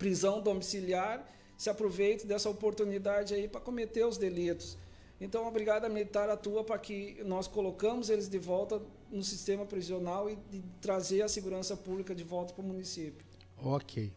prisão 0.00 0.40
domiciliar, 0.40 1.22
se 1.58 1.68
aproveitam 1.68 2.26
dessa 2.26 2.48
oportunidade 2.48 3.34
aí 3.34 3.46
para 3.46 3.60
cometer 3.60 4.04
os 4.06 4.16
delitos. 4.16 4.78
Então, 5.20 5.46
a 5.46 5.50
Brigada 5.50 5.86
Militar 5.90 6.30
atua 6.30 6.64
para 6.64 6.78
que 6.78 7.22
nós 7.26 7.46
colocamos 7.46 8.08
eles 8.08 8.26
de 8.26 8.38
volta 8.38 8.80
no 9.12 9.22
sistema 9.22 9.66
prisional 9.66 10.30
e, 10.30 10.38
trazer 10.80 11.20
a 11.20 11.28
segurança 11.28 11.76
pública 11.76 12.14
de 12.14 12.24
volta 12.24 12.54
para 12.54 12.64
o 12.64 12.66
município. 12.66 13.22
Ok. 13.58 14.10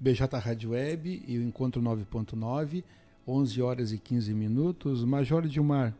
BJ 0.00 0.38
Rádio 0.38 0.70
Web 0.70 1.22
e 1.28 1.36
o 1.36 1.42
Encontro 1.42 1.82
9.9, 1.82 2.82
11 3.26 3.60
horas 3.60 3.92
e 3.92 3.98
15 3.98 4.32
minutos. 4.32 5.04
Major 5.04 5.46
Dilmar, 5.46 5.94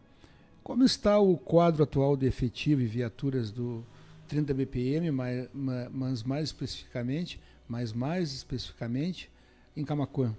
como 0.62 0.85
está 0.85 1.18
o 1.18 1.37
quadro 1.37 1.83
atual 1.83 2.16
de 2.16 2.26
efetivo 2.26 2.81
e 2.81 2.87
viaturas 2.87 3.51
do 3.51 3.85
30 4.29 4.55
BPM, 4.55 5.11
mas 5.11 6.22
mais 6.22 6.45
especificamente, 6.45 7.39
mas 7.69 7.93
mais 7.93 8.33
especificamente, 8.33 9.31
em 9.77 9.85
Camacuã? 9.85 10.35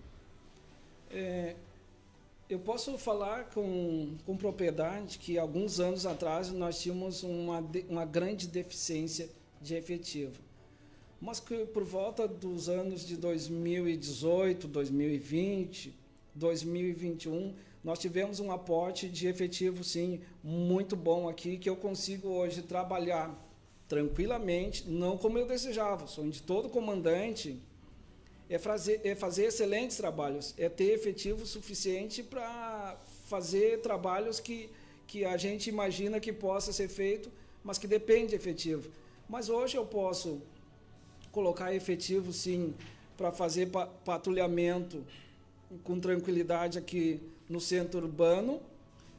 É, 1.12 1.56
eu 2.50 2.60
posso 2.60 2.98
falar 2.98 3.46
com, 3.52 4.16
com 4.26 4.36
propriedade 4.36 5.20
que 5.20 5.38
alguns 5.38 5.80
anos 5.80 6.06
atrás 6.06 6.52
nós 6.52 6.82
tínhamos 6.82 7.24
uma, 7.24 7.64
uma 7.88 8.06
grande 8.06 8.48
deficiência 8.48 9.30
de 9.62 9.76
efetivo. 9.76 10.40
Mas 11.22 11.40
que 11.40 11.66
por 11.66 11.84
volta 11.84 12.28
dos 12.28 12.70
anos 12.70 13.06
de 13.06 13.18
2018, 13.18 14.68
2020, 14.68 15.94
2021, 16.34 17.54
nós 17.84 18.00
tivemos 18.00 18.40
um 18.40 18.52
aporte 18.52 19.08
de 19.08 19.28
efetivo, 19.28 19.84
sim, 19.84 20.22
muito 20.44 20.96
bom 20.96 21.30
aqui, 21.30 21.58
que 21.58 21.70
eu 21.70 21.76
consigo 21.76 22.30
hoje 22.30 22.62
trabalhar 22.62 23.38
tranquilamente, 23.90 24.88
não 24.88 25.18
como 25.18 25.38
eu 25.38 25.48
desejava. 25.48 26.08
Sou 26.08 26.30
de 26.30 26.42
todo 26.42 26.70
comandante 26.70 27.60
é 28.50 28.58
fazer, 28.58 29.02
é 29.04 29.16
fazer 29.16 29.46
excelentes 29.46 29.98
trabalhos, 29.98 30.54
é 30.58 30.70
ter 30.70 30.94
efetivo 30.94 31.46
suficiente 31.46 32.24
para 32.24 32.98
fazer 33.26 33.82
trabalhos 33.82 34.40
que, 34.40 34.70
que 35.06 35.26
a 35.26 35.36
gente 35.38 35.70
imagina 35.70 36.20
que 36.20 36.32
possa 36.32 36.72
ser 36.72 36.88
feito, 36.88 37.32
mas 37.64 37.78
que 37.78 37.88
depende 37.88 38.30
de 38.30 38.36
efetivo. 38.36 38.90
Mas 39.28 39.50
hoje 39.50 39.76
eu 39.76 39.86
posso 39.86 40.42
colocar 41.32 41.74
efetivo, 41.74 42.32
sim, 42.32 42.74
para 43.18 43.32
fazer 43.32 43.68
pa 43.68 43.86
patrulhamento 43.86 45.04
com 45.84 46.00
tranquilidade 46.00 46.78
aqui 46.78 47.22
no 47.48 47.60
centro 47.60 48.00
urbano. 48.00 48.60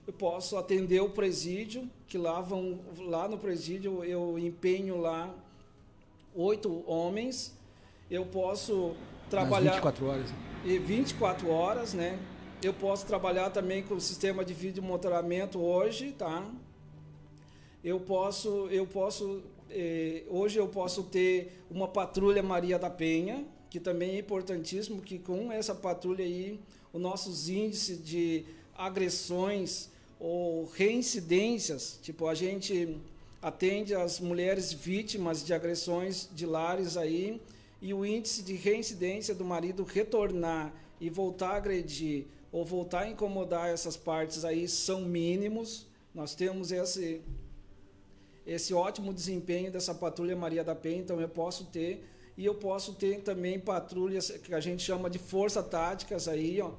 Eu 0.07 0.13
posso 0.13 0.57
atender 0.57 1.01
o 1.01 1.11
presídio, 1.11 1.89
que 2.07 2.19
lá 2.19 2.41
vão 2.41 2.81
lá 2.99 3.29
no 3.29 3.39
presídio 3.39 4.03
eu 4.03 4.39
empenho 4.39 5.01
lá 5.01 5.33
oito 6.35 6.83
homens. 6.87 7.55
Eu 8.11 8.27
posso 8.27 8.95
trabalhar. 9.29 9.73
24 9.73 10.07
horas. 10.07 10.31
E 10.65 10.79
24 10.79 11.49
horas, 11.49 11.95
né? 11.95 12.19
Eu 12.63 12.75
posso 12.75 13.07
trabalhar 13.07 13.51
também 13.51 13.83
com 13.83 13.95
o 13.95 14.01
sistema 14.01 14.45
de 14.45 14.53
vídeo 14.53 14.83
monitoramento 14.83 15.59
hoje, 15.59 16.13
tá? 16.13 16.45
Eu 17.83 17.99
posso, 17.99 18.69
eu 18.71 18.87
posso, 18.87 19.43
eh, 19.71 20.25
hoje 20.29 20.59
eu 20.59 20.69
posso 20.69 21.05
ter 21.05 21.63
uma 21.71 21.89
patrulha 21.89 22.43
Maria 22.43 22.79
da 22.79 22.91
Penha, 22.91 23.47
que 23.71 23.81
também 23.81 24.17
é 24.17 24.19
importantíssimo, 24.19 25.01
que 25.01 25.19
com 25.19 25.51
essa 25.51 25.75
patrulha 25.75 26.23
aí, 26.23 26.61
os 26.93 27.01
nossos 27.01 27.49
índices 27.49 28.05
de 28.05 28.45
agressões 28.81 29.91
ou 30.19 30.65
reincidências, 30.65 31.99
tipo, 32.03 32.27
a 32.27 32.35
gente 32.35 32.97
atende 33.43 33.95
as 33.95 34.21
mulheres 34.21 34.73
vítimas 34.73 35.45
de 35.45 35.53
agressões 35.53 36.29
de 36.33 36.47
lares 36.47 36.97
aí, 36.97 37.41
e 37.81 37.95
o 37.95 38.05
índice 38.05 38.43
de 38.43 38.55
reincidência 38.55 39.35
do 39.35 39.45
marido 39.45 39.85
retornar 39.85 40.73
e 41.01 41.09
voltar 41.09 41.51
a 41.51 41.57
agredir 41.57 42.27
ou 42.53 42.65
voltar 42.65 43.03
a 43.03 43.09
incomodar 43.09 43.71
essas 43.71 43.97
partes 43.97 44.45
aí 44.45 44.69
são 44.69 45.03
mínimos. 45.03 45.87
Nós 46.15 46.35
temos 46.35 46.73
esse 46.73 47.23
esse 48.47 48.75
ótimo 48.75 49.13
desempenho 49.15 49.71
dessa 49.71 49.95
patrulha 49.95 50.35
Maria 50.35 50.65
da 50.65 50.75
Penha, 50.75 51.01
então 51.01 51.21
eu 51.21 51.29
posso 51.29 51.67
ter 51.67 52.05
e 52.37 52.45
eu 52.45 52.55
posso 52.55 52.95
ter 52.95 53.21
também 53.21 53.61
patrulhas 53.61 54.31
que 54.31 54.55
a 54.55 54.61
gente 54.61 54.83
chama 54.83 55.09
de 55.09 55.19
força 55.19 55.63
táticas 55.63 56.27
aí, 56.27 56.61
ó, 56.61 56.73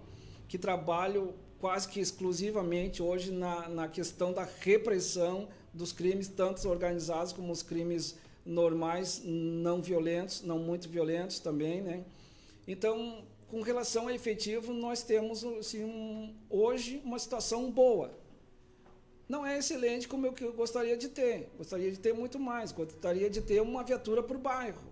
que 0.47 0.58
trabalham 0.58 1.34
quase 1.62 1.88
que 1.88 1.99
exclusivamente 1.99 3.03
hoje 3.03 3.32
na, 3.32 3.70
na 3.70 3.88
questão 3.88 4.34
da 4.34 4.47
repressão 4.59 5.47
dos 5.72 5.93
crimes, 5.93 6.28
tanto 6.28 6.68
organizados 6.68 7.32
como 7.32 7.53
os 7.53 7.62
crimes 7.62 8.18
normais, 8.43 9.22
não 9.24 9.80
violentos, 9.80 10.41
não 10.41 10.57
muito 10.57 10.89
violentos 10.89 11.39
também, 11.39 11.82
né? 11.82 12.03
Então, 12.68 13.24
com 13.47 13.62
relação 13.62 14.07
a 14.07 14.14
efetivo, 14.14 14.74
nós 14.74 15.03
temos 15.03 15.43
assim, 15.43 15.84
um, 15.84 16.34
hoje 16.49 16.99
uma 17.05 17.20
situação 17.20 17.70
boa. 17.70 18.12
Não 19.30 19.45
é 19.45 19.59
excelente 19.59 20.07
como 20.07 20.26
eu 20.26 20.53
gostaria 20.53 20.97
de 20.97 21.09
ter. 21.09 21.47
Gostaria 21.57 21.91
de 21.91 21.99
ter 21.99 22.14
muito 22.14 22.39
mais. 22.39 22.72
Gostaria 22.72 23.30
de 23.30 23.39
ter 23.39 23.62
uma 23.62 23.84
viatura 23.84 24.24
por 24.24 24.38
bairro. 24.38 24.91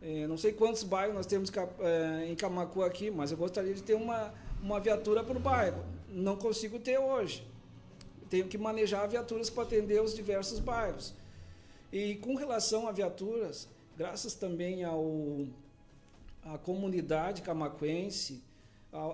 É, 0.00 0.26
não 0.26 0.36
sei 0.36 0.52
quantos 0.52 0.82
bairros 0.82 1.14
nós 1.14 1.26
temos 1.26 1.50
é, 1.80 2.26
em 2.26 2.34
Camacu 2.34 2.82
aqui, 2.82 3.08
mas 3.10 3.30
eu 3.30 3.36
gostaria 3.36 3.72
de 3.72 3.82
ter 3.82 3.94
uma, 3.94 4.34
uma 4.62 4.78
viatura 4.78 5.24
por 5.24 5.38
bairro. 5.38 5.84
Não 6.08 6.36
consigo 6.36 6.78
ter 6.78 6.98
hoje. 6.98 7.46
Tenho 8.30 8.46
que 8.46 8.56
manejar 8.56 9.08
viaturas 9.08 9.50
para 9.50 9.64
atender 9.64 10.00
os 10.00 10.14
diversos 10.14 10.58
bairros. 10.58 11.14
E 11.92 12.14
com 12.16 12.34
relação 12.34 12.88
a 12.88 12.92
viaturas, 12.92 13.68
graças 13.96 14.34
também 14.34 14.84
ao 14.84 15.46
a 16.44 16.58
comunidade 16.58 17.42
camacuense, 17.42 18.42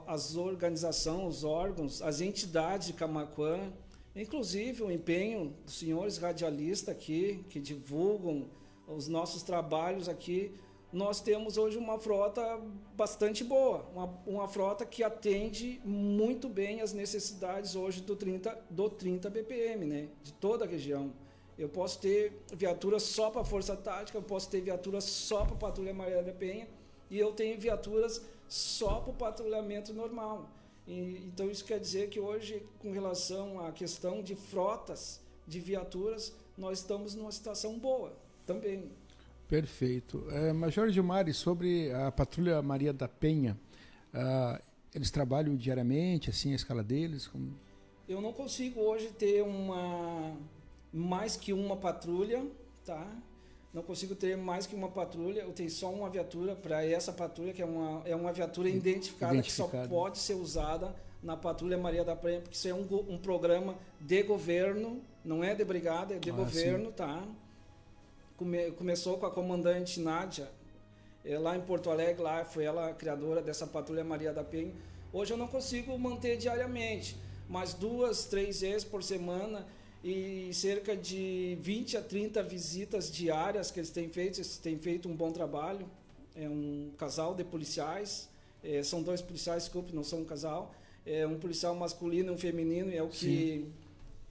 as 0.06 0.34
organizações, 0.34 1.36
os 1.36 1.44
órgãos, 1.44 2.02
as 2.02 2.20
entidades 2.20 2.88
de 2.88 2.92
Camacuã, 2.94 3.72
inclusive 4.16 4.82
o 4.82 4.90
empenho 4.90 5.54
dos 5.64 5.78
senhores 5.78 6.18
radialistas 6.18 6.88
aqui, 6.88 7.44
que 7.48 7.60
divulgam 7.60 8.48
os 8.88 9.06
nossos 9.06 9.42
trabalhos 9.42 10.08
aqui, 10.08 10.52
nós 10.92 11.20
temos 11.20 11.58
hoje 11.58 11.76
uma 11.76 11.98
frota 11.98 12.60
bastante 12.96 13.44
boa, 13.44 13.84
uma, 13.94 14.18
uma 14.26 14.48
frota 14.48 14.86
que 14.86 15.02
atende 15.02 15.80
muito 15.84 16.48
bem 16.48 16.80
as 16.80 16.92
necessidades 16.92 17.74
hoje 17.74 18.00
do 18.00 18.16
30, 18.16 18.58
do 18.70 18.88
30 18.88 19.28
BPM, 19.28 19.84
né, 19.86 20.08
de 20.22 20.32
toda 20.32 20.64
a 20.64 20.68
região. 20.68 21.12
Eu 21.58 21.68
posso 21.68 21.98
ter 21.98 22.40
viatura 22.54 22.98
só 22.98 23.30
para 23.30 23.44
Força 23.44 23.76
Tática, 23.76 24.16
eu 24.16 24.22
posso 24.22 24.48
ter 24.48 24.60
viatura 24.60 25.00
só 25.00 25.44
para 25.44 25.56
Patrulha 25.56 25.92
Maria 25.92 26.22
da 26.22 26.32
Penha 26.32 26.68
e 27.10 27.18
eu 27.18 27.32
tenho 27.32 27.58
viaturas 27.58 28.24
só 28.48 29.00
para 29.00 29.10
o 29.10 29.14
patrulhamento 29.14 29.92
normal. 29.92 30.48
E, 30.86 31.26
então 31.26 31.50
isso 31.50 31.64
quer 31.64 31.78
dizer 31.78 32.08
que 32.08 32.18
hoje, 32.18 32.62
com 32.78 32.92
relação 32.92 33.60
à 33.60 33.72
questão 33.72 34.22
de 34.22 34.34
frotas 34.34 35.20
de 35.46 35.60
viaturas, 35.60 36.32
nós 36.56 36.78
estamos 36.78 37.14
numa 37.14 37.32
situação 37.32 37.78
boa 37.78 38.16
também. 38.46 38.90
Perfeito. 39.48 40.26
É, 40.30 40.52
Major 40.52 40.90
Gilmar, 40.90 41.32
sobre 41.32 41.92
a 41.92 42.12
Patrulha 42.12 42.60
Maria 42.60 42.92
da 42.92 43.08
Penha, 43.08 43.58
uh, 44.12 44.62
eles 44.94 45.10
trabalham 45.10 45.56
diariamente, 45.56 46.28
assim, 46.28 46.52
a 46.52 46.56
escala 46.56 46.84
deles? 46.84 47.26
Como... 47.26 47.58
Eu 48.06 48.20
não 48.20 48.32
consigo 48.32 48.80
hoje 48.80 49.08
ter 49.08 49.42
uma 49.42 50.36
mais 50.92 51.36
que 51.36 51.52
uma 51.52 51.76
patrulha, 51.76 52.46
tá? 52.84 53.06
Não 53.72 53.82
consigo 53.82 54.14
ter 54.14 54.36
mais 54.36 54.66
que 54.66 54.74
uma 54.74 54.88
patrulha, 54.88 55.40
eu 55.40 55.52
tenho 55.52 55.70
só 55.70 55.90
uma 55.90 56.08
viatura 56.08 56.56
para 56.56 56.84
essa 56.84 57.12
patrulha, 57.12 57.52
que 57.52 57.60
é 57.60 57.66
uma, 57.66 58.02
é 58.06 58.16
uma 58.16 58.32
viatura 58.32 58.68
identificada, 58.68 59.34
identificada, 59.34 59.82
que 59.82 59.88
só 59.88 59.88
pode 59.88 60.18
ser 60.18 60.34
usada 60.34 60.94
na 61.22 61.36
Patrulha 61.36 61.76
Maria 61.76 62.04
da 62.04 62.16
Praia, 62.16 62.40
porque 62.40 62.56
isso 62.56 62.68
é 62.68 62.74
um, 62.74 62.86
um 63.08 63.18
programa 63.18 63.76
de 64.00 64.22
governo, 64.22 65.02
não 65.24 65.44
é 65.44 65.54
de 65.54 65.64
brigada, 65.64 66.14
é 66.14 66.18
de 66.18 66.30
ah, 66.30 66.34
governo, 66.34 66.86
sim. 66.86 66.92
tá? 66.92 67.22
Come, 68.38 68.70
começou 68.70 69.18
com 69.18 69.26
a 69.26 69.30
comandante 69.32 69.98
Nádia, 69.98 70.48
é, 71.24 71.36
lá 71.36 71.56
em 71.56 71.60
Porto 71.60 71.90
Alegre, 71.90 72.22
lá 72.22 72.44
foi 72.44 72.62
ela 72.62 72.88
a 72.88 72.94
criadora 72.94 73.42
dessa 73.42 73.66
Patrulha 73.66 74.04
Maria 74.04 74.32
da 74.32 74.44
Penha. 74.44 74.72
Hoje 75.12 75.32
eu 75.32 75.36
não 75.36 75.48
consigo 75.48 75.98
manter 75.98 76.36
diariamente, 76.36 77.16
mas 77.48 77.74
duas, 77.74 78.26
três 78.26 78.60
vezes 78.60 78.84
por 78.84 79.02
semana 79.02 79.66
e 80.04 80.50
cerca 80.54 80.96
de 80.96 81.58
20 81.60 81.96
a 81.96 82.00
30 82.00 82.40
visitas 82.44 83.10
diárias 83.10 83.72
que 83.72 83.80
eles 83.80 83.90
têm 83.90 84.08
feito. 84.08 84.38
Eles 84.38 84.56
têm 84.56 84.78
feito 84.78 85.08
um 85.08 85.16
bom 85.16 85.32
trabalho. 85.32 85.90
É 86.36 86.48
um 86.48 86.92
casal 86.96 87.34
de 87.34 87.42
policiais, 87.42 88.28
é, 88.62 88.84
são 88.84 89.02
dois 89.02 89.20
policiais, 89.20 89.64
desculpe, 89.64 89.92
não 89.92 90.04
são 90.04 90.20
um 90.20 90.24
casal. 90.24 90.72
É 91.04 91.26
um 91.26 91.40
policial 91.40 91.74
masculino 91.74 92.30
e 92.30 92.34
um 92.36 92.38
feminino, 92.38 92.94
é 92.94 93.02
o 93.02 93.08
que 93.08 93.66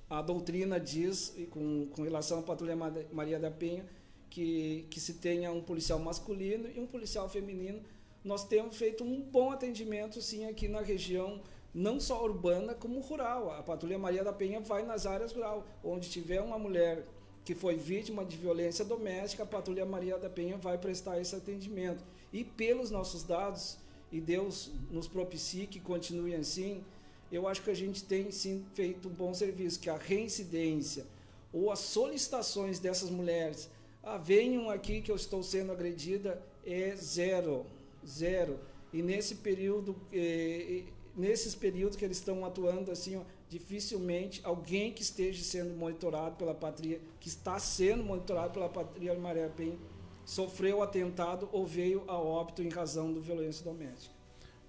a 0.09 0.21
doutrina 0.21 0.79
diz, 0.79 1.35
com, 1.51 1.87
com 1.87 2.03
relação 2.03 2.39
à 2.39 2.41
Patrulha 2.41 2.75
Maria 3.11 3.39
da 3.39 3.51
Penha, 3.51 3.85
que, 4.29 4.85
que 4.89 4.99
se 4.99 5.15
tenha 5.15 5.51
um 5.51 5.61
policial 5.61 5.99
masculino 5.99 6.69
e 6.73 6.79
um 6.79 6.87
policial 6.87 7.29
feminino. 7.29 7.81
Nós 8.23 8.45
temos 8.45 8.77
feito 8.77 9.03
um 9.03 9.21
bom 9.21 9.51
atendimento, 9.51 10.21
sim, 10.21 10.45
aqui 10.45 10.67
na 10.67 10.81
região, 10.81 11.41
não 11.73 11.99
só 11.99 12.23
urbana, 12.23 12.73
como 12.73 12.99
rural. 12.99 13.51
A 13.51 13.63
Patrulha 13.63 13.97
Maria 13.97 14.23
da 14.23 14.33
Penha 14.33 14.59
vai 14.59 14.83
nas 14.83 15.05
áreas 15.05 15.33
rurais, 15.33 15.63
onde 15.83 16.09
tiver 16.09 16.41
uma 16.41 16.57
mulher 16.57 17.05
que 17.43 17.55
foi 17.55 17.77
vítima 17.77 18.25
de 18.25 18.35
violência 18.35 18.83
doméstica, 18.83 19.43
a 19.43 19.45
Patrulha 19.45 19.85
Maria 19.85 20.17
da 20.17 20.29
Penha 20.29 20.57
vai 20.57 20.77
prestar 20.77 21.19
esse 21.19 21.33
atendimento. 21.33 22.03
E 22.33 22.43
pelos 22.43 22.91
nossos 22.91 23.23
dados, 23.23 23.77
e 24.11 24.19
Deus 24.19 24.71
nos 24.91 25.07
propicie 25.07 25.67
que 25.67 25.79
continue 25.79 26.35
assim, 26.35 26.83
eu 27.31 27.47
acho 27.47 27.61
que 27.61 27.69
a 27.69 27.75
gente 27.75 28.03
tem 28.03 28.31
sim 28.31 28.65
feito 28.73 29.09
um 29.09 29.11
bom 29.11 29.33
serviço, 29.33 29.79
que 29.79 29.89
a 29.89 29.97
reincidência 29.97 31.05
ou 31.51 31.71
as 31.71 31.79
solicitações 31.79 32.79
dessas 32.79 33.09
mulheres, 33.09 33.69
ah, 34.03 34.17
venham 34.17 34.69
aqui 34.69 35.01
que 35.01 35.11
eu 35.11 35.15
estou 35.15 35.41
sendo 35.43 35.71
agredida, 35.71 36.41
é 36.65 36.95
zero, 36.95 37.65
zero. 38.05 38.59
E 38.93 39.01
nesse 39.01 39.35
período, 39.35 39.95
eh, 40.13 40.83
nesses 41.15 41.55
períodos 41.55 41.97
que 41.97 42.05
eles 42.05 42.17
estão 42.17 42.45
atuando 42.45 42.91
assim, 42.91 43.17
ó, 43.17 43.21
dificilmente 43.49 44.39
alguém 44.43 44.93
que 44.93 45.01
esteja 45.01 45.43
sendo 45.43 45.73
monitorado 45.75 46.35
pela 46.35 46.53
patria, 46.53 47.01
que 47.19 47.27
está 47.27 47.59
sendo 47.59 48.03
monitorado 48.03 48.53
pela 48.53 48.69
patria 48.69 49.13
Maria 49.15 49.49
Penha, 49.49 49.77
sofreu 50.25 50.83
atentado 50.83 51.49
ou 51.51 51.65
veio 51.65 52.03
a 52.07 52.17
óbito 52.17 52.61
em 52.61 52.69
razão 52.69 53.13
da 53.13 53.19
violência 53.19 53.63
doméstica. 53.63 54.13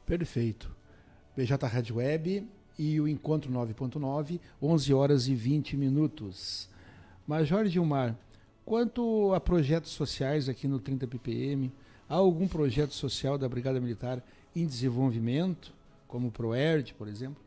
Perfeito. 0.06 0.77
BJ 1.38 1.68
Rádio 1.68 1.98
Web 1.98 2.48
e 2.76 3.00
o 3.00 3.06
Encontro 3.06 3.48
9.9, 3.52 4.40
11 4.60 4.92
horas 4.92 5.28
e 5.28 5.36
20 5.36 5.76
minutos. 5.76 6.68
Major 7.28 7.64
Gilmar, 7.66 8.18
quanto 8.64 9.32
a 9.32 9.38
projetos 9.38 9.92
sociais 9.92 10.48
aqui 10.48 10.66
no 10.66 10.80
30 10.80 11.06
ppm, 11.06 11.70
há 12.08 12.16
algum 12.16 12.48
projeto 12.48 12.92
social 12.92 13.38
da 13.38 13.48
Brigada 13.48 13.78
Militar 13.78 14.20
em 14.52 14.66
desenvolvimento, 14.66 15.72
como 16.08 16.26
o 16.26 16.32
ProERD, 16.32 16.92
por 16.94 17.06
exemplo? 17.06 17.40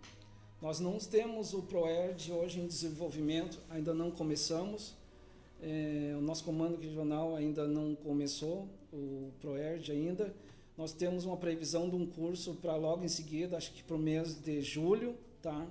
Nós 0.61 0.79
não 0.79 0.97
temos 0.97 1.53
o 1.53 1.61
ProERD 1.61 2.31
hoje 2.31 2.61
em 2.61 2.67
desenvolvimento, 2.67 3.59
ainda 3.69 3.93
não 3.93 4.09
começamos. 4.09 4.95
É, 5.61 6.15
o 6.17 6.21
nosso 6.21 6.45
comando 6.45 6.79
regional 6.79 7.35
ainda 7.35 7.67
não 7.67 7.93
começou 7.95 8.69
o 8.93 9.31
ProERD 9.41 9.91
ainda. 9.91 10.33
Nós 10.82 10.93
temos 10.93 11.25
uma 11.25 11.38
previsão 11.38 11.88
de 11.88 11.95
um 11.95 12.07
curso 12.07 12.55
para 12.55 12.75
logo 12.75 13.05
em 13.05 13.07
seguida, 13.07 13.55
acho 13.55 13.71
que 13.71 13.84
para 13.84 13.95
o 13.95 13.99
mês 13.99 14.34
de 14.41 14.63
julho, 14.63 15.15
tá? 15.39 15.67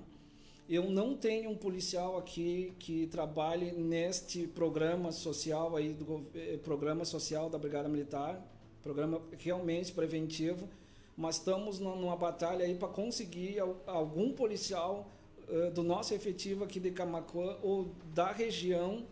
Eu 0.69 0.89
não 0.89 1.17
tenho 1.17 1.49
um 1.49 1.57
policial 1.57 2.17
aqui 2.17 2.73
que 2.79 3.07
trabalhe 3.07 3.73
neste 3.73 4.47
programa 4.47 5.11
social 5.11 5.75
aí 5.75 5.91
do 5.91 6.25
eh, 6.33 6.57
programa 6.63 7.03
social 7.03 7.49
da 7.49 7.57
Brigada 7.57 7.89
Militar, 7.89 8.41
programa 8.81 9.21
realmente 9.37 9.91
preventivo, 9.91 10.69
mas 11.17 11.35
estamos 11.35 11.77
numa 11.77 12.15
batalha 12.15 12.63
aí 12.63 12.75
para 12.75 12.87
conseguir 12.87 13.59
algum 13.85 14.31
policial 14.31 15.11
uh, 15.49 15.71
do 15.71 15.83
nosso 15.83 16.13
efetivo 16.13 16.63
aqui 16.63 16.79
de 16.79 16.89
Camacuã 16.89 17.57
ou 17.61 17.93
da 18.15 18.31
região 18.31 19.05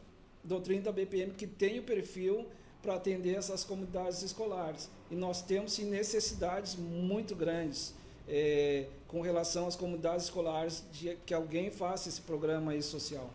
do 0.46 0.62
30 0.62 0.94
BPM 0.94 1.34
que 1.34 1.46
tem 1.46 1.80
o 1.80 1.84
perfil 1.84 2.48
para 2.82 2.96
atender 2.96 3.36
essas 3.36 3.64
comunidades 3.64 4.22
escolares. 4.22 4.90
E 5.12 5.16
nós 5.16 5.42
temos 5.42 5.74
sim, 5.74 5.86
necessidades 5.90 6.76
muito 6.76 7.36
grandes 7.36 7.94
é, 8.28 8.88
com 9.08 9.22
relação 9.22 9.68
às 9.68 9.76
comunidades 9.76 10.26
escolares 10.26 10.84
de 10.92 11.18
que 11.26 11.34
alguém 11.34 11.72
faça 11.72 12.10
esse 12.10 12.22
programa 12.22 12.72
aí 12.72 12.82
social. 12.82 13.34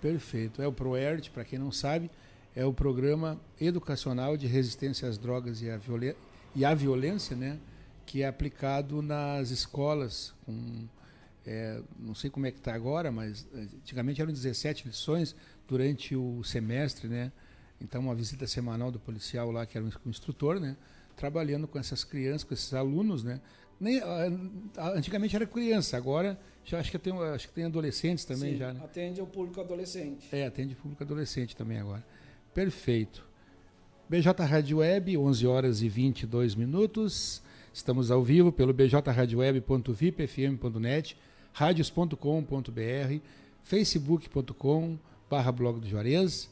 Perfeito. 0.00 0.62
É 0.62 0.66
o 0.66 0.72
ProERT, 0.72 1.30
para 1.30 1.44
quem 1.44 1.58
não 1.58 1.72
sabe, 1.72 2.10
é 2.54 2.64
o 2.64 2.72
programa 2.72 3.40
educacional 3.60 4.36
de 4.36 4.46
resistência 4.46 5.08
às 5.08 5.18
drogas 5.18 5.60
e 5.60 5.70
à, 5.70 5.78
e 6.54 6.64
à 6.64 6.74
violência, 6.74 7.36
né? 7.36 7.58
que 8.06 8.22
é 8.22 8.28
aplicado 8.28 9.02
nas 9.02 9.50
escolas 9.50 10.32
com 10.46 10.86
é, 11.44 11.80
não 11.98 12.14
sei 12.14 12.28
como 12.28 12.46
é 12.46 12.50
que 12.50 12.58
está 12.58 12.74
agora, 12.74 13.12
mas 13.12 13.46
antigamente 13.54 14.20
eram 14.20 14.32
17 14.32 14.88
lições 14.88 15.34
durante 15.68 16.16
o 16.16 16.42
semestre, 16.42 17.06
né? 17.08 17.30
Então, 17.80 18.00
uma 18.00 18.14
visita 18.14 18.46
semanal 18.46 18.90
do 18.90 18.98
policial 18.98 19.50
lá, 19.50 19.66
que 19.66 19.76
era 19.76 19.86
um 19.86 20.10
instrutor, 20.10 20.58
né? 20.58 20.76
Trabalhando 21.16 21.68
com 21.68 21.78
essas 21.78 22.04
crianças, 22.04 22.44
com 22.44 22.54
esses 22.54 22.72
alunos, 22.74 23.22
né? 23.22 23.40
Nem, 23.78 24.00
antigamente 24.94 25.36
era 25.36 25.46
criança, 25.46 25.96
agora 25.96 26.38
já 26.66 26.78
acho 26.80 26.90
que 26.90 26.98
tem, 26.98 27.12
acho 27.12 27.46
que 27.46 27.54
tem 27.54 27.64
adolescentes 27.64 28.24
também 28.24 28.54
Sim, 28.54 28.58
já, 28.58 28.72
né? 28.72 28.80
atende 28.82 29.20
o 29.20 29.26
público 29.26 29.60
adolescente. 29.60 30.26
É, 30.32 30.46
atende 30.46 30.72
o 30.74 30.76
público 30.76 31.04
adolescente 31.04 31.54
também 31.54 31.78
agora. 31.78 32.04
Perfeito. 32.52 33.24
BJ 34.08 34.44
Rádio 34.44 34.78
Web, 34.78 35.16
11 35.16 35.46
horas 35.46 35.80
e 35.82 35.88
22 35.88 36.56
minutos. 36.56 37.40
Estamos 37.72 38.10
ao 38.10 38.24
vivo 38.24 38.50
pelo 38.50 38.72
bjradioweb.vipfm.net, 38.72 41.16
radios.com.br, 41.52 43.20
facebook.com 43.62 44.98
barra 45.30 45.52
blog 45.52 45.78
do 45.80 45.88
Juarez, 45.88 46.50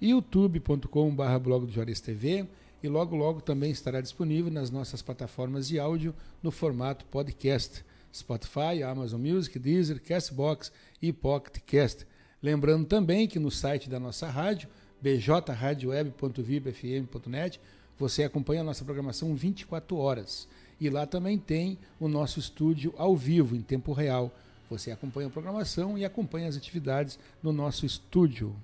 youtube.com 0.00 1.14
barra 1.14 1.38
blog 1.38 1.66
do 1.66 1.72
Juarez 1.72 2.00
TV 2.00 2.48
e 2.82 2.88
logo 2.88 3.14
logo 3.14 3.40
também 3.40 3.70
estará 3.70 4.00
disponível 4.00 4.50
nas 4.50 4.68
nossas 4.70 5.00
plataformas 5.02 5.68
de 5.68 5.78
áudio 5.78 6.12
no 6.42 6.50
formato 6.50 7.04
podcast, 7.06 7.84
Spotify, 8.12 8.82
Amazon 8.82 9.20
Music, 9.20 9.56
Deezer, 9.58 10.02
Castbox 10.02 10.72
e 11.02 11.12
PocketCast. 11.12 12.06
Lembrando 12.42 12.86
também 12.86 13.28
que 13.28 13.38
no 13.38 13.50
site 13.50 13.90
da 13.90 14.00
nossa 14.00 14.30
rádio, 14.30 14.66
bjradioweb.vibfm.net, 15.02 17.60
você 17.98 18.24
acompanha 18.24 18.62
a 18.62 18.64
nossa 18.64 18.82
programação 18.84 19.34
24 19.34 19.98
horas. 19.98 20.48
E 20.80 20.88
lá 20.88 21.04
também 21.04 21.36
tem 21.36 21.76
o 21.98 22.08
nosso 22.08 22.40
estúdio 22.40 22.94
ao 22.96 23.14
vivo, 23.14 23.54
em 23.54 23.60
tempo 23.60 23.92
real. 23.92 24.34
Você 24.70 24.90
acompanha 24.90 25.28
a 25.28 25.30
programação 25.30 25.98
e 25.98 26.06
acompanha 26.06 26.48
as 26.48 26.56
atividades 26.56 27.18
no 27.42 27.52
nosso 27.52 27.84
estúdio. 27.84 28.56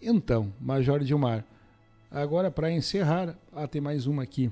Então, 0.00 0.52
Major 0.60 1.02
Dilmar, 1.02 1.44
agora 2.10 2.50
para 2.50 2.70
encerrar, 2.70 3.36
ah, 3.52 3.66
tem 3.66 3.80
mais 3.80 4.06
uma 4.06 4.22
aqui. 4.22 4.50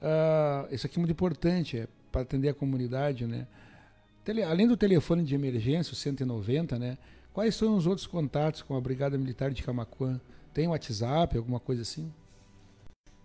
Ah, 0.00 0.66
isso 0.70 0.86
aqui 0.86 0.96
é 0.96 1.00
muito 1.00 1.12
importante, 1.12 1.78
é 1.78 1.88
para 2.12 2.22
atender 2.22 2.48
a 2.48 2.54
comunidade, 2.54 3.26
né? 3.26 3.46
Tele, 4.24 4.42
além 4.42 4.66
do 4.66 4.76
telefone 4.76 5.22
de 5.22 5.34
emergência, 5.34 5.92
o 5.92 5.96
190, 5.96 6.78
né? 6.78 6.98
Quais 7.32 7.54
são 7.54 7.76
os 7.76 7.86
outros 7.86 8.06
contatos 8.06 8.62
com 8.62 8.76
a 8.76 8.80
Brigada 8.80 9.18
Militar 9.18 9.50
de 9.50 9.62
Camacuã? 9.62 10.20
Tem 10.54 10.66
WhatsApp, 10.68 11.36
alguma 11.36 11.60
coisa 11.60 11.82
assim? 11.82 12.12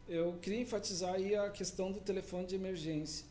Eu 0.07 0.33
queria 0.41 0.61
enfatizar 0.61 1.13
aí 1.13 1.35
a 1.35 1.49
questão 1.49 1.91
do 1.91 2.01
telefone 2.01 2.45
de 2.45 2.55
emergência. 2.55 3.25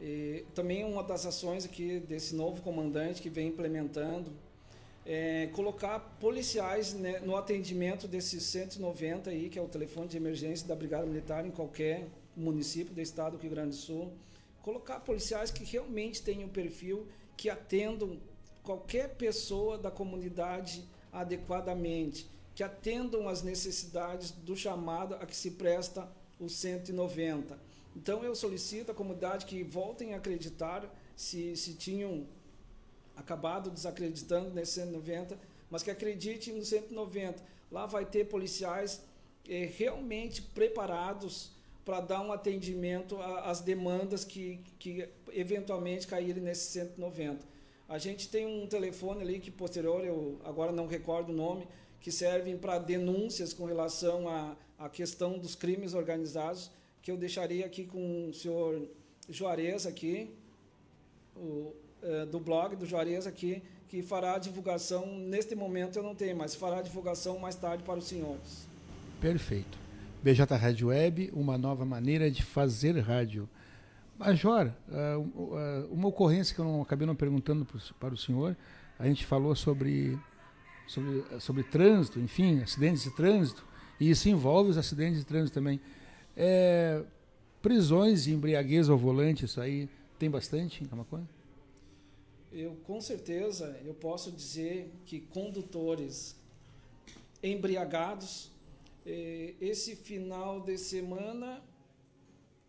E 0.00 0.46
também 0.54 0.84
uma 0.84 1.02
das 1.02 1.26
ações 1.26 1.64
aqui 1.64 2.00
desse 2.00 2.34
novo 2.34 2.62
comandante 2.62 3.20
que 3.20 3.28
vem 3.28 3.48
implementando 3.48 4.32
é 5.04 5.48
colocar 5.52 5.98
policiais 6.20 6.94
né, 6.94 7.18
no 7.20 7.36
atendimento 7.36 8.06
desses 8.06 8.44
190 8.44 9.30
aí, 9.30 9.48
que 9.48 9.58
é 9.58 9.62
o 9.62 9.68
telefone 9.68 10.08
de 10.08 10.16
emergência 10.16 10.66
da 10.66 10.76
Brigada 10.76 11.06
Militar 11.06 11.44
em 11.44 11.50
qualquer 11.50 12.06
município 12.36 12.94
do 12.94 13.00
estado 13.00 13.36
do 13.36 13.42
Rio 13.42 13.50
Grande 13.50 13.70
do 13.70 13.76
Sul. 13.76 14.12
Colocar 14.62 15.00
policiais 15.00 15.50
que 15.50 15.64
realmente 15.64 16.22
tenham 16.22 16.48
perfil, 16.48 17.06
que 17.36 17.50
atendam 17.50 18.18
qualquer 18.62 19.16
pessoa 19.16 19.76
da 19.76 19.90
comunidade 19.90 20.84
adequadamente, 21.12 22.28
que 22.54 22.62
atendam 22.62 23.28
às 23.28 23.42
necessidades 23.42 24.30
do 24.30 24.56
chamado 24.56 25.16
a 25.16 25.26
que 25.26 25.34
se 25.34 25.52
presta 25.52 26.08
o 26.38 26.48
190. 26.48 27.58
Então 27.96 28.22
eu 28.22 28.34
solicito 28.34 28.92
à 28.92 28.94
comunidade 28.94 29.46
que 29.46 29.62
voltem 29.62 30.14
a 30.14 30.18
acreditar 30.18 30.88
se, 31.16 31.56
se 31.56 31.74
tinham 31.74 32.26
acabado 33.16 33.70
desacreditando 33.70 34.50
nesse 34.50 34.72
190, 34.72 35.38
mas 35.70 35.82
que 35.82 35.90
acreditem 35.90 36.54
no 36.54 36.64
190. 36.64 37.42
Lá 37.70 37.86
vai 37.86 38.04
ter 38.04 38.26
policiais 38.26 39.02
eh, 39.48 39.70
realmente 39.76 40.42
preparados 40.42 41.50
para 41.84 42.00
dar 42.00 42.20
um 42.20 42.32
atendimento 42.32 43.20
às 43.20 43.60
demandas 43.60 44.24
que, 44.24 44.60
que 44.78 45.08
eventualmente 45.32 46.06
caírem 46.06 46.42
nesse 46.42 46.66
190. 46.72 47.44
A 47.88 47.98
gente 47.98 48.28
tem 48.28 48.46
um 48.46 48.66
telefone 48.66 49.22
ali 49.22 49.40
que 49.40 49.50
posterior, 49.50 50.04
eu 50.04 50.40
agora 50.44 50.72
não 50.72 50.86
recordo 50.86 51.30
o 51.30 51.34
nome, 51.34 51.66
que 52.00 52.10
servem 52.10 52.56
para 52.56 52.78
denúncias 52.78 53.52
com 53.52 53.64
relação 53.64 54.28
à, 54.28 54.56
à 54.78 54.88
questão 54.88 55.38
dos 55.38 55.54
crimes 55.54 55.94
organizados, 55.94 56.70
que 57.02 57.10
eu 57.10 57.16
deixaria 57.16 57.66
aqui 57.66 57.84
com 57.84 58.28
o 58.28 58.32
senhor 58.32 58.88
Juarez 59.28 59.86
aqui, 59.86 60.30
o, 61.36 61.74
é, 62.02 62.26
do 62.26 62.40
blog 62.40 62.76
do 62.76 62.86
Juarez 62.86 63.26
aqui, 63.26 63.62
que 63.88 64.02
fará 64.02 64.36
a 64.36 64.38
divulgação, 64.38 65.06
neste 65.18 65.54
momento 65.54 65.98
eu 65.98 66.02
não 66.02 66.14
tenho, 66.14 66.36
mas 66.36 66.54
fará 66.54 66.78
a 66.78 66.82
divulgação 66.82 67.38
mais 67.38 67.54
tarde 67.54 67.82
para 67.82 67.98
os 67.98 68.04
senhores. 68.06 68.66
Perfeito. 69.20 69.78
BJ 70.22 70.56
Rádio 70.56 70.88
Web, 70.88 71.30
uma 71.34 71.58
nova 71.58 71.84
maneira 71.84 72.30
de 72.30 72.42
fazer 72.42 72.98
rádio. 73.00 73.48
Major, 74.18 74.72
uma 75.90 76.08
ocorrência 76.08 76.54
que 76.54 76.60
eu 76.60 76.64
não 76.64 76.80
acabei 76.80 77.06
não 77.06 77.14
perguntando 77.14 77.66
para 77.98 78.14
o 78.14 78.16
senhor, 78.16 78.56
a 78.98 79.06
gente 79.06 79.26
falou 79.26 79.54
sobre 79.56 80.16
sobre, 80.86 81.24
sobre 81.40 81.62
trânsito, 81.62 82.20
enfim, 82.20 82.60
acidentes 82.62 83.02
de 83.02 83.10
trânsito, 83.10 83.64
e 83.98 84.10
isso 84.10 84.28
envolve 84.28 84.70
os 84.70 84.78
acidentes 84.78 85.18
de 85.18 85.24
trânsito 85.24 85.54
também. 85.54 85.80
É, 86.36 87.02
prisões 87.60 88.26
e 88.26 88.32
embriaguez 88.32 88.88
ao 88.88 88.98
volante, 88.98 89.44
isso 89.44 89.60
aí 89.60 89.88
tem 90.18 90.30
bastante 90.30 90.82
em 90.82 90.86
Camacuã? 90.86 91.22
Eu, 92.54 92.76
com 92.84 93.00
certeza, 93.00 93.80
eu 93.82 93.94
posso 93.94 94.30
dizer 94.30 94.92
que 95.06 95.20
condutores 95.20 96.36
embriagados, 97.42 98.50
eh, 99.06 99.54
esse 99.58 99.96
final 99.96 100.60
de 100.60 100.76
semana, 100.76 101.62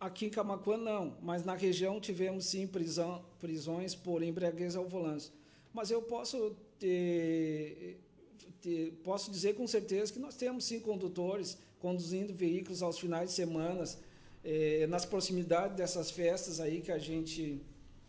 aqui 0.00 0.24
em 0.24 0.30
Camacuã 0.30 0.78
não, 0.78 1.18
mas 1.20 1.44
na 1.44 1.54
região 1.54 2.00
tivemos 2.00 2.46
sim 2.46 2.66
prisão, 2.66 3.22
prisões 3.38 3.94
por 3.94 4.22
embriaguez 4.22 4.74
ao 4.74 4.86
volante. 4.86 5.30
Mas 5.72 5.90
eu 5.90 6.00
posso 6.00 6.56
ter, 6.78 7.98
ter, 8.62 8.90
posso 9.04 9.30
dizer 9.30 9.54
com 9.54 9.66
certeza 9.66 10.10
que 10.10 10.18
nós 10.18 10.34
temos 10.34 10.64
sim 10.64 10.80
condutores 10.80 11.58
conduzindo 11.78 12.32
veículos 12.32 12.82
aos 12.82 12.98
finais 12.98 13.28
de 13.28 13.36
semana, 13.36 13.84
eh, 14.42 14.86
nas 14.88 15.04
proximidades 15.04 15.76
dessas 15.76 16.10
festas 16.10 16.58
aí 16.58 16.80
que 16.80 16.90
a 16.90 16.98
gente 16.98 17.60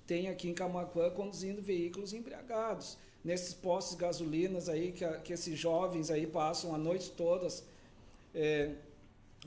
tem 0.07 0.30
aqui 0.30 0.49
em 0.49 0.53
Camacuã 0.53 1.10
conduzindo 1.10 1.61
veículos 1.61 2.14
embriagados. 2.14 2.98
Nesses 3.23 3.53
postos 3.53 3.95
de 3.95 4.02
gasolinas 4.02 4.69
aí 4.69 4.91
que, 4.91 5.06
que 5.19 5.34
esses 5.34 5.57
jovens 5.57 6.11
aí 6.11 6.27
passam 6.27 6.76
a 6.76 6.77
noite 6.77 7.10
todas 7.11 7.64
é, 8.34 8.72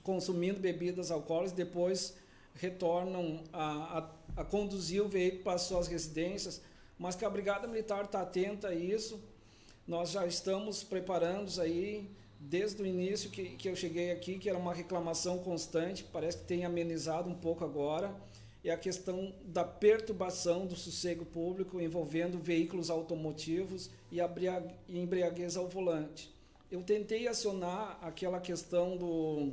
consumindo 0.02 0.58
bebidas 0.58 1.10
alcoólicas, 1.10 1.52
depois 1.52 2.14
retornam 2.54 3.44
a, 3.52 3.98
a, 4.36 4.40
a, 4.40 4.44
conduzir 4.44 5.02
o 5.02 5.08
veículo 5.08 5.44
para 5.44 5.58
suas 5.58 5.86
residências, 5.86 6.60
mas 6.98 7.14
que 7.14 7.24
a 7.24 7.30
Brigada 7.30 7.68
Militar 7.68 8.04
está 8.04 8.22
atenta 8.22 8.68
a 8.68 8.74
isso. 8.74 9.20
Nós 9.86 10.10
já 10.10 10.26
estamos 10.26 10.82
preparando 10.82 11.48
aí 11.60 12.10
desde 12.40 12.82
o 12.82 12.86
início 12.86 13.30
que, 13.30 13.50
que 13.50 13.68
eu 13.68 13.76
cheguei 13.76 14.10
aqui, 14.10 14.38
que 14.38 14.48
era 14.48 14.58
uma 14.58 14.74
reclamação 14.74 15.38
constante, 15.38 16.04
parece 16.12 16.38
que 16.38 16.44
tem 16.44 16.64
amenizado 16.64 17.28
um 17.28 17.34
pouco 17.34 17.64
agora 17.64 18.14
é 18.64 18.70
a 18.70 18.76
questão 18.76 19.32
da 19.44 19.64
perturbação 19.64 20.66
do 20.66 20.74
sossego 20.74 21.24
público 21.24 21.80
envolvendo 21.80 22.38
veículos 22.38 22.90
automotivos 22.90 23.90
e 24.10 24.18
embriaguez 24.88 25.56
ao 25.56 25.68
volante. 25.68 26.34
Eu 26.70 26.82
tentei 26.82 27.26
acionar 27.28 27.98
aquela 28.02 28.40
questão 28.40 28.96
do. 28.96 29.52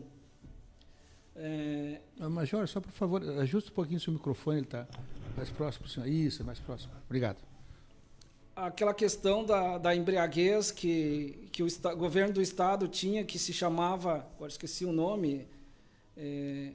É... 1.35 1.99
Major, 2.29 2.67
só 2.67 2.81
por 2.81 2.91
favor, 2.91 3.21
ajuste 3.39 3.71
um 3.71 3.73
pouquinho 3.73 3.99
seu 3.99 4.11
microfone, 4.11 4.57
ele 4.57 4.65
está 4.65 4.87
mais 5.35 5.49
próximo, 5.49 5.87
senhor. 5.87 6.07
Isso, 6.07 6.43
mais 6.43 6.59
próximo. 6.59 6.93
Obrigado. 7.05 7.37
Aquela 8.55 8.93
questão 8.93 9.45
da, 9.45 9.77
da 9.77 9.95
embriaguez 9.95 10.71
que, 10.71 11.49
que 11.51 11.61
o 11.61 11.67
governo 11.97 12.33
do 12.33 12.41
estado 12.41 12.87
tinha, 12.87 13.23
que 13.23 13.37
se 13.37 13.51
chamava, 13.51 14.27
agora 14.35 14.49
esqueci 14.49 14.85
o 14.85 14.93
nome, 14.93 15.45
é, 16.15 16.71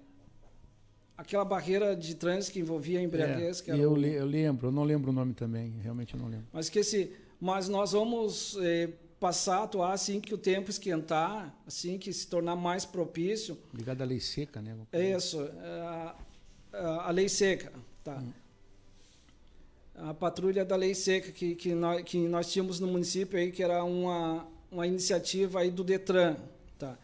aquela 1.21 1.45
barreira 1.45 1.95
de 1.95 2.15
trânsito 2.15 2.55
que 2.55 2.61
envolvia 2.61 2.99
a 2.99 3.03
embriaguez. 3.03 3.63
É, 3.69 3.73
eu, 3.73 3.93
o... 3.93 3.99
eu 3.99 4.25
lembro, 4.25 4.69
eu 4.69 4.73
não 4.73 4.85
lembro 4.85 5.11
o 5.11 5.13
nome 5.13 5.35
também, 5.35 5.75
realmente 5.83 6.17
não 6.17 6.27
lembro. 6.27 6.47
Mas 6.51 6.71
que 6.71 6.79
esse, 6.79 7.13
mas 7.39 7.69
nós 7.69 7.93
vamos 7.93 8.57
eh, 8.63 8.89
passar 9.21 9.59
a 9.59 9.63
atuar 9.65 9.93
assim 9.93 10.19
que 10.19 10.33
o 10.33 10.39
tempo 10.39 10.71
esquentar, 10.71 11.55
assim 11.67 11.99
que 11.99 12.11
se 12.11 12.27
tornar 12.27 12.57
mais 12.57 12.87
propício. 12.87 13.59
Ligado 13.75 14.01
à 14.01 14.07
lei 14.07 14.19
seca, 14.19 14.63
né? 14.63 14.75
É 14.91 15.15
isso, 15.15 15.39
a, 15.43 16.17
a, 17.07 17.11
lei 17.11 17.29
seca, 17.29 17.71
tá. 18.03 18.17
Hum. 18.17 18.33
A 19.97 20.15
patrulha 20.15 20.65
da 20.65 20.75
lei 20.75 20.95
seca 20.95 21.31
que, 21.31 21.55
que, 21.55 21.75
nós, 21.75 22.03
que 22.03 22.17
nós 22.29 22.51
tínhamos 22.51 22.81
no 22.81 22.87
município 22.87 23.39
aí, 23.39 23.53
que 23.53 23.63
era 23.63 23.85
uma, 23.85 24.49
uma 24.73 24.87
iniciativa 24.87 25.61
aí 25.61 25.71
do 25.71 25.85
Detran, 25.85 26.37
tá. 26.79 26.97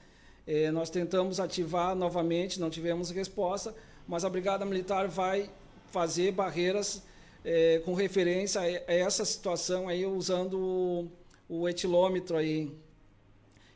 Eh, 0.46 0.70
nós 0.70 0.88
tentamos 0.88 1.38
ativar 1.38 1.94
novamente, 1.94 2.58
não 2.58 2.70
tivemos 2.70 3.10
resposta, 3.10 3.74
mas 4.06 4.24
a 4.24 4.30
Brigada 4.30 4.64
Militar 4.64 5.08
vai 5.08 5.50
fazer 5.90 6.32
barreiras 6.32 7.02
é, 7.44 7.80
com 7.84 7.94
referência 7.94 8.60
a 8.60 8.92
essa 8.92 9.24
situação 9.24 9.88
aí, 9.88 10.04
usando 10.04 10.58
o, 10.58 11.10
o 11.48 11.68
etilômetro 11.68 12.36
aí. 12.36 12.72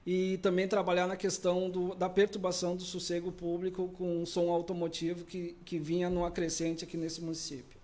E 0.06 0.38
também 0.38 0.66
trabalhar 0.66 1.06
na 1.06 1.16
questão 1.16 1.70
do, 1.70 1.94
da 1.94 2.08
perturbação 2.08 2.74
do 2.74 2.82
sossego 2.82 3.30
público 3.30 3.88
com 3.96 4.24
som 4.26 4.50
automotivo 4.50 5.24
que, 5.24 5.56
que 5.64 5.78
vinha 5.78 6.08
numa 6.10 6.30
crescente 6.30 6.84
aqui 6.84 6.96
nesse 6.96 7.20
município. 7.20 7.78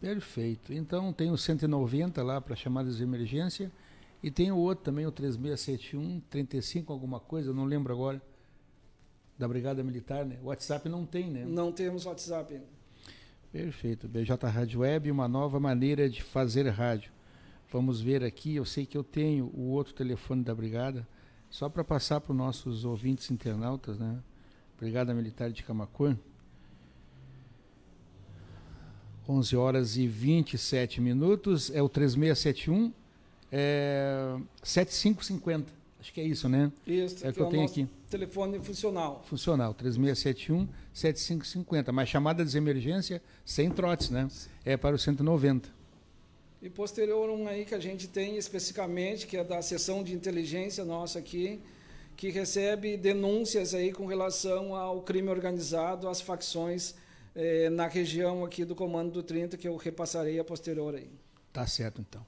Perfeito. 0.00 0.72
Então 0.72 1.12
tem 1.12 1.30
o 1.30 1.38
190 1.38 2.22
lá 2.22 2.40
para 2.40 2.54
chamadas 2.54 2.98
de 2.98 3.02
emergência 3.02 3.72
e 4.22 4.30
tem 4.30 4.52
o 4.52 4.56
outro 4.56 4.84
também, 4.84 5.06
o 5.06 5.10
3671, 5.10 6.20
35 6.30 6.92
alguma 6.92 7.18
coisa, 7.18 7.52
não 7.52 7.64
lembro 7.64 7.92
agora 7.92 8.20
da 9.38 9.46
Brigada 9.46 9.82
Militar, 9.82 10.24
né? 10.24 10.38
WhatsApp 10.42 10.88
não 10.88 11.04
tem, 11.04 11.30
né? 11.30 11.44
Não 11.44 11.72
temos 11.72 12.06
WhatsApp. 12.06 12.60
Perfeito. 13.52 14.08
BJ 14.08 14.46
Rádio 14.48 14.80
Web, 14.80 15.10
uma 15.10 15.28
nova 15.28 15.60
maneira 15.60 16.08
de 16.08 16.22
fazer 16.22 16.68
rádio. 16.68 17.10
Vamos 17.70 18.00
ver 18.00 18.22
aqui, 18.22 18.54
eu 18.56 18.64
sei 18.64 18.86
que 18.86 18.96
eu 18.96 19.04
tenho 19.04 19.50
o 19.54 19.70
outro 19.70 19.92
telefone 19.92 20.42
da 20.42 20.54
Brigada, 20.54 21.06
só 21.50 21.68
para 21.68 21.82
passar 21.82 22.20
para 22.20 22.32
os 22.32 22.38
nossos 22.38 22.84
ouvintes 22.84 23.30
internautas, 23.30 23.98
né? 23.98 24.18
Brigada 24.78 25.12
Militar 25.12 25.50
de 25.50 25.62
Camacuã. 25.62 26.16
11 29.28 29.56
horas 29.56 29.96
e 29.96 30.06
27 30.06 31.00
minutos, 31.00 31.70
é 31.74 31.82
o 31.82 31.88
3671 31.88 32.92
é 33.50 34.36
7550. 34.62 35.72
Acho 36.00 36.12
que 36.12 36.20
é 36.20 36.24
isso, 36.24 36.48
né? 36.48 36.70
Isso, 36.86 37.26
é 37.26 37.30
o 37.30 37.32
que, 37.32 37.38
que 37.38 37.42
eu 37.42 37.46
é 37.46 37.50
tenho 37.50 37.64
aqui. 37.64 37.88
Telefone 38.08 38.60
funcional. 38.60 39.24
Funcional, 39.26 39.74
3671 39.74 40.68
7550. 40.92 41.92
Mas 41.92 42.08
chamada 42.08 42.44
de 42.44 42.56
emergência 42.56 43.20
sem 43.44 43.70
trotes, 43.70 44.10
né? 44.10 44.28
É 44.64 44.76
para 44.76 44.94
o 44.94 44.98
190. 44.98 45.68
E 46.62 46.70
posterior 46.70 47.28
um 47.30 47.46
aí 47.46 47.64
que 47.64 47.74
a 47.74 47.78
gente 47.78 48.08
tem 48.08 48.36
especificamente, 48.36 49.26
que 49.26 49.36
é 49.36 49.44
da 49.44 49.60
seção 49.60 50.02
de 50.02 50.14
inteligência 50.14 50.84
nossa 50.84 51.18
aqui, 51.18 51.60
que 52.16 52.30
recebe 52.30 52.96
denúncias 52.96 53.74
aí 53.74 53.92
com 53.92 54.06
relação 54.06 54.74
ao 54.74 55.02
crime 55.02 55.28
organizado, 55.28 56.08
às 56.08 56.20
facções 56.20 56.94
eh, 57.34 57.68
na 57.70 57.86
região 57.86 58.44
aqui 58.44 58.64
do 58.64 58.74
Comando 58.74 59.12
do 59.12 59.22
30, 59.22 59.56
que 59.56 59.68
eu 59.68 59.76
repassarei 59.76 60.38
a 60.38 60.44
posterior 60.44 60.94
aí. 60.94 61.10
Tá 61.52 61.66
certo, 61.66 62.00
então. 62.00 62.24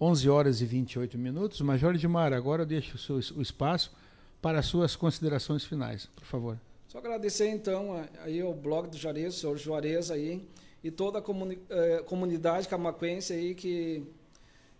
11 0.00 0.28
horas 0.28 0.60
e 0.60 0.64
28 0.64 1.16
minutos. 1.18 1.60
Major 1.60 1.94
Edmar, 1.94 2.32
agora 2.32 2.62
eu 2.62 2.66
deixo 2.66 2.96
o, 2.96 2.98
seu, 2.98 3.38
o 3.38 3.42
espaço 3.42 3.92
para 4.40 4.58
as 4.58 4.66
suas 4.66 4.96
considerações 4.96 5.64
finais, 5.64 6.06
por 6.14 6.24
favor. 6.24 6.58
Só 6.88 6.98
agradecer 6.98 7.48
então 7.48 8.04
aí 8.22 8.40
ao 8.40 8.52
blog 8.52 8.88
do 8.88 8.96
Juarez, 8.96 9.36
o 9.36 9.38
senhor 9.38 9.56
Juarez 9.56 10.10
aí, 10.10 10.46
e 10.82 10.90
toda 10.90 11.18
a 11.18 11.22
comuni 11.22 11.58
eh, 11.68 12.02
comunidade 12.06 12.66
camacuense 12.66 13.32
aí 13.32 13.54
que 13.54 14.02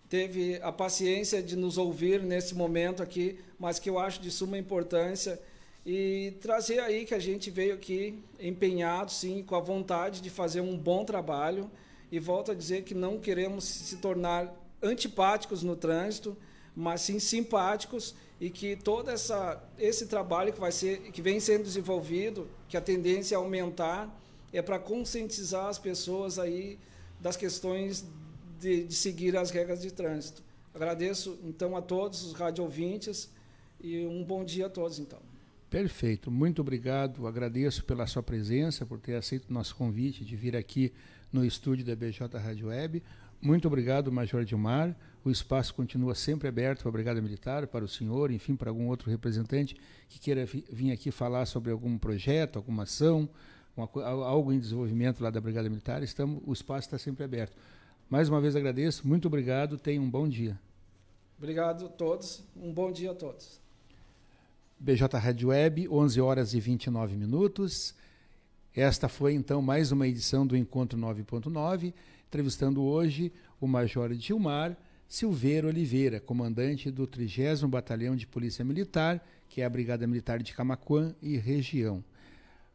teve 0.09 0.59
a 0.62 0.73
paciência 0.73 1.41
de 1.41 1.55
nos 1.55 1.78
ouvir 1.78 2.23
nesse 2.23 2.55
momento 2.55 3.03
aqui, 3.03 3.39
mas 3.59 3.78
que 3.78 3.89
eu 3.89 3.99
acho 3.99 4.20
de 4.20 4.31
suma 4.31 4.59
importância 4.59 5.41
e 5.87 6.35
trazer 6.41 6.81
aí 6.81 7.05
que 7.05 7.15
a 7.15 7.19
gente 7.19 7.51
veio 7.51 7.74
aqui 7.74 8.23
empenhado, 8.39 9.12
sim, 9.12 9.43
com 9.43 9.55
a 9.55 9.61
vontade 9.61 10.20
de 10.20 10.28
fazer 10.28 10.61
um 10.61 10.77
bom 10.77 11.05
trabalho 11.05 11.70
e 12.11 12.19
volto 12.19 12.51
a 12.51 12.55
dizer 12.55 12.82
que 12.82 12.95
não 12.95 13.19
queremos 13.19 13.65
se 13.65 13.97
tornar 13.99 14.53
antipáticos 14.82 15.62
no 15.62 15.77
trânsito, 15.77 16.37
mas 16.74 17.03
sim 17.03 17.19
simpáticos 17.19 18.15
e 18.40 18.48
que 18.48 18.74
todo 18.74 19.10
essa, 19.10 19.62
esse 19.78 20.06
trabalho 20.06 20.52
que 20.52 20.58
vai 20.58 20.72
ser 20.72 21.12
que 21.12 21.20
vem 21.20 21.38
sendo 21.38 21.64
desenvolvido, 21.64 22.48
que 22.68 22.76
a 22.76 22.80
tendência 22.80 23.34
é 23.34 23.36
aumentar, 23.36 24.08
é 24.52 24.62
para 24.62 24.78
conscientizar 24.78 25.66
as 25.66 25.78
pessoas 25.78 26.38
aí 26.38 26.78
das 27.20 27.36
questões 27.36 28.04
de, 28.58 28.84
de, 28.84 28.94
seguir 28.94 29.36
as 29.36 29.50
regras 29.50 29.82
de 29.82 29.90
trânsito. 29.90 30.42
Agradeço 30.74 31.38
então 31.44 31.76
a 31.76 31.82
todos 31.82 32.24
os 32.24 32.32
rádio 32.32 32.64
ouvintes 32.64 33.30
e 33.78 34.06
um 34.06 34.24
bom 34.24 34.42
dia 34.42 34.66
a 34.66 34.70
todos 34.70 34.98
então. 34.98 35.18
Perfeito, 35.68 36.30
muito 36.30 36.62
obrigado. 36.62 37.26
Agradeço 37.26 37.84
pela 37.84 38.06
sua 38.06 38.22
presença, 38.22 38.86
por 38.86 38.98
ter 38.98 39.14
aceito 39.14 39.50
o 39.50 39.52
nosso 39.52 39.76
convite 39.76 40.24
de 40.24 40.34
vir 40.34 40.56
aqui 40.56 40.92
no 41.32 41.44
estúdio 41.44 41.84
da 41.84 41.94
BJ 41.94 42.38
Rádio 42.38 42.68
Web. 42.68 43.02
Muito 43.42 43.66
obrigado, 43.66 44.12
Major 44.12 44.44
Dilmar. 44.44 44.94
O 45.24 45.30
espaço 45.30 45.74
continua 45.74 46.14
sempre 46.14 46.46
aberto 46.46 46.80
para 46.80 46.88
a 46.90 46.92
Brigada 46.92 47.22
Militar, 47.22 47.66
para 47.66 47.84
o 47.84 47.88
senhor, 47.88 48.30
enfim, 48.30 48.54
para 48.54 48.68
algum 48.68 48.88
outro 48.88 49.10
representante 49.10 49.74
que 50.08 50.18
queira 50.18 50.44
vir 50.44 50.92
aqui 50.92 51.10
falar 51.10 51.46
sobre 51.46 51.70
algum 51.70 51.96
projeto, 51.96 52.56
alguma 52.56 52.82
ação, 52.82 53.28
uma, 53.74 53.88
algo 54.24 54.52
em 54.52 54.58
desenvolvimento 54.58 55.22
lá 55.22 55.30
da 55.30 55.40
Brigada 55.40 55.68
Militar. 55.70 56.02
Estamos, 56.02 56.42
o 56.46 56.52
espaço 56.52 56.88
está 56.88 56.98
sempre 56.98 57.24
aberto. 57.24 57.56
Mais 58.10 58.28
uma 58.28 58.40
vez 58.40 58.54
agradeço, 58.56 59.06
muito 59.08 59.26
obrigado, 59.26 59.78
tenha 59.78 60.00
um 60.00 60.10
bom 60.10 60.28
dia. 60.28 60.58
Obrigado 61.38 61.86
a 61.86 61.88
todos, 61.88 62.42
um 62.54 62.72
bom 62.72 62.92
dia 62.92 63.12
a 63.12 63.14
todos. 63.14 63.58
BJ 64.78 65.18
Rádio 65.18 65.48
Web, 65.48 65.88
11 65.88 66.20
horas 66.20 66.52
e 66.52 66.60
29 66.60 67.16
minutos. 67.16 67.94
Esta 68.74 69.08
foi 69.08 69.34
então 69.34 69.62
mais 69.62 69.92
uma 69.92 70.06
edição 70.06 70.46
do 70.46 70.56
Encontro 70.56 70.98
9.9 70.98 71.92
entrevistando 72.31 72.81
hoje 72.85 73.32
o 73.61 73.66
Major 73.66 74.12
Gilmar, 74.15 74.77
Silveira 75.09 75.66
Oliveira, 75.66 76.20
comandante 76.20 76.89
do 76.89 77.05
30 77.05 77.66
Batalhão 77.66 78.15
de 78.15 78.24
Polícia 78.24 78.65
Militar, 78.65 79.20
que 79.48 79.61
é 79.61 79.65
a 79.65 79.69
Brigada 79.69 80.07
Militar 80.07 80.40
de 80.40 80.55
Camacuã 80.55 81.12
e 81.20 81.36
região. 81.36 82.05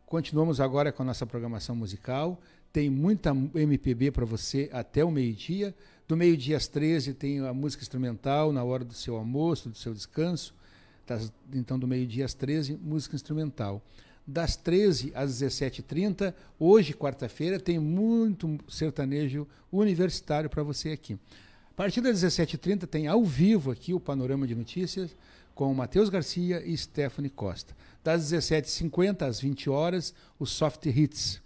Continuamos 0.05 0.59
agora 0.59 0.91
com 0.91 1.03
a 1.03 1.05
nossa 1.05 1.25
programação 1.25 1.73
musical. 1.73 2.41
Tem 2.73 2.89
muita 2.89 3.29
MPB 3.55 4.11
para 4.11 4.25
você 4.25 4.69
até 4.73 5.05
o 5.05 5.09
meio-dia. 5.09 5.73
Do 6.05 6.17
meio-dia 6.17 6.57
às 6.57 6.67
13 6.67 7.13
tem 7.13 7.39
a 7.39 7.53
música 7.53 7.81
instrumental 7.81 8.51
na 8.51 8.61
hora 8.61 8.83
do 8.83 8.93
seu 8.93 9.15
almoço, 9.15 9.69
do 9.69 9.77
seu 9.77 9.93
descanso. 9.93 10.53
Então, 11.53 11.79
do 11.79 11.87
meio-dia 11.87 12.25
às 12.25 12.33
13, 12.33 12.75
música 12.75 13.15
instrumental. 13.15 13.81
Das 14.27 14.55
13 14.55 15.11
às 15.13 15.39
17h30, 15.39 16.33
hoje, 16.59 16.93
quarta-feira, 16.93 17.59
tem 17.59 17.77
muito 17.77 18.57
sertanejo 18.67 19.47
universitário 19.71 20.49
para 20.49 20.63
você 20.63 20.89
aqui. 20.89 21.17
A 21.69 21.73
partir 21.75 22.01
das 22.01 22.23
17h30 22.23 22.87
tem 22.87 23.07
ao 23.07 23.23
vivo 23.23 23.69
aqui 23.69 23.93
o 23.93 23.99
Panorama 23.99 24.47
de 24.47 24.55
Notícias 24.55 25.15
com 25.53 25.73
Matheus 25.73 26.09
Garcia 26.09 26.65
e 26.65 26.75
Stephanie 26.75 27.29
Costa. 27.29 27.75
Das 28.03 28.31
17h50 28.31 29.21
às 29.21 29.39
20 29.39 29.69
horas, 29.69 30.13
o 30.39 30.45
Soft 30.45 30.85
Hits. 30.85 31.41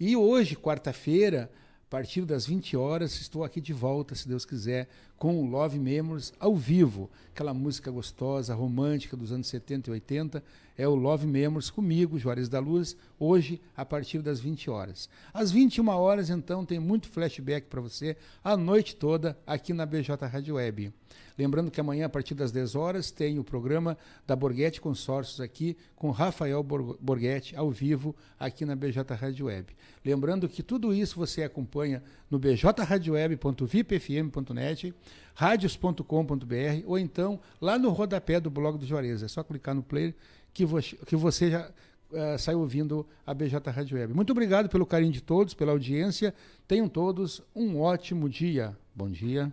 E 0.00 0.16
hoje, 0.16 0.56
quarta-feira, 0.56 1.50
a 1.86 1.90
partir 1.90 2.22
das 2.22 2.46
20 2.46 2.76
horas, 2.76 3.20
estou 3.20 3.44
aqui 3.44 3.60
de 3.60 3.72
volta, 3.72 4.14
se 4.14 4.26
Deus 4.26 4.44
quiser, 4.44 4.88
com 5.22 5.48
Love 5.48 5.78
Memories 5.78 6.32
ao 6.40 6.56
vivo. 6.56 7.08
Aquela 7.32 7.54
música 7.54 7.92
gostosa, 7.92 8.56
romântica 8.56 9.16
dos 9.16 9.30
anos 9.30 9.46
70 9.46 9.88
e 9.88 9.92
80. 9.92 10.42
É 10.76 10.88
o 10.88 10.96
Love 10.96 11.28
Memories 11.28 11.70
comigo, 11.70 12.18
Juarez 12.18 12.48
da 12.48 12.58
Luz, 12.58 12.96
hoje 13.20 13.60
a 13.76 13.84
partir 13.84 14.20
das 14.20 14.40
20 14.40 14.68
horas. 14.68 15.08
Às 15.32 15.52
21 15.52 15.86
horas, 15.90 16.28
então, 16.28 16.64
tem 16.64 16.80
muito 16.80 17.08
flashback 17.08 17.68
para 17.68 17.80
você 17.80 18.16
a 18.42 18.56
noite 18.56 18.96
toda 18.96 19.38
aqui 19.46 19.72
na 19.72 19.86
BJ 19.86 20.26
Rádio 20.26 20.56
Web. 20.56 20.92
Lembrando 21.38 21.70
que 21.70 21.80
amanhã, 21.80 22.06
a 22.06 22.08
partir 22.08 22.34
das 22.34 22.52
10 22.52 22.74
horas, 22.74 23.10
tem 23.10 23.38
o 23.38 23.44
programa 23.44 23.96
da 24.26 24.36
Borghetti 24.36 24.80
Consórcios 24.80 25.40
aqui 25.40 25.76
com 25.96 26.10
Rafael 26.10 26.62
Borghetti 26.62 27.56
ao 27.56 27.70
vivo 27.70 28.14
aqui 28.38 28.64
na 28.64 28.76
BJ 28.76 29.14
Rádio 29.14 29.46
Web. 29.46 29.74
Lembrando 30.04 30.48
que 30.48 30.62
tudo 30.62 30.92
isso 30.92 31.16
você 31.16 31.42
acompanha 31.42 32.02
no 32.32 32.38
bjradioweb.vipfm.net, 32.38 34.94
radios.com.br 35.34 36.82
ou 36.86 36.98
então 36.98 37.38
lá 37.60 37.78
no 37.78 37.90
rodapé 37.90 38.40
do 38.40 38.48
blog 38.48 38.78
do 38.78 38.86
Juarez. 38.86 39.22
É 39.22 39.28
só 39.28 39.44
clicar 39.44 39.74
no 39.74 39.82
player 39.82 40.14
que 40.54 40.64
você, 40.64 40.96
que 40.96 41.14
você 41.14 41.50
já 41.50 41.68
uh, 41.68 42.38
sai 42.38 42.54
ouvindo 42.54 43.06
a 43.26 43.34
BJ 43.34 43.70
Rádio 43.70 43.98
Web. 43.98 44.14
Muito 44.14 44.30
obrigado 44.30 44.70
pelo 44.70 44.86
carinho 44.86 45.12
de 45.12 45.20
todos, 45.20 45.52
pela 45.52 45.72
audiência. 45.72 46.32
Tenham 46.66 46.88
todos 46.88 47.42
um 47.54 47.78
ótimo 47.78 48.30
dia. 48.30 48.74
Bom 48.94 49.10
dia. 49.10 49.52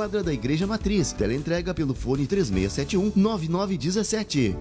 quadra 0.00 0.22
da 0.22 0.32
Igreja 0.32 0.66
Matriz. 0.66 1.12
Teleentrega 1.12 1.74
pelo 1.74 1.94
fone 1.94 2.26
3671 2.26 3.12
9917. 3.14 4.56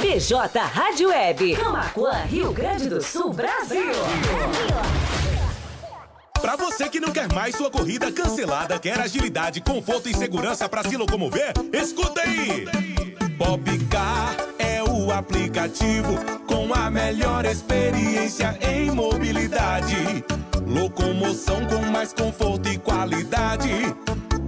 BJ 0.00 0.60
Rádio 0.60 1.08
Web, 1.08 1.56
Camacuã, 1.56 2.12
Rio 2.28 2.52
Grande 2.52 2.88
do 2.88 3.02
Sul, 3.02 3.32
Brasil. 3.32 3.90
Para 6.40 6.54
você 6.54 6.88
que 6.88 7.00
não 7.00 7.10
quer 7.10 7.26
mais 7.32 7.56
sua 7.56 7.68
corrida 7.72 8.12
cancelada, 8.12 8.78
quer 8.78 9.00
agilidade, 9.00 9.60
conforto 9.60 10.08
e 10.08 10.14
segurança 10.14 10.68
para 10.68 10.88
se 10.88 10.96
locomover, 10.96 11.52
escuta 11.72 12.20
aí. 12.20 12.66
Popcar 13.36 14.36
é 14.60 14.80
o 14.80 15.10
aplicativo 15.10 16.16
com 16.46 16.72
a 16.72 16.88
melhor 16.88 17.44
experiência 17.44 18.56
em 18.62 18.92
mobilidade. 18.92 20.24
Locomoção 20.68 21.66
com 21.66 21.84
mais 21.90 22.12
conforto 22.12 22.68
e 22.68 22.78
qualidade 22.78 23.92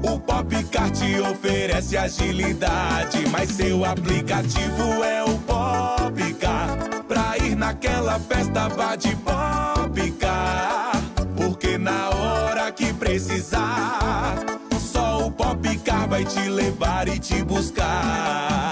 o 0.03 0.19
Popcar 0.19 0.91
te 0.91 1.21
oferece 1.21 1.97
agilidade, 1.97 3.27
mas 3.31 3.51
seu 3.51 3.85
aplicativo 3.85 5.03
é 5.05 5.23
o 5.23 5.39
Popcar. 5.39 6.79
Pra 7.07 7.39
ir 7.39 7.55
naquela 7.57 8.19
festa 8.19 8.69
vá 8.69 8.97
de 8.97 9.15
Popcar, 9.17 10.93
porque 11.37 11.79
na 11.79 12.11
hora 12.11 12.73
que 12.73 12.93
precisar, 12.93 14.37
só 14.79 15.27
o 15.27 15.31
Popcar 15.31 16.09
vai 16.09 16.25
te 16.25 16.49
levar 16.49 17.09
e 17.09 17.19
te 17.19 17.43
buscar. 17.43 18.72